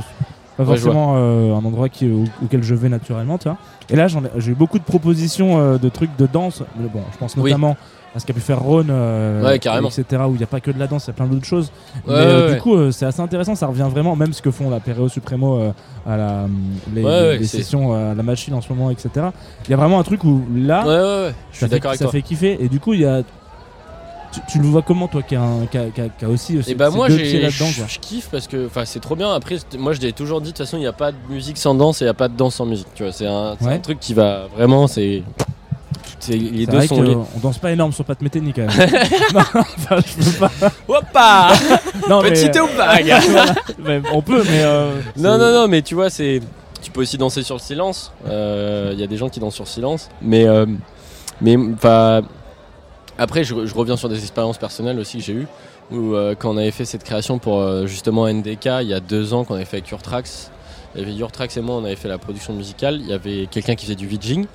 Pas 0.57 0.65
forcément 0.65 1.13
euh, 1.15 1.53
un 1.55 1.63
endroit 1.63 1.88
qui, 1.88 2.09
au- 2.12 2.25
auquel 2.43 2.63
je 2.63 2.75
vais 2.75 2.89
naturellement, 2.89 3.38
tu 3.38 3.47
vois. 3.47 3.57
Et 3.89 3.95
là 3.95 4.07
j'en 4.07 4.23
ai- 4.25 4.29
j'ai 4.38 4.51
eu 4.51 4.55
beaucoup 4.55 4.77
de 4.79 4.83
propositions 4.83 5.59
euh, 5.59 5.77
de 5.77 5.88
trucs 5.89 6.15
de 6.17 6.27
danse. 6.31 6.63
Mais 6.79 6.88
bon, 6.93 7.01
je 7.13 7.17
pense 7.17 7.35
Oui. 7.38 7.51
À 8.15 8.19
ce 8.19 8.25
qu'a 8.25 8.33
pu 8.33 8.39
faire 8.39 8.59
Ron, 8.59 8.85
euh, 8.89 9.43
Ouais, 9.43 9.57
etc. 9.57 10.23
Où 10.27 10.31
il 10.33 10.37
n'y 10.37 10.43
a 10.43 10.47
pas 10.47 10.59
que 10.59 10.71
de 10.71 10.79
la 10.79 10.87
danse, 10.87 11.05
il 11.05 11.07
y 11.07 11.11
a 11.11 11.13
plein 11.13 11.27
d'autres 11.27 11.45
choses. 11.45 11.71
Ouais, 11.95 12.01
Mais 12.07 12.13
euh, 12.15 12.47
ouais, 12.47 12.55
du 12.55 12.61
coup, 12.61 12.75
euh, 12.75 12.91
c'est 12.91 13.05
assez 13.05 13.21
intéressant. 13.21 13.53
Ça 13.55 13.67
revient 13.67 13.87
vraiment, 13.89 14.15
même 14.15 14.33
ce 14.33 14.41
que 14.41 14.49
font 14.51 14.69
la 14.69 14.79
Pereo 14.79 15.07
Supremo 15.09 15.59
euh, 15.59 15.71
à 16.07 16.17
la, 16.17 16.45
les, 16.93 17.43
sessions 17.45 17.93
à 17.93 18.15
la 18.15 18.23
machine 18.23 18.53
en 18.55 18.61
ce 18.61 18.69
moment, 18.73 18.89
etc. 18.89 19.27
Il 19.65 19.71
y 19.71 19.73
a 19.73 19.77
vraiment 19.77 19.99
un 19.99 20.03
truc 20.03 20.23
où 20.23 20.41
là. 20.55 20.83
Je 20.85 20.89
ça, 20.89 21.33
suis 21.51 21.59
fait, 21.59 21.67
d'accord 21.69 21.89
avec 21.91 21.99
ça 21.99 22.05
toi. 22.05 22.11
fait 22.11 22.21
kiffer. 22.23 22.57
Et 22.63 22.67
du 22.67 22.79
coup, 22.79 22.93
il 22.93 23.01
y 23.01 23.05
a 23.05 23.21
Tu, 24.31 24.39
tu 24.47 24.59
le 24.59 24.65
vois 24.67 24.83
comment, 24.83 25.07
toi, 25.07 25.23
qui 25.23 25.35
a, 25.35 25.41
un- 25.41 25.65
qui 25.65 25.77
a- 25.79 25.89
qui 25.89 26.25
a- 26.25 26.29
aussi. 26.29 26.59
Et 26.67 26.75
bah 26.75 26.91
moi 26.91 27.07
deux 27.09 27.17
j'ai- 27.17 27.23
pieds 27.23 27.37
je 27.41 27.45
là-dedans, 27.63 27.71
quoi. 27.75 27.85
je 27.87 27.97
kiffe 27.99 28.29
parce 28.31 28.47
que 28.47 28.67
enfin 28.67 28.85
c'est 28.85 28.99
trop 28.99 29.15
bien. 29.15 29.33
Après 29.33 29.55
moi 29.79 29.93
je 29.93 29.99
l'ai 30.01 30.13
toujours 30.13 30.39
dit 30.39 30.51
de 30.51 30.57
toute 30.57 30.65
façon 30.67 30.77
il 30.77 30.81
n'y 30.81 30.85
a 30.85 30.93
pas 30.93 31.11
de 31.11 31.17
musique 31.31 31.57
sans 31.57 31.73
danse 31.73 32.01
et 32.01 32.05
il 32.05 32.07
n'y 32.07 32.11
a 32.11 32.13
pas 32.13 32.27
de 32.27 32.35
danse 32.37 32.53
sans 32.55 32.67
musique. 32.67 32.85
Tu 32.93 33.01
vois 33.01 33.11
c'est 33.11 33.25
un, 33.25 33.53
Ouais. 33.61 33.73
un 33.73 33.79
truc 33.79 33.99
qui 33.99 34.13
va 34.13 34.45
vraiment 34.55 34.85
c'est- 34.85 35.23
les 36.27 36.65
deux 36.65 36.77
vrai 36.77 36.88
sont 36.88 37.01
liés. 37.01 37.13
qu'on 37.13 37.39
danse 37.39 37.58
pas 37.58 37.71
énorme 37.71 37.91
sur 37.93 38.03
Pat 38.05 38.21
Metheny 38.21 38.53
quand 38.53 38.62
même. 38.67 38.69
non, 39.34 39.39
enfin, 39.39 39.97
je 40.05 40.23
peux 40.32 40.38
pas. 40.39 40.51
Hoppa 40.88 41.49
Non, 42.10 42.21
mais, 42.21 42.32
Petite 42.32 42.60
ou 42.60 42.67
pas 42.77 43.01
gars 43.01 43.19
voilà. 43.29 43.55
On 44.13 44.21
peut, 44.21 44.43
mais. 44.43 44.63
euh, 44.63 44.99
Non 45.17 45.38
non 45.38 45.51
non 45.53 45.67
mais 45.67 45.82
tu 45.82 45.95
vois 45.95 46.10
c'est 46.10 46.41
tu 46.82 46.91
peux 46.91 47.01
aussi 47.01 47.17
danser 47.17 47.43
sur 47.43 47.55
le 47.55 47.60
silence. 47.62 48.12
Euh, 48.27 48.91
Il 48.93 48.99
y 48.99 49.03
a 49.03 49.08
des 49.08 49.17
gens 49.17 49.29
qui 49.29 49.39
dansent 49.39 49.55
sur 49.55 49.65
le 49.65 49.69
silence. 49.69 50.10
Mais 50.21 50.45
euh, 50.47 50.65
mais 51.41 51.55
enfin 51.58 52.21
après 53.17 53.43
je, 53.43 53.65
je 53.65 53.75
reviens 53.75 53.97
sur 53.97 54.10
des 54.10 54.19
expériences 54.19 54.58
personnelles 54.58 54.99
aussi 54.99 55.17
que 55.17 55.23
j'ai 55.23 55.34
eues. 55.34 55.47
Où 55.91 56.13
euh, 56.15 56.36
quand 56.38 56.51
on 56.51 56.58
avait 56.58 56.71
fait 56.71 56.86
cette 56.86 57.03
création 57.03 57.39
pour 57.39 57.86
justement 57.88 58.27
NDK 58.27 58.65
il 58.82 58.88
y 58.88 58.93
a 58.93 58.99
deux 58.99 59.34
ans 59.34 59.43
qu'on 59.43 59.55
avait 59.55 59.65
fait 59.65 59.77
avec 59.77 59.91
Urtrax. 59.91 60.51
Il 60.95 61.01
y 61.01 61.03
avait 61.03 61.15
Urtrax 61.17 61.55
et 61.58 61.62
moi 61.62 61.75
on 61.75 61.86
avait 61.86 61.95
fait 61.95 62.08
la 62.08 62.17
production 62.17 62.53
musicale. 62.53 62.95
Il 63.01 63.08
y 63.08 63.13
avait 63.13 63.47
quelqu'un 63.49 63.75
qui 63.75 63.86
faisait 63.86 63.95
du 63.95 64.08
VJing 64.08 64.45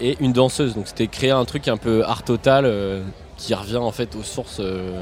et 0.00 0.16
une 0.20 0.32
danseuse. 0.32 0.74
Donc 0.74 0.86
c'était 0.88 1.06
créer 1.06 1.30
un 1.30 1.44
truc 1.44 1.68
un 1.68 1.76
peu 1.76 2.04
art 2.04 2.22
total 2.22 2.64
euh, 2.66 3.02
qui 3.36 3.54
revient 3.54 3.76
en 3.76 3.92
fait 3.92 4.14
aux 4.16 4.22
sources. 4.22 4.58
euh, 4.60 5.00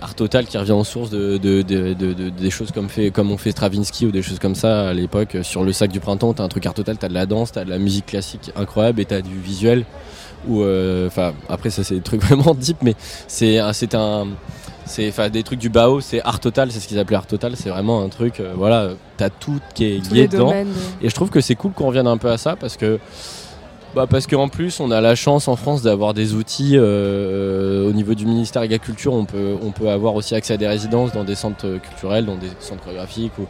art 0.00 0.14
total 0.14 0.46
qui 0.46 0.56
revient 0.56 0.70
aux 0.72 0.84
sources 0.84 1.10
de, 1.10 1.38
de- 1.38 1.62
de- 1.62 1.92
de- 1.92 2.12
de- 2.12 2.28
des 2.28 2.50
choses 2.50 2.70
comme, 2.70 2.88
fait, 2.88 3.10
comme 3.10 3.32
on 3.32 3.36
fait 3.36 3.50
Stravinsky 3.50 4.06
ou 4.06 4.12
des 4.12 4.22
choses 4.22 4.38
comme 4.38 4.54
ça 4.54 4.88
à 4.90 4.92
l'époque. 4.92 5.36
Sur 5.42 5.64
le 5.64 5.72
sac 5.72 5.90
du 5.90 5.98
printemps, 5.98 6.32
t'as 6.34 6.44
un 6.44 6.48
truc 6.48 6.64
art 6.66 6.74
total, 6.74 6.98
t'as 6.98 7.08
de 7.08 7.14
la 7.14 7.26
danse, 7.26 7.50
t'as 7.50 7.64
de 7.64 7.70
la 7.70 7.78
musique 7.78 8.06
classique 8.06 8.52
incroyable 8.54 9.00
et 9.00 9.04
t'as 9.06 9.22
du 9.22 9.36
visuel. 9.36 9.84
Ou 10.46 10.62
euh, 10.62 11.08
enfin 11.08 11.32
après 11.48 11.70
ça 11.70 11.82
c'est 11.82 11.96
des 11.96 12.00
trucs 12.00 12.22
vraiment 12.28 12.54
deep, 12.54 12.76
mais 12.82 12.94
c'est 13.26 13.58
un- 13.58 13.72
c'est 13.72 13.96
un 13.96 14.28
c'est 14.86 15.08
enfin 15.08 15.30
des 15.30 15.42
trucs 15.42 15.58
du 15.58 15.68
Bao, 15.68 16.00
c'est 16.00 16.22
art 16.22 16.38
total, 16.38 16.70
c'est 16.70 16.78
ce 16.78 16.86
qu'ils 16.86 17.00
appelaient 17.00 17.16
art 17.16 17.26
total, 17.26 17.56
c'est 17.56 17.68
vraiment 17.68 18.00
un 18.00 18.08
truc 18.08 18.38
euh, 18.38 18.52
voilà, 18.56 18.90
t'as 19.16 19.30
tout 19.30 19.58
qui 19.74 19.84
est 19.84 20.08
Tous 20.08 20.14
lié 20.14 20.28
dedans. 20.28 20.46
domaines. 20.46 20.68
Et 21.02 21.08
je 21.08 21.14
trouve 21.14 21.30
que 21.30 21.40
c'est 21.40 21.56
cool 21.56 21.72
qu'on 21.72 21.88
revienne 21.88 22.06
un 22.06 22.18
peu 22.18 22.30
à 22.30 22.38
ça 22.38 22.54
parce 22.54 22.76
que 22.76 23.00
bah 23.98 24.06
parce 24.08 24.28
qu'en 24.28 24.48
plus 24.48 24.78
on 24.78 24.92
a 24.92 25.00
la 25.00 25.16
chance 25.16 25.48
en 25.48 25.56
France 25.56 25.82
d'avoir 25.82 26.14
des 26.14 26.34
outils 26.34 26.74
euh, 26.76 27.88
au 27.88 27.92
niveau 27.92 28.14
du 28.14 28.26
ministère 28.26 28.62
de 28.62 28.68
la 28.68 28.78
Culture 28.78 29.12
on 29.12 29.24
peut, 29.24 29.56
on 29.60 29.72
peut 29.72 29.88
avoir 29.88 30.14
aussi 30.14 30.36
accès 30.36 30.54
à 30.54 30.56
des 30.56 30.68
résidences 30.68 31.10
dans 31.12 31.24
des 31.24 31.34
centres 31.34 31.78
culturels, 31.78 32.24
dans 32.24 32.36
des 32.36 32.46
centres 32.60 32.84
chorégraphiques 32.84 33.36
ou 33.40 33.46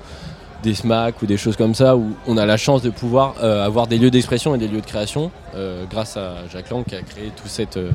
des 0.63 0.75
SMAC 0.75 1.21
ou 1.21 1.27
des 1.27 1.37
choses 1.37 1.57
comme 1.57 1.75
ça 1.75 1.99
où 1.99 2.15
on 2.27 2.39
a 2.39 2.47
la 2.47 2.57
chance 2.57 2.81
de 2.81 2.89
pouvoir 2.89 3.35
euh, 3.43 3.63
avoir 3.63 3.89
des 3.89 3.99
lieux 3.99 4.11
d'expression 4.11 4.55
et 4.55 4.59
des 4.59 4.69
lieux 4.69 4.81
de 4.81 4.87
création 4.87 5.31
euh, 5.55 5.85
grâce 5.91 6.17
à 6.17 6.37
Jacques 6.51 6.71
Lang 6.71 6.83
qui 6.83 6.95
a 6.95 7.03
créé 7.03 7.31
tout, 7.37 7.77
euh, 7.77 7.91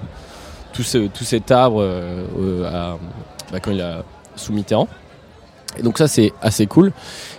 tout, 0.73 0.83
ce, 0.83 0.97
tout 1.07 1.23
cet 1.23 1.49
arbre 1.49 1.81
euh, 1.81 2.23
euh, 2.39 2.95
bah, 3.51 3.59
quand 3.59 3.71
il 3.71 3.81
a 3.81 4.03
sous 4.35 4.53
Mitterrand. 4.53 4.87
Et 5.79 5.83
donc 5.83 5.97
ça 5.97 6.07
c'est 6.07 6.33
assez 6.41 6.67
cool. 6.67 6.91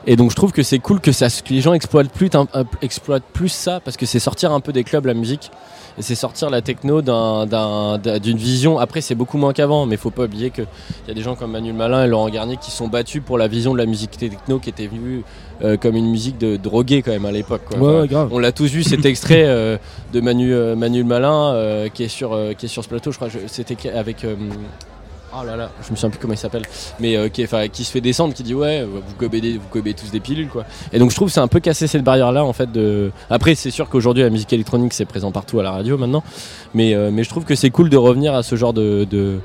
Et 0.07 0.17
donc 0.17 0.31
je 0.31 0.37
trouve 0.37 0.53
que 0.53 0.63
c'est 0.63 0.79
cool 0.79 1.01
que, 1.01 1.13
ça, 1.13 1.29
que 1.29 1.53
les 1.53 1.61
gens 1.61 1.73
exploitent 1.73 2.11
plus, 2.11 2.31
un- 2.35 2.47
un- 2.55 2.65
exploitent 2.83 3.23
plus 3.33 3.49
ça 3.49 3.81
parce 3.81 3.97
que 3.97 4.07
c'est 4.07 4.19
sortir 4.19 4.53
un 4.53 4.61
peu 4.61 4.73
des 4.73 4.85
clubs 4.85 5.07
la 5.07 5.15
musique 5.15 5.51
et 5.97 6.03
c'est 6.03 6.17
sortir 6.17 6.51
la 6.51 6.61
techno 6.61 7.03
d'un- 7.03 7.47
d'un- 7.47 7.99
d'un- 7.99 8.19
d'une 8.19 8.37
vision. 8.37 8.79
Après 8.79 9.01
c'est 9.01 9.15
beaucoup 9.15 9.39
moins 9.39 9.53
qu'avant, 9.53 9.87
mais 9.87 9.97
faut 9.97 10.11
pas 10.11 10.25
oublier 10.25 10.51
qu'il 10.51 10.67
y 11.07 11.11
a 11.11 11.15
des 11.15 11.23
gens 11.23 11.37
comme 11.37 11.53
Manuel 11.53 11.75
Malin 11.77 12.05
et 12.05 12.09
Laurent 12.09 12.29
Garnier 12.29 12.57
qui 12.61 12.73
sont 12.73 12.89
battus 12.89 13.23
pour 13.25 13.39
la 13.39 13.47
vision 13.47 13.73
de 13.73 13.79
la 13.79 13.87
musique 13.87 14.11
techno 14.17 14.59
qui 14.59 14.71
était 14.71 14.89
vue 14.89 15.23
euh, 15.63 15.77
comme 15.77 15.95
une 15.95 16.11
musique 16.11 16.37
de 16.37 16.57
drogué 16.57 17.03
quand 17.03 17.13
même 17.13 17.27
à 17.27 17.31
l'époque. 17.31 17.63
Ouais, 17.71 17.77
Enfin, 17.79 18.01
ouais, 18.01 18.09
grave. 18.09 18.29
on 18.33 18.41
l'a 18.41 18.51
tous 18.51 18.67
vu 18.73 18.83
cet 18.83 19.05
extrait 19.05 19.45
euh, 19.47 19.77
de 20.13 20.21
Manu, 20.21 20.53
euh, 20.53 20.75
Manuel 20.75 21.05
Malin 21.05 21.53
euh, 21.55 21.89
qui, 21.89 22.03
est 22.03 22.09
sur, 22.09 22.33
euh, 22.33 22.55
qui 22.55 22.67
est 22.67 22.69
sur 22.69 22.83
ce 22.83 22.89
plateau, 22.89 23.13
je 23.13 23.17
crois. 23.19 23.29
C'était 23.47 23.91
avec. 23.91 24.27
Oh 25.37 25.45
là 25.45 25.57
là, 25.57 25.71
je 25.85 25.91
me 25.91 25.97
souviens 25.97 26.11
plus 26.11 26.19
comment 26.19 26.35
il 26.35 26.39
s'appelle, 26.39 26.65
mais 27.01 27.17
euh, 27.17 27.29
qui, 27.29 27.45
se 27.85 27.91
fait 27.91 28.01
descendre, 28.01 28.35
qui 28.35 28.43
dit 28.43 28.55
ouais, 28.55 28.85
vous 28.85 29.03
gobez, 29.19 29.95
tous 29.95 30.11
des 30.11 30.21
pilules 30.21 30.49
quoi. 30.49 30.65
Et 30.93 30.99
donc 30.99 31.11
je 31.11 31.17
trouve 31.17 31.29
que 31.29 31.35
c'est 31.35 31.41
un 31.41 31.49
peu 31.49 31.61
cassé 31.61 31.87
cette 31.87 32.05
barrière 32.05 32.33
là 32.33 32.45
en 32.45 32.53
fait. 32.53 32.71
De... 32.71 33.11
Après 33.31 33.55
c'est 33.55 33.71
sûr 33.71 33.89
qu'aujourd'hui 33.89 34.23
la 34.23 34.31
musique 34.31 34.53
électronique 34.53 34.93
c'est 34.93 35.05
présent 35.05 35.33
partout 35.33 35.61
à 35.61 35.63
la 35.63 35.71
radio 35.71 35.99
maintenant, 35.99 36.23
mais, 36.75 36.95
euh, 36.95 37.11
je 37.23 37.29
trouve 37.29 37.45
que 37.45 37.55
c'est 37.55 37.71
cool 37.71 37.89
de 37.89 37.97
revenir 37.97 38.35
à 38.35 38.43
ce 38.43 38.57
genre 38.57 38.73
de 38.73 39.41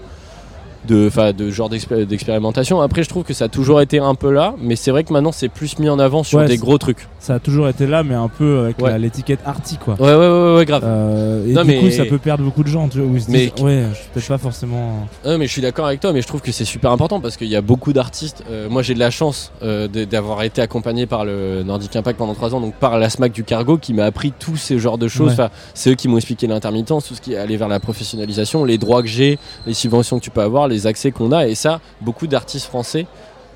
de, 0.88 1.10
de 1.32 1.50
genre 1.52 1.70
d'expé- 1.70 2.06
d'expérimentation. 2.06 2.82
Après, 2.82 3.04
je 3.04 3.10
trouve 3.10 3.24
que 3.24 3.34
ça 3.34 3.46
a 3.46 3.48
toujours 3.50 3.82
été 3.82 4.00
un 4.00 4.16
peu 4.16 4.32
là, 4.32 4.56
mais 4.62 4.76
c'est 4.76 4.92
vrai 4.92 5.04
que 5.04 5.12
maintenant 5.14 5.32
c'est 5.32 5.50
plus 5.50 5.78
mis 5.80 5.90
en 5.90 6.00
avant 6.00 6.24
sur 6.24 6.40
Ouais, 6.40 6.48
des 6.48 6.58
gros 6.58 6.78
trucs. 6.78 7.08
Ça 7.20 7.36
a 7.36 7.40
toujours 7.40 7.68
été 7.68 7.86
là, 7.86 8.04
mais 8.04 8.16
un 8.16 8.30
peu 8.30 8.60
avec 8.60 8.80
Ouais. 8.82 8.98
l'étiquette 8.98 9.40
arty, 9.46 9.78
quoi. 9.78 9.96
Ouais, 10.00 10.14
ouais, 10.14 10.16
ouais, 10.16 10.56
ouais, 10.58 10.66
grave. 10.66 10.84
Euh, 10.86 11.46
et 11.48 11.52
Non, 11.54 11.62
du 11.64 11.68
mais- 11.68 11.80
coup, 11.80 11.90
ça 11.92 12.06
peut 12.06 12.18
perdre 12.18 12.44
beaucoup 12.44 12.64
de 12.64 12.70
gens, 12.70 12.88
tu 12.88 13.00
vois, 13.00 13.08
où 13.12 13.16
ils 13.16 13.22
se 13.22 13.30
Mais- 13.32 13.48
disent, 13.56 13.64
ouais, 13.64 13.84
je 13.92 13.96
suis 13.96 14.06
peut-être 14.14 14.28
pas 14.28 14.38
forcément. 14.38 15.08
Non, 15.26 15.38
mais 15.38 15.48
je 15.48 15.52
suis 15.52 15.62
d'accord 15.62 15.86
avec 15.88 16.00
toi, 16.00 16.14
mais 16.14 16.22
je 16.22 16.28
trouve 16.28 16.42
que 16.42 16.52
c'est 16.52 16.66
super 16.66 16.92
important 16.92 17.20
parce 17.20 17.36
qu'il 17.38 17.48
y 17.48 17.56
a 17.56 17.62
beaucoup 17.62 17.92
d'artistes. 17.94 18.44
euh, 18.50 18.70
moi, 18.70 18.82
j'ai 18.82 18.94
de 18.94 19.00
la 19.00 19.12
chance 19.12 19.52
euh, 19.64 19.88
d'avoir 19.88 20.44
été 20.44 20.62
accompagné 20.62 21.06
par 21.06 21.26
le 21.26 21.64
Nordic 21.64 21.96
Impact 21.96 22.18
pendant 22.18 22.34
trois 22.34 22.56
ans, 22.56 22.62
donc 22.62 22.74
par 22.76 22.98
la 23.00 23.10
SMAC 23.10 23.32
du 23.34 23.44
cargo 23.44 23.78
qui 23.78 23.94
m'a 23.94 24.06
appris 24.06 24.32
tous 24.38 24.56
ces 24.56 24.80
genres 24.80 24.98
de 24.98 25.08
choses. 25.08 25.34
Enfin, 25.34 25.50
c'est 25.74 25.92
eux 25.92 25.96
qui 25.96 26.08
m'ont 26.08 26.18
expliqué 26.18 26.48
l'intermittence, 26.48 27.08
tout 27.08 27.16
ce 27.16 27.22
qui 27.22 27.34
est 27.34 27.38
aller 27.38 27.58
vers 27.58 27.68
la 27.68 27.80
professionnalisation, 27.80 28.64
les 28.64 28.78
droits 28.78 29.02
que 29.02 29.08
j'ai, 29.10 29.38
les 29.68 29.74
subventions 29.74 30.20
que 30.20 30.24
tu 30.24 30.30
peux 30.30 30.42
avoir, 30.42 30.68
les 30.70 30.88
accès 30.88 31.12
qu'on 31.12 31.32
a. 31.34 31.48
Et 31.48 31.56
ça, 31.56 31.82
beaucoup 32.02 32.28
d'artistes 32.28 32.68
français 32.68 33.06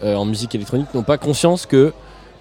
euh, 0.03 0.15
en 0.15 0.25
musique 0.25 0.53
électronique 0.55 0.87
n'ont 0.93 1.03
pas 1.03 1.17
conscience 1.17 1.65
que 1.65 1.93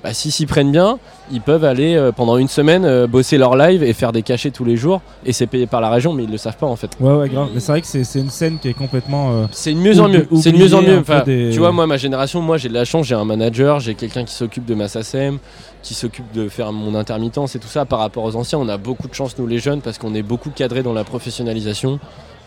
bah, 0.02 0.12
s'ils 0.12 0.32
s'y 0.32 0.46
prennent 0.46 0.72
bien, 0.72 0.98
ils 1.30 1.40
peuvent 1.40 1.62
aller 1.64 1.94
euh, 1.94 2.10
pendant 2.10 2.36
une 2.36 2.48
semaine 2.48 2.84
euh, 2.84 3.06
bosser 3.06 3.38
leur 3.38 3.54
live 3.54 3.84
et 3.84 3.92
faire 3.92 4.10
des 4.10 4.22
cachets 4.22 4.50
tous 4.50 4.64
les 4.64 4.76
jours. 4.76 5.00
Et 5.24 5.32
c'est 5.32 5.46
payé 5.46 5.68
par 5.68 5.80
la 5.80 5.90
région, 5.90 6.12
mais 6.12 6.24
ils 6.24 6.30
le 6.30 6.38
savent 6.38 6.56
pas 6.56 6.66
en 6.66 6.74
fait. 6.74 6.90
Ouais, 6.98 7.12
ouais, 7.14 7.28
grave. 7.28 7.50
Mais 7.54 7.60
c'est 7.60 7.70
vrai 7.70 7.80
que 7.82 7.86
c'est 7.86 8.18
une 8.18 8.28
scène 8.30 8.58
qui 8.58 8.66
est 8.66 8.72
complètement. 8.74 9.30
euh, 9.30 9.44
C'est 9.52 9.72
de 9.72 9.78
mieux 9.78 10.00
en 10.00 10.08
mieux. 10.08 10.26
C'est 10.40 10.50
de 10.50 10.56
mieux 10.58 10.74
en 10.74 10.82
mieux. 10.82 10.98
Enfin, 10.98 11.22
des- 11.24 11.50
Tu 11.52 11.60
vois, 11.60 11.70
moi, 11.70 11.86
ma 11.86 11.98
génération, 11.98 12.40
moi, 12.40 12.56
j'ai 12.56 12.68
de 12.68 12.74
la 12.74 12.84
chance. 12.84 13.06
J'ai 13.06 13.14
un 13.14 13.24
manager, 13.24 13.78
j'ai 13.78 13.94
quelqu'un 13.94 14.24
qui 14.24 14.34
s'occupe 14.34 14.64
de 14.64 14.74
ma 14.74 14.88
SACEM, 14.88 15.38
qui 15.84 15.94
s'occupe 15.94 16.32
de 16.32 16.48
faire 16.48 16.72
mon 16.72 16.96
intermittence 16.96 17.54
et 17.54 17.60
tout 17.60 17.68
ça. 17.68 17.84
Par 17.84 18.00
rapport 18.00 18.24
aux 18.24 18.34
anciens, 18.34 18.58
on 18.58 18.68
a 18.68 18.78
beaucoup 18.78 19.06
de 19.06 19.14
chance, 19.14 19.38
nous 19.38 19.46
les 19.46 19.60
jeunes, 19.60 19.82
parce 19.82 19.98
qu'on 19.98 20.16
est 20.16 20.22
beaucoup 20.24 20.50
cadrés 20.50 20.82
dans 20.82 20.94
la 20.94 21.04
professionnalisation. 21.04 22.00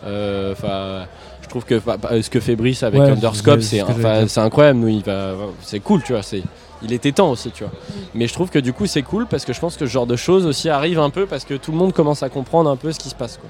Euh, 0.04 0.52
Enfin, 0.52 1.06
je 1.42 1.48
trouve 1.48 1.64
que 1.64 1.76
enfin, 1.76 1.96
ce 2.22 2.28
que 2.30 2.40
fait 2.40 2.56
Brice 2.56 2.82
avec 2.82 3.00
Ouais, 3.00 3.10
Underscope, 3.10 3.60
c'est- 3.62 3.82
ce 4.28 4.40
incroyable. 4.40 4.78
Nous, 4.80 4.88
il 4.88 5.02
va, 5.02 5.32
c'est 5.62 5.80
cool, 5.80 6.02
tu 6.02 6.12
vois. 6.12 6.22
C'est 6.22 6.42
il 6.82 6.92
était 6.92 7.12
temps 7.12 7.30
aussi, 7.30 7.50
tu 7.50 7.64
vois. 7.64 7.72
Mais 8.14 8.26
je 8.26 8.32
trouve 8.34 8.50
que 8.50 8.58
du 8.58 8.72
coup, 8.72 8.86
c'est 8.86 9.02
cool 9.02 9.26
parce 9.26 9.44
que 9.46 9.52
je 9.54 9.60
pense 9.60 9.76
que 9.76 9.86
ce 9.86 9.90
genre 9.90 10.06
de 10.06 10.16
choses 10.16 10.44
aussi 10.46 10.68
arrive 10.68 10.98
un 10.98 11.10
peu 11.10 11.24
parce 11.26 11.44
que 11.44 11.54
tout 11.54 11.72
le 11.72 11.78
monde 11.78 11.92
commence 11.94 12.22
à 12.22 12.28
comprendre 12.28 12.68
un 12.70 12.76
peu 12.76 12.92
ce 12.92 12.98
qui 12.98 13.08
se 13.08 13.14
passe, 13.14 13.38
quoi. 13.38 13.48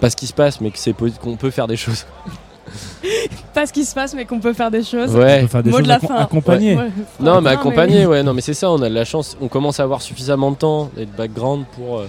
Pas 0.00 0.08
ce 0.08 0.16
qui 0.16 0.26
se 0.28 0.32
passe, 0.32 0.60
mais 0.60 0.70
que 0.70 0.78
c'est 0.78 0.94
qu'on 1.20 1.36
peut 1.36 1.50
faire 1.50 1.66
des 1.66 1.76
choses. 1.76 2.06
Pas 3.54 3.66
ce 3.66 3.72
qui 3.72 3.84
se 3.84 3.94
passe, 3.94 4.14
mais 4.14 4.24
qu'on 4.26 4.38
peut 4.38 4.52
faire 4.52 4.70
des 4.70 4.84
choses. 4.84 5.14
on 5.14 5.18
Ouais. 5.18 5.40
peut 5.42 5.46
faire 5.48 5.62
des 5.62 5.70
Mot 5.70 5.78
de 5.78 5.82
choses 5.82 5.88
la 5.88 5.98
fin. 5.98 6.16
accompagnées. 6.16 6.76
Ouais. 6.76 6.90
Non, 7.18 7.40
mais 7.40 7.50
Enfin, 7.50 7.58
accompagné, 7.58 8.06
ouais, 8.06 8.22
non, 8.22 8.32
mais 8.32 8.40
c'est 8.42 8.54
ça, 8.54 8.70
on 8.70 8.80
a 8.80 8.88
de 8.88 8.94
la 8.94 9.04
chance, 9.04 9.36
on 9.40 9.48
commence 9.48 9.80
à 9.80 9.82
avoir 9.82 10.00
suffisamment 10.02 10.52
de 10.52 10.56
temps 10.56 10.90
et 10.96 11.04
de 11.06 11.10
background 11.10 11.64
pour, 11.72 11.98
euh, 11.98 12.06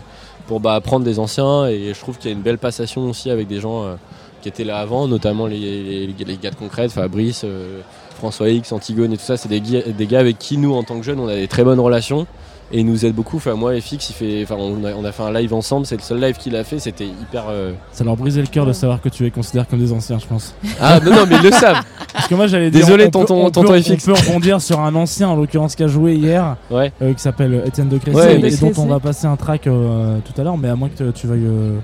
pour 0.47 0.59
bah, 0.59 0.75
apprendre 0.75 1.05
des 1.05 1.19
anciens, 1.19 1.67
et 1.67 1.93
je 1.93 1.99
trouve 1.99 2.17
qu'il 2.17 2.29
y 2.29 2.33
a 2.33 2.35
une 2.35 2.43
belle 2.43 2.57
passation 2.57 3.09
aussi 3.09 3.29
avec 3.29 3.47
des 3.47 3.59
gens 3.59 3.83
euh, 3.83 3.95
qui 4.41 4.49
étaient 4.49 4.63
là 4.63 4.79
avant, 4.79 5.07
notamment 5.07 5.47
les, 5.47 6.13
gars 6.41 6.51
de 6.51 6.55
concrète, 6.55 6.91
Fabrice, 6.91 7.41
euh, 7.43 7.81
François 8.15 8.49
X, 8.49 8.71
Antigone 8.71 9.13
et 9.13 9.17
tout 9.17 9.23
ça, 9.23 9.37
c'est 9.37 9.49
des 9.49 10.07
gars 10.07 10.19
avec 10.19 10.37
qui 10.37 10.57
nous, 10.57 10.73
en 10.73 10.83
tant 10.83 10.97
que 10.97 11.03
jeunes, 11.03 11.19
on 11.19 11.27
a 11.27 11.35
des 11.35 11.47
très 11.47 11.63
bonnes 11.63 11.79
relations. 11.79 12.27
Et 12.73 12.79
ils 12.79 12.85
nous 12.85 13.05
aident 13.05 13.13
beaucoup. 13.15 13.37
Enfin, 13.37 13.53
moi, 13.55 13.73
FX, 13.79 14.09
il 14.09 14.13
fait, 14.13 14.43
enfin, 14.43 14.55
on, 14.57 14.83
a, 14.85 14.93
on 14.93 15.03
a 15.03 15.11
fait 15.11 15.23
un 15.23 15.33
live 15.33 15.53
ensemble. 15.53 15.85
C'est 15.85 15.97
le 15.97 16.01
seul 16.01 16.21
live 16.21 16.37
qu'il 16.37 16.55
a 16.55 16.63
fait. 16.63 16.79
C'était 16.79 17.05
hyper. 17.05 17.43
euh, 17.49 17.73
Ça 17.91 18.03
leur 18.03 18.15
brisait 18.15 18.41
le 18.41 18.47
cœur 18.47 18.65
de 18.65 18.71
savoir 18.73 19.01
que 19.01 19.09
tu 19.09 19.23
les 19.23 19.31
considères 19.31 19.67
comme 19.67 19.79
des 19.79 19.91
anciens, 19.91 20.19
je 20.19 20.25
pense. 20.25 20.55
Ah 20.79 20.99
non, 20.99 21.11
non, 21.11 21.25
mais 21.29 21.35
ils 21.35 21.43
le 21.43 21.51
savent. 21.51 21.83
Parce 22.13 22.27
que 22.27 22.35
moi, 22.35 22.47
j'allais 22.47 22.71
dire. 22.71 22.79
Désolé, 22.85 23.03
on 23.05 23.09
peut- 23.11 23.19
tonton- 23.19 23.41
on 23.41 23.45
peut- 23.45 23.51
tonton 23.51 23.73
FX. 23.81 24.07
On 24.07 24.13
peut 24.13 24.19
rebondir 24.27 24.61
sur 24.61 24.79
un 24.79 24.95
ancien, 24.95 25.27
en 25.29 25.35
l'occurrence, 25.35 25.75
qui 25.75 25.83
a 25.83 25.87
joué 25.87 26.15
hier, 26.15 26.55
Ouais. 26.69 26.91
euh, 27.01 27.13
qui 27.13 27.21
s'appelle 27.21 27.61
Étienne 27.65 27.89
de 27.89 27.97
Crécy, 27.97 28.15
Ouais, 28.17 28.35
et 28.35 28.39
mais- 28.41 28.51
dont 28.51 28.71
on 28.81 28.85
va 28.85 28.99
passer 28.99 29.27
un 29.27 29.35
track 29.35 29.67
euh, 29.67 30.17
tout 30.23 30.39
à 30.39 30.43
l'heure, 30.43 30.57
mais 30.57 30.69
à 30.69 30.75
moins 30.75 30.89
que 30.89 31.11
tu 31.11 31.27
veuilles. 31.27 31.45
euh, 31.45 31.77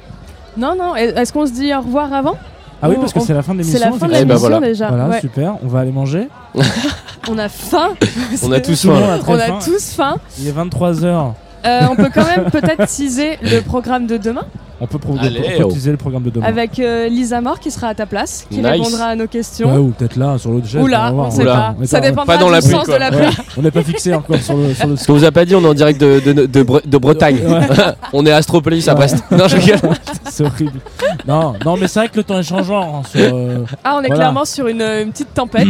Non, 0.57 0.73
non. 0.77 0.95
Est-ce 0.95 1.33
qu'on 1.33 1.45
se 1.45 1.51
dit 1.53 1.73
au 1.73 1.79
revoir 1.81 2.13
avant? 2.13 2.37
Ah 2.81 2.89
oui, 2.89 2.95
parce 2.99 3.11
que 3.13 3.19
on- 3.19 3.25
c'est 3.25 3.33
la 3.33 3.41
fin 3.41 3.53
de 3.53 3.59
l'émission. 3.59 3.79
C'est 3.79 3.85
la 3.85 3.91
fin 3.97 4.07
de 4.07 4.13
Eh 4.19 4.25
ben 4.25 4.35
voilà. 4.35 4.59
déjà. 4.59 4.87
Voilà, 4.89 5.07
Ouais. 5.07 5.19
super. 5.19 5.55
On 5.63 5.67
va 5.67 5.79
aller 5.79 5.91
manger. 5.91 6.27
On 7.29 7.37
a 7.37 7.49
faim. 7.49 7.89
On 8.43 8.51
a 8.51 8.59
tous 8.59 8.81
faim. 8.85 9.19
On 9.27 9.33
a 9.35 9.39
faim. 9.39 9.59
tous 9.63 9.91
faim. 9.93 10.15
Il 10.39 10.47
est 10.47 10.51
23h. 10.51 11.33
Euh, 11.65 11.81
on 11.91 11.95
peut 11.95 12.09
quand 12.13 12.25
même 12.25 12.49
peut-être 12.51 12.85
teaser 12.87 13.37
le 13.41 13.59
programme 13.61 14.05
de 14.07 14.17
demain 14.17 14.45
On 14.79 14.85
peut, 14.85 14.99
Allez, 15.19 15.39
on 15.39 15.57
peut 15.57 15.63
oh. 15.63 15.67
utiliser 15.69 15.89
le 15.89 15.97
programme 15.97 16.21
de 16.21 16.29
demain. 16.29 16.45
avec 16.45 16.77
euh, 16.77 17.07
Lisa 17.09 17.41
Mort 17.41 17.59
qui 17.59 17.71
sera 17.71 17.87
à 17.87 17.95
ta 17.95 18.05
place, 18.05 18.45
qui 18.49 18.57
Nice. 18.59 18.67
répondra 18.67 19.05
à 19.05 19.15
nos 19.15 19.25
questions. 19.25 19.71
Ouais, 19.71 19.77
ou 19.79 19.87
peut-être 19.89 20.17
là, 20.17 20.37
sur 20.37 20.51
l'autre 20.51 20.67
jet. 20.67 20.79
Oula, 20.79 21.11
on 21.13 21.31
sait 21.31 21.41
Oula. 21.41 21.53
pas. 21.55 21.75
On 21.79 21.81
est 21.83 21.87
Ça 21.87 21.99
pas- 21.99 22.09
dépendra 22.09 22.33
pas 22.35 22.39
dans 22.39 22.45
du 22.47 22.51
la 22.53 22.61
pluie, 22.61 22.69
sens 22.71 22.85
quoi. 22.85 22.93
de 22.93 22.99
la 22.99 23.09
Ouais, 23.09 23.17
pluie. 23.31 23.37
on 23.57 23.61
n'est 23.63 23.71
pas 23.71 23.81
fixé 23.81 24.13
encore 24.13 24.37
sur 24.39 24.55
le, 24.55 24.73
sur 24.75 24.87
le 24.87 24.95
Ce 24.97 25.07
qu'on 25.07 25.13
vous 25.13 25.23
a 25.25 25.31
pas 25.31 25.45
dit, 25.45 25.55
on 25.55 25.63
est 25.63 25.67
en 25.67 25.73
direct 25.73 25.99
de, 25.99 26.19
de, 26.19 26.45
de, 26.45 26.63
Bre- 26.63 26.87
de 26.87 26.97
Bretagne. 26.99 27.39
Ouais. 27.43 27.59
on 28.13 28.23
est 28.27 28.31
à 28.31 28.35
Astropolis 28.37 28.87
à. 28.87 28.93
Brest. 28.93 29.17
Non, 29.31 29.47
je 29.47 29.55
rigole. 29.57 29.79
C'est 30.29 30.43
horrible. 30.45 30.79
Non, 31.27 31.53
non, 31.65 31.75
mais 31.77 31.87
c'est 31.87 31.99
vrai 31.99 32.09
que 32.09 32.17
le 32.17 32.23
temps 32.23 32.37
est 32.37 32.43
changeant. 32.43 32.99
hein, 32.99 33.01
sur, 33.09 33.19
euh, 33.35 33.65
Ah, 33.83 33.95
on 33.95 34.01
est 34.01 34.07
Voilà. 34.07 34.15
clairement 34.15 34.45
sur 34.45 34.67
une, 34.67 34.81
une 34.83 35.11
petite 35.11 35.33
tempête. 35.33 35.67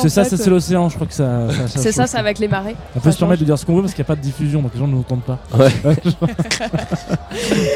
C'est 0.00 0.08
ça, 0.08 0.22
c'est 0.24 0.46
l'océan, 0.46 0.88
je 0.88 0.94
crois 0.94 1.06
que 1.08 1.14
ça. 1.14 1.28
C'est 1.66 1.90
ça, 1.90 2.06
c'est 2.06 2.18
avec 2.18 2.38
les 2.38 2.46
marées. 2.46 2.76
On 2.94 3.00
peut 3.00 3.10
se 3.10 3.18
permettre 3.18 3.40
de 3.40 3.46
dire 3.46 3.58
ce 3.58 3.66
qu'on 3.66 3.74
veut 3.74 3.82
parce 3.82 3.94
qu'il 3.94 4.02
n'y 4.02 4.06
a 4.06 4.12
pas 4.12 4.16
de 4.16 4.20
diffusion, 4.20 4.62
donc 4.62 4.70
les 4.74 4.78
gens 4.80 4.86
ne 4.86 4.92
nous 4.92 5.00
entendent 5.00 5.22
pas. 5.22 5.38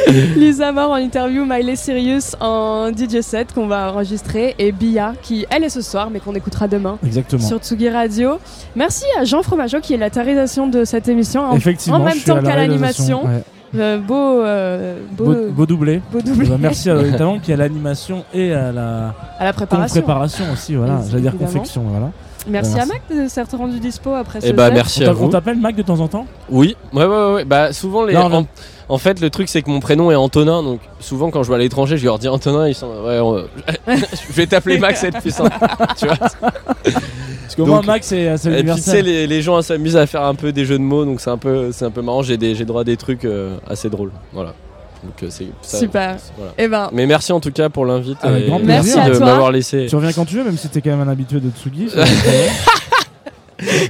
Lisa 0.36 0.72
Mort 0.72 0.90
en 0.90 0.96
interview, 0.96 1.44
Miley 1.44 1.76
Sirius 1.76 2.36
en 2.40 2.90
DJ 2.92 3.20
set 3.20 3.52
qu'on 3.52 3.66
va 3.66 3.90
enregistrer 3.90 4.55
et 4.59 4.72
Bia 4.72 5.14
qui 5.22 5.46
elle 5.50 5.64
est 5.64 5.68
ce 5.68 5.80
soir 5.82 6.09
mais 6.11 6.20
qu'on 6.20 6.34
écoutera 6.34 6.68
demain 6.68 6.98
Exactement. 7.05 7.42
sur 7.46 7.59
Tsugi 7.59 7.88
Radio. 7.88 8.38
Merci 8.76 9.05
à 9.20 9.24
Jean 9.24 9.42
Fromageau 9.42 9.80
qui 9.80 9.94
est 9.94 9.98
la 9.98 10.11
tarisation 10.11 10.66
de 10.68 10.84
cette 10.84 11.09
émission 11.09 11.42
en, 11.42 11.57
Effectivement, 11.57 11.98
en 11.98 12.05
même 12.05 12.18
temps 12.18 12.40
qu'à 12.42 12.57
l'animation. 12.57 13.24
ouais. 13.26 13.42
Euh, 13.76 13.98
beau, 13.98 14.40
euh, 14.40 14.98
beau, 15.12 15.24
Beau, 15.24 15.34
beau 15.50 15.66
doublé. 15.66 16.00
beau 16.12 16.20
doublé 16.20 16.46
Eh 16.46 16.50
ben, 16.50 16.59
merci 16.61 16.90
à 16.90 16.96
Talon 17.18 17.40
qui 17.40 17.50
est 17.50 17.55
à 17.55 17.57
l'animation 17.57 18.24
et 18.32 18.52
à 18.52 18.70
la 18.70 19.12
à 19.36 19.44
la 19.46 19.52
préparation. 19.52 20.00
préparation 20.00 20.44
aussi, 20.52 20.76
voilà. 20.76 21.00
J'allais 21.11 21.22
dire 21.22 21.36
confection, 21.36 21.82
voilà. 21.88 22.11
Merci 22.46 22.78
à 22.78 22.86
Mac 22.86 23.02
de 23.11 23.26
s'être 23.26 23.57
rendu 23.57 23.80
dispo 23.80 24.14
après 24.14 24.40
ce 24.42 24.46
Et 24.46 24.52
bah 24.52 24.66
set. 24.66 24.74
merci 24.74 25.00
On 25.00 25.02
à 25.02 25.07
t'a- 25.07 25.11
on 25.12 25.14
vous. 25.24 25.28
t'appelle 25.28 25.59
Mac 25.59 25.74
de 25.74 25.82
temps 25.82 25.98
en 25.98 26.07
temps? 26.07 26.26
Oui, 26.50 26.76
ouais, 26.92 27.05
ouais, 27.05 27.09
ouais, 27.09 27.32
ouais. 27.34 27.44
Bah, 27.44 27.72
souvent, 27.72 28.05
les... 28.05 28.14
Non, 28.14 28.28
non. 28.28 28.36
En, 28.40 28.46
en 28.89 28.99
fait, 28.99 29.20
le 29.20 29.30
truc, 29.30 29.49
c'est 29.49 29.62
que 29.62 29.70
mon 29.70 29.80
prénom 29.80 30.11
est 30.11 30.14
Antonin. 30.14 30.62
Donc, 30.62 30.80
souvent, 31.01 31.30
quand 31.30 31.43
je 31.43 31.49
vais 31.49 31.55
à 31.55 31.59
l'étranger, 31.59 31.97
je 31.97 32.05
leur 32.05 32.18
dis 32.18 32.28
Antonin. 32.28 32.68
Ils 32.68 32.74
sont. 32.74 32.89
Ouais, 33.05 33.18
on- 33.20 33.45
je 33.89 34.32
vais 34.32 34.47
t'appeler 34.47 34.78
Max, 34.78 35.01
c'est 35.01 35.11
plus 35.18 35.30
simple. 35.35 35.51
tu 35.99 36.07
vois 36.07 36.16
Parce 36.16 37.57
qu'au 37.57 37.66
moins 37.66 37.82
Mac 37.82 38.03
c'est 38.05 38.37
c'est 38.37 38.53
Et 38.61 38.64
puis, 38.64 38.74
tu 38.74 38.80
sais, 38.80 39.03
les, 39.03 39.26
les 39.26 39.43
gens 39.43 39.61
s'amusent 39.62 39.97
à 39.97 40.07
faire 40.07 40.22
un 40.22 40.35
peu 40.35 40.53
des 40.53 40.64
jeux 40.64 40.78
de 40.78 40.82
mots. 40.82 41.05
Donc, 41.05 41.20
c'est 41.20 41.30
un 41.30 41.39
peu, 41.39 41.70
c'est 41.72 41.85
un 41.85 41.91
peu 41.91 42.03
marrant. 42.03 42.22
J'ai 42.22 42.37
des- 42.37 42.55
j'ai 42.55 42.64
droit 42.64 42.82
à 42.82 42.85
des 42.85 42.97
trucs 42.97 43.24
euh, 43.24 43.57
assez 43.68 43.89
drôles. 43.91 44.12
Voilà. 44.32 44.55
Donc, 45.03 45.22
euh, 45.22 45.26
c'est 45.28 45.47
ça- 45.62 45.78
Super. 45.78 46.16
voilà. 46.39 46.53
Eh 46.57 46.66
ben, 46.68 46.89
Mais 46.93 47.05
merci 47.07 47.32
en 47.32 47.41
tout 47.41 47.51
cas 47.53 47.68
pour 47.68 47.85
l'invite. 47.85 48.16
Avec 48.22 48.45
et 48.45 48.47
grand 48.49 48.59
plaisir. 48.59 48.74
Merci 48.97 48.99
à 48.99 49.09
de 49.11 49.16
toi. 49.16 49.26
m'avoir 49.26 49.53
laissé. 49.53 49.87
Tu 49.89 49.97
reviens 49.97 50.12
quand 50.12 50.24
tu 50.24 50.37
veux, 50.37 50.45
même 50.45 50.57
si 50.57 50.68
t'es 50.68 50.80
quand 50.80 50.91
même 50.97 51.07
un 51.07 51.12
habitué 51.12 51.41
de 51.41 51.51
Tsugi. 51.51 51.89
c'est- 51.95 52.51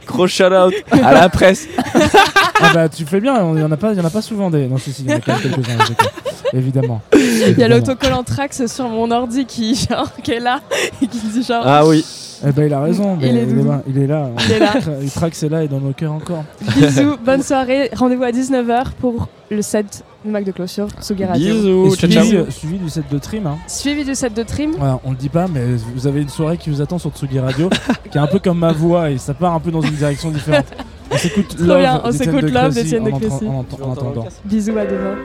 Gros 0.06 0.26
shout 0.26 0.44
out 0.52 0.74
à 0.92 1.12
la 1.12 1.28
presse. 1.28 1.66
Ah 2.60 2.72
bah 2.72 2.88
tu 2.88 3.04
fais 3.04 3.20
bien, 3.20 3.54
il 3.54 3.60
y 3.60 3.62
en 3.62 3.72
a 3.72 3.76
pas, 3.76 3.92
il 3.92 3.98
y 3.98 4.00
en 4.00 4.04
a 4.04 4.10
pas 4.10 4.22
souvent 4.22 4.50
des. 4.50 4.66
Non 4.66 4.78
si 4.78 4.92
si, 4.92 5.02
il 5.02 5.10
y 5.10 5.14
en 5.14 5.16
a 5.16 5.20
quand 5.20 5.32
même 5.32 5.42
quelques-uns. 5.42 5.94
Évidemment. 6.52 7.00
il 7.12 7.58
y 7.58 7.62
a 7.62 7.68
l'autocollant 7.68 8.22
Trax 8.22 8.66
sur 8.66 8.88
mon 8.88 9.10
ordi 9.10 9.44
qui, 9.44 9.74
genre, 9.74 10.12
qui 10.22 10.32
est 10.32 10.40
là 10.40 10.60
et 11.02 11.06
qui 11.06 11.18
dit 11.18 11.42
genre 11.42 11.64
Ah 11.66 11.86
oui. 11.86 12.04
Eh 12.46 12.52
ben 12.52 12.66
il 12.66 12.74
a 12.74 12.80
raison. 12.80 13.16
Il 13.20 13.26
est 13.26 13.30
il, 13.30 13.36
est 13.38 13.46
doudou. 13.46 13.68
là, 13.70 13.82
il 13.88 13.98
est 13.98 14.06
là. 14.06 14.30
Il 14.46 14.52
est 14.52 14.58
là. 14.58 14.74
Il 15.02 15.10
traque 15.10 15.34
c'est 15.34 15.48
là 15.48 15.64
et 15.64 15.68
dans 15.68 15.80
nos 15.80 15.92
cœurs 15.92 16.12
encore. 16.12 16.44
bisous, 16.76 17.16
bonne 17.24 17.42
soirée. 17.42 17.90
Rendez-vous 17.94 18.24
à 18.24 18.30
19h 18.30 18.92
pour 19.00 19.28
le 19.50 19.62
set 19.62 20.04
du 20.24 20.30
Mac 20.30 20.44
de 20.44 20.52
clôture 20.52 20.88
Tsugi 21.00 21.24
Radio. 21.24 21.54
Bisous. 21.54 21.94
Et 21.94 21.96
Ciao, 21.96 22.10
ciao. 22.10 22.22
suivi, 22.24 22.36
euh, 22.36 22.50
suivi 22.50 22.78
du 22.78 22.88
set 22.90 23.04
de 23.10 23.18
trim. 23.18 23.46
Hein. 23.46 23.56
Suivi 23.66 24.04
du 24.04 24.14
set 24.14 24.34
de 24.34 24.42
trim. 24.42 24.72
Voilà, 24.78 25.00
on 25.04 25.12
le 25.12 25.16
dit 25.16 25.28
pas, 25.28 25.46
mais 25.48 25.64
vous 25.94 26.06
avez 26.06 26.20
une 26.22 26.28
soirée 26.28 26.58
qui 26.58 26.70
vous 26.70 26.82
attend 26.82 26.98
sur 26.98 27.10
Tsugi 27.10 27.38
Radio, 27.38 27.70
qui 28.10 28.18
est 28.18 28.20
un 28.20 28.26
peu 28.26 28.38
comme 28.38 28.58
ma 28.58 28.72
voix 28.72 29.10
et 29.10 29.18
ça 29.18 29.32
part 29.32 29.54
un 29.54 29.60
peu 29.60 29.70
dans 29.70 29.82
une 29.82 29.94
direction 29.94 30.30
différente. 30.30 30.66
On 31.14 31.18
s'écoute 31.18 31.56
Love 31.60 31.78
bien, 31.78 32.02
on 32.04 32.12
s'écoute 32.12 32.42
de 32.42 32.48
Love 32.48 32.72
Crécy 32.72 32.82
d'Étienne 32.82 33.04
de 33.04 33.10
en 33.46 33.60
en 33.60 33.64
en 33.82 33.92
attendant. 33.92 34.26
Bisous 34.44 34.76
à 34.76 34.84
demain. 34.84 35.16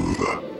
world. 0.00 0.51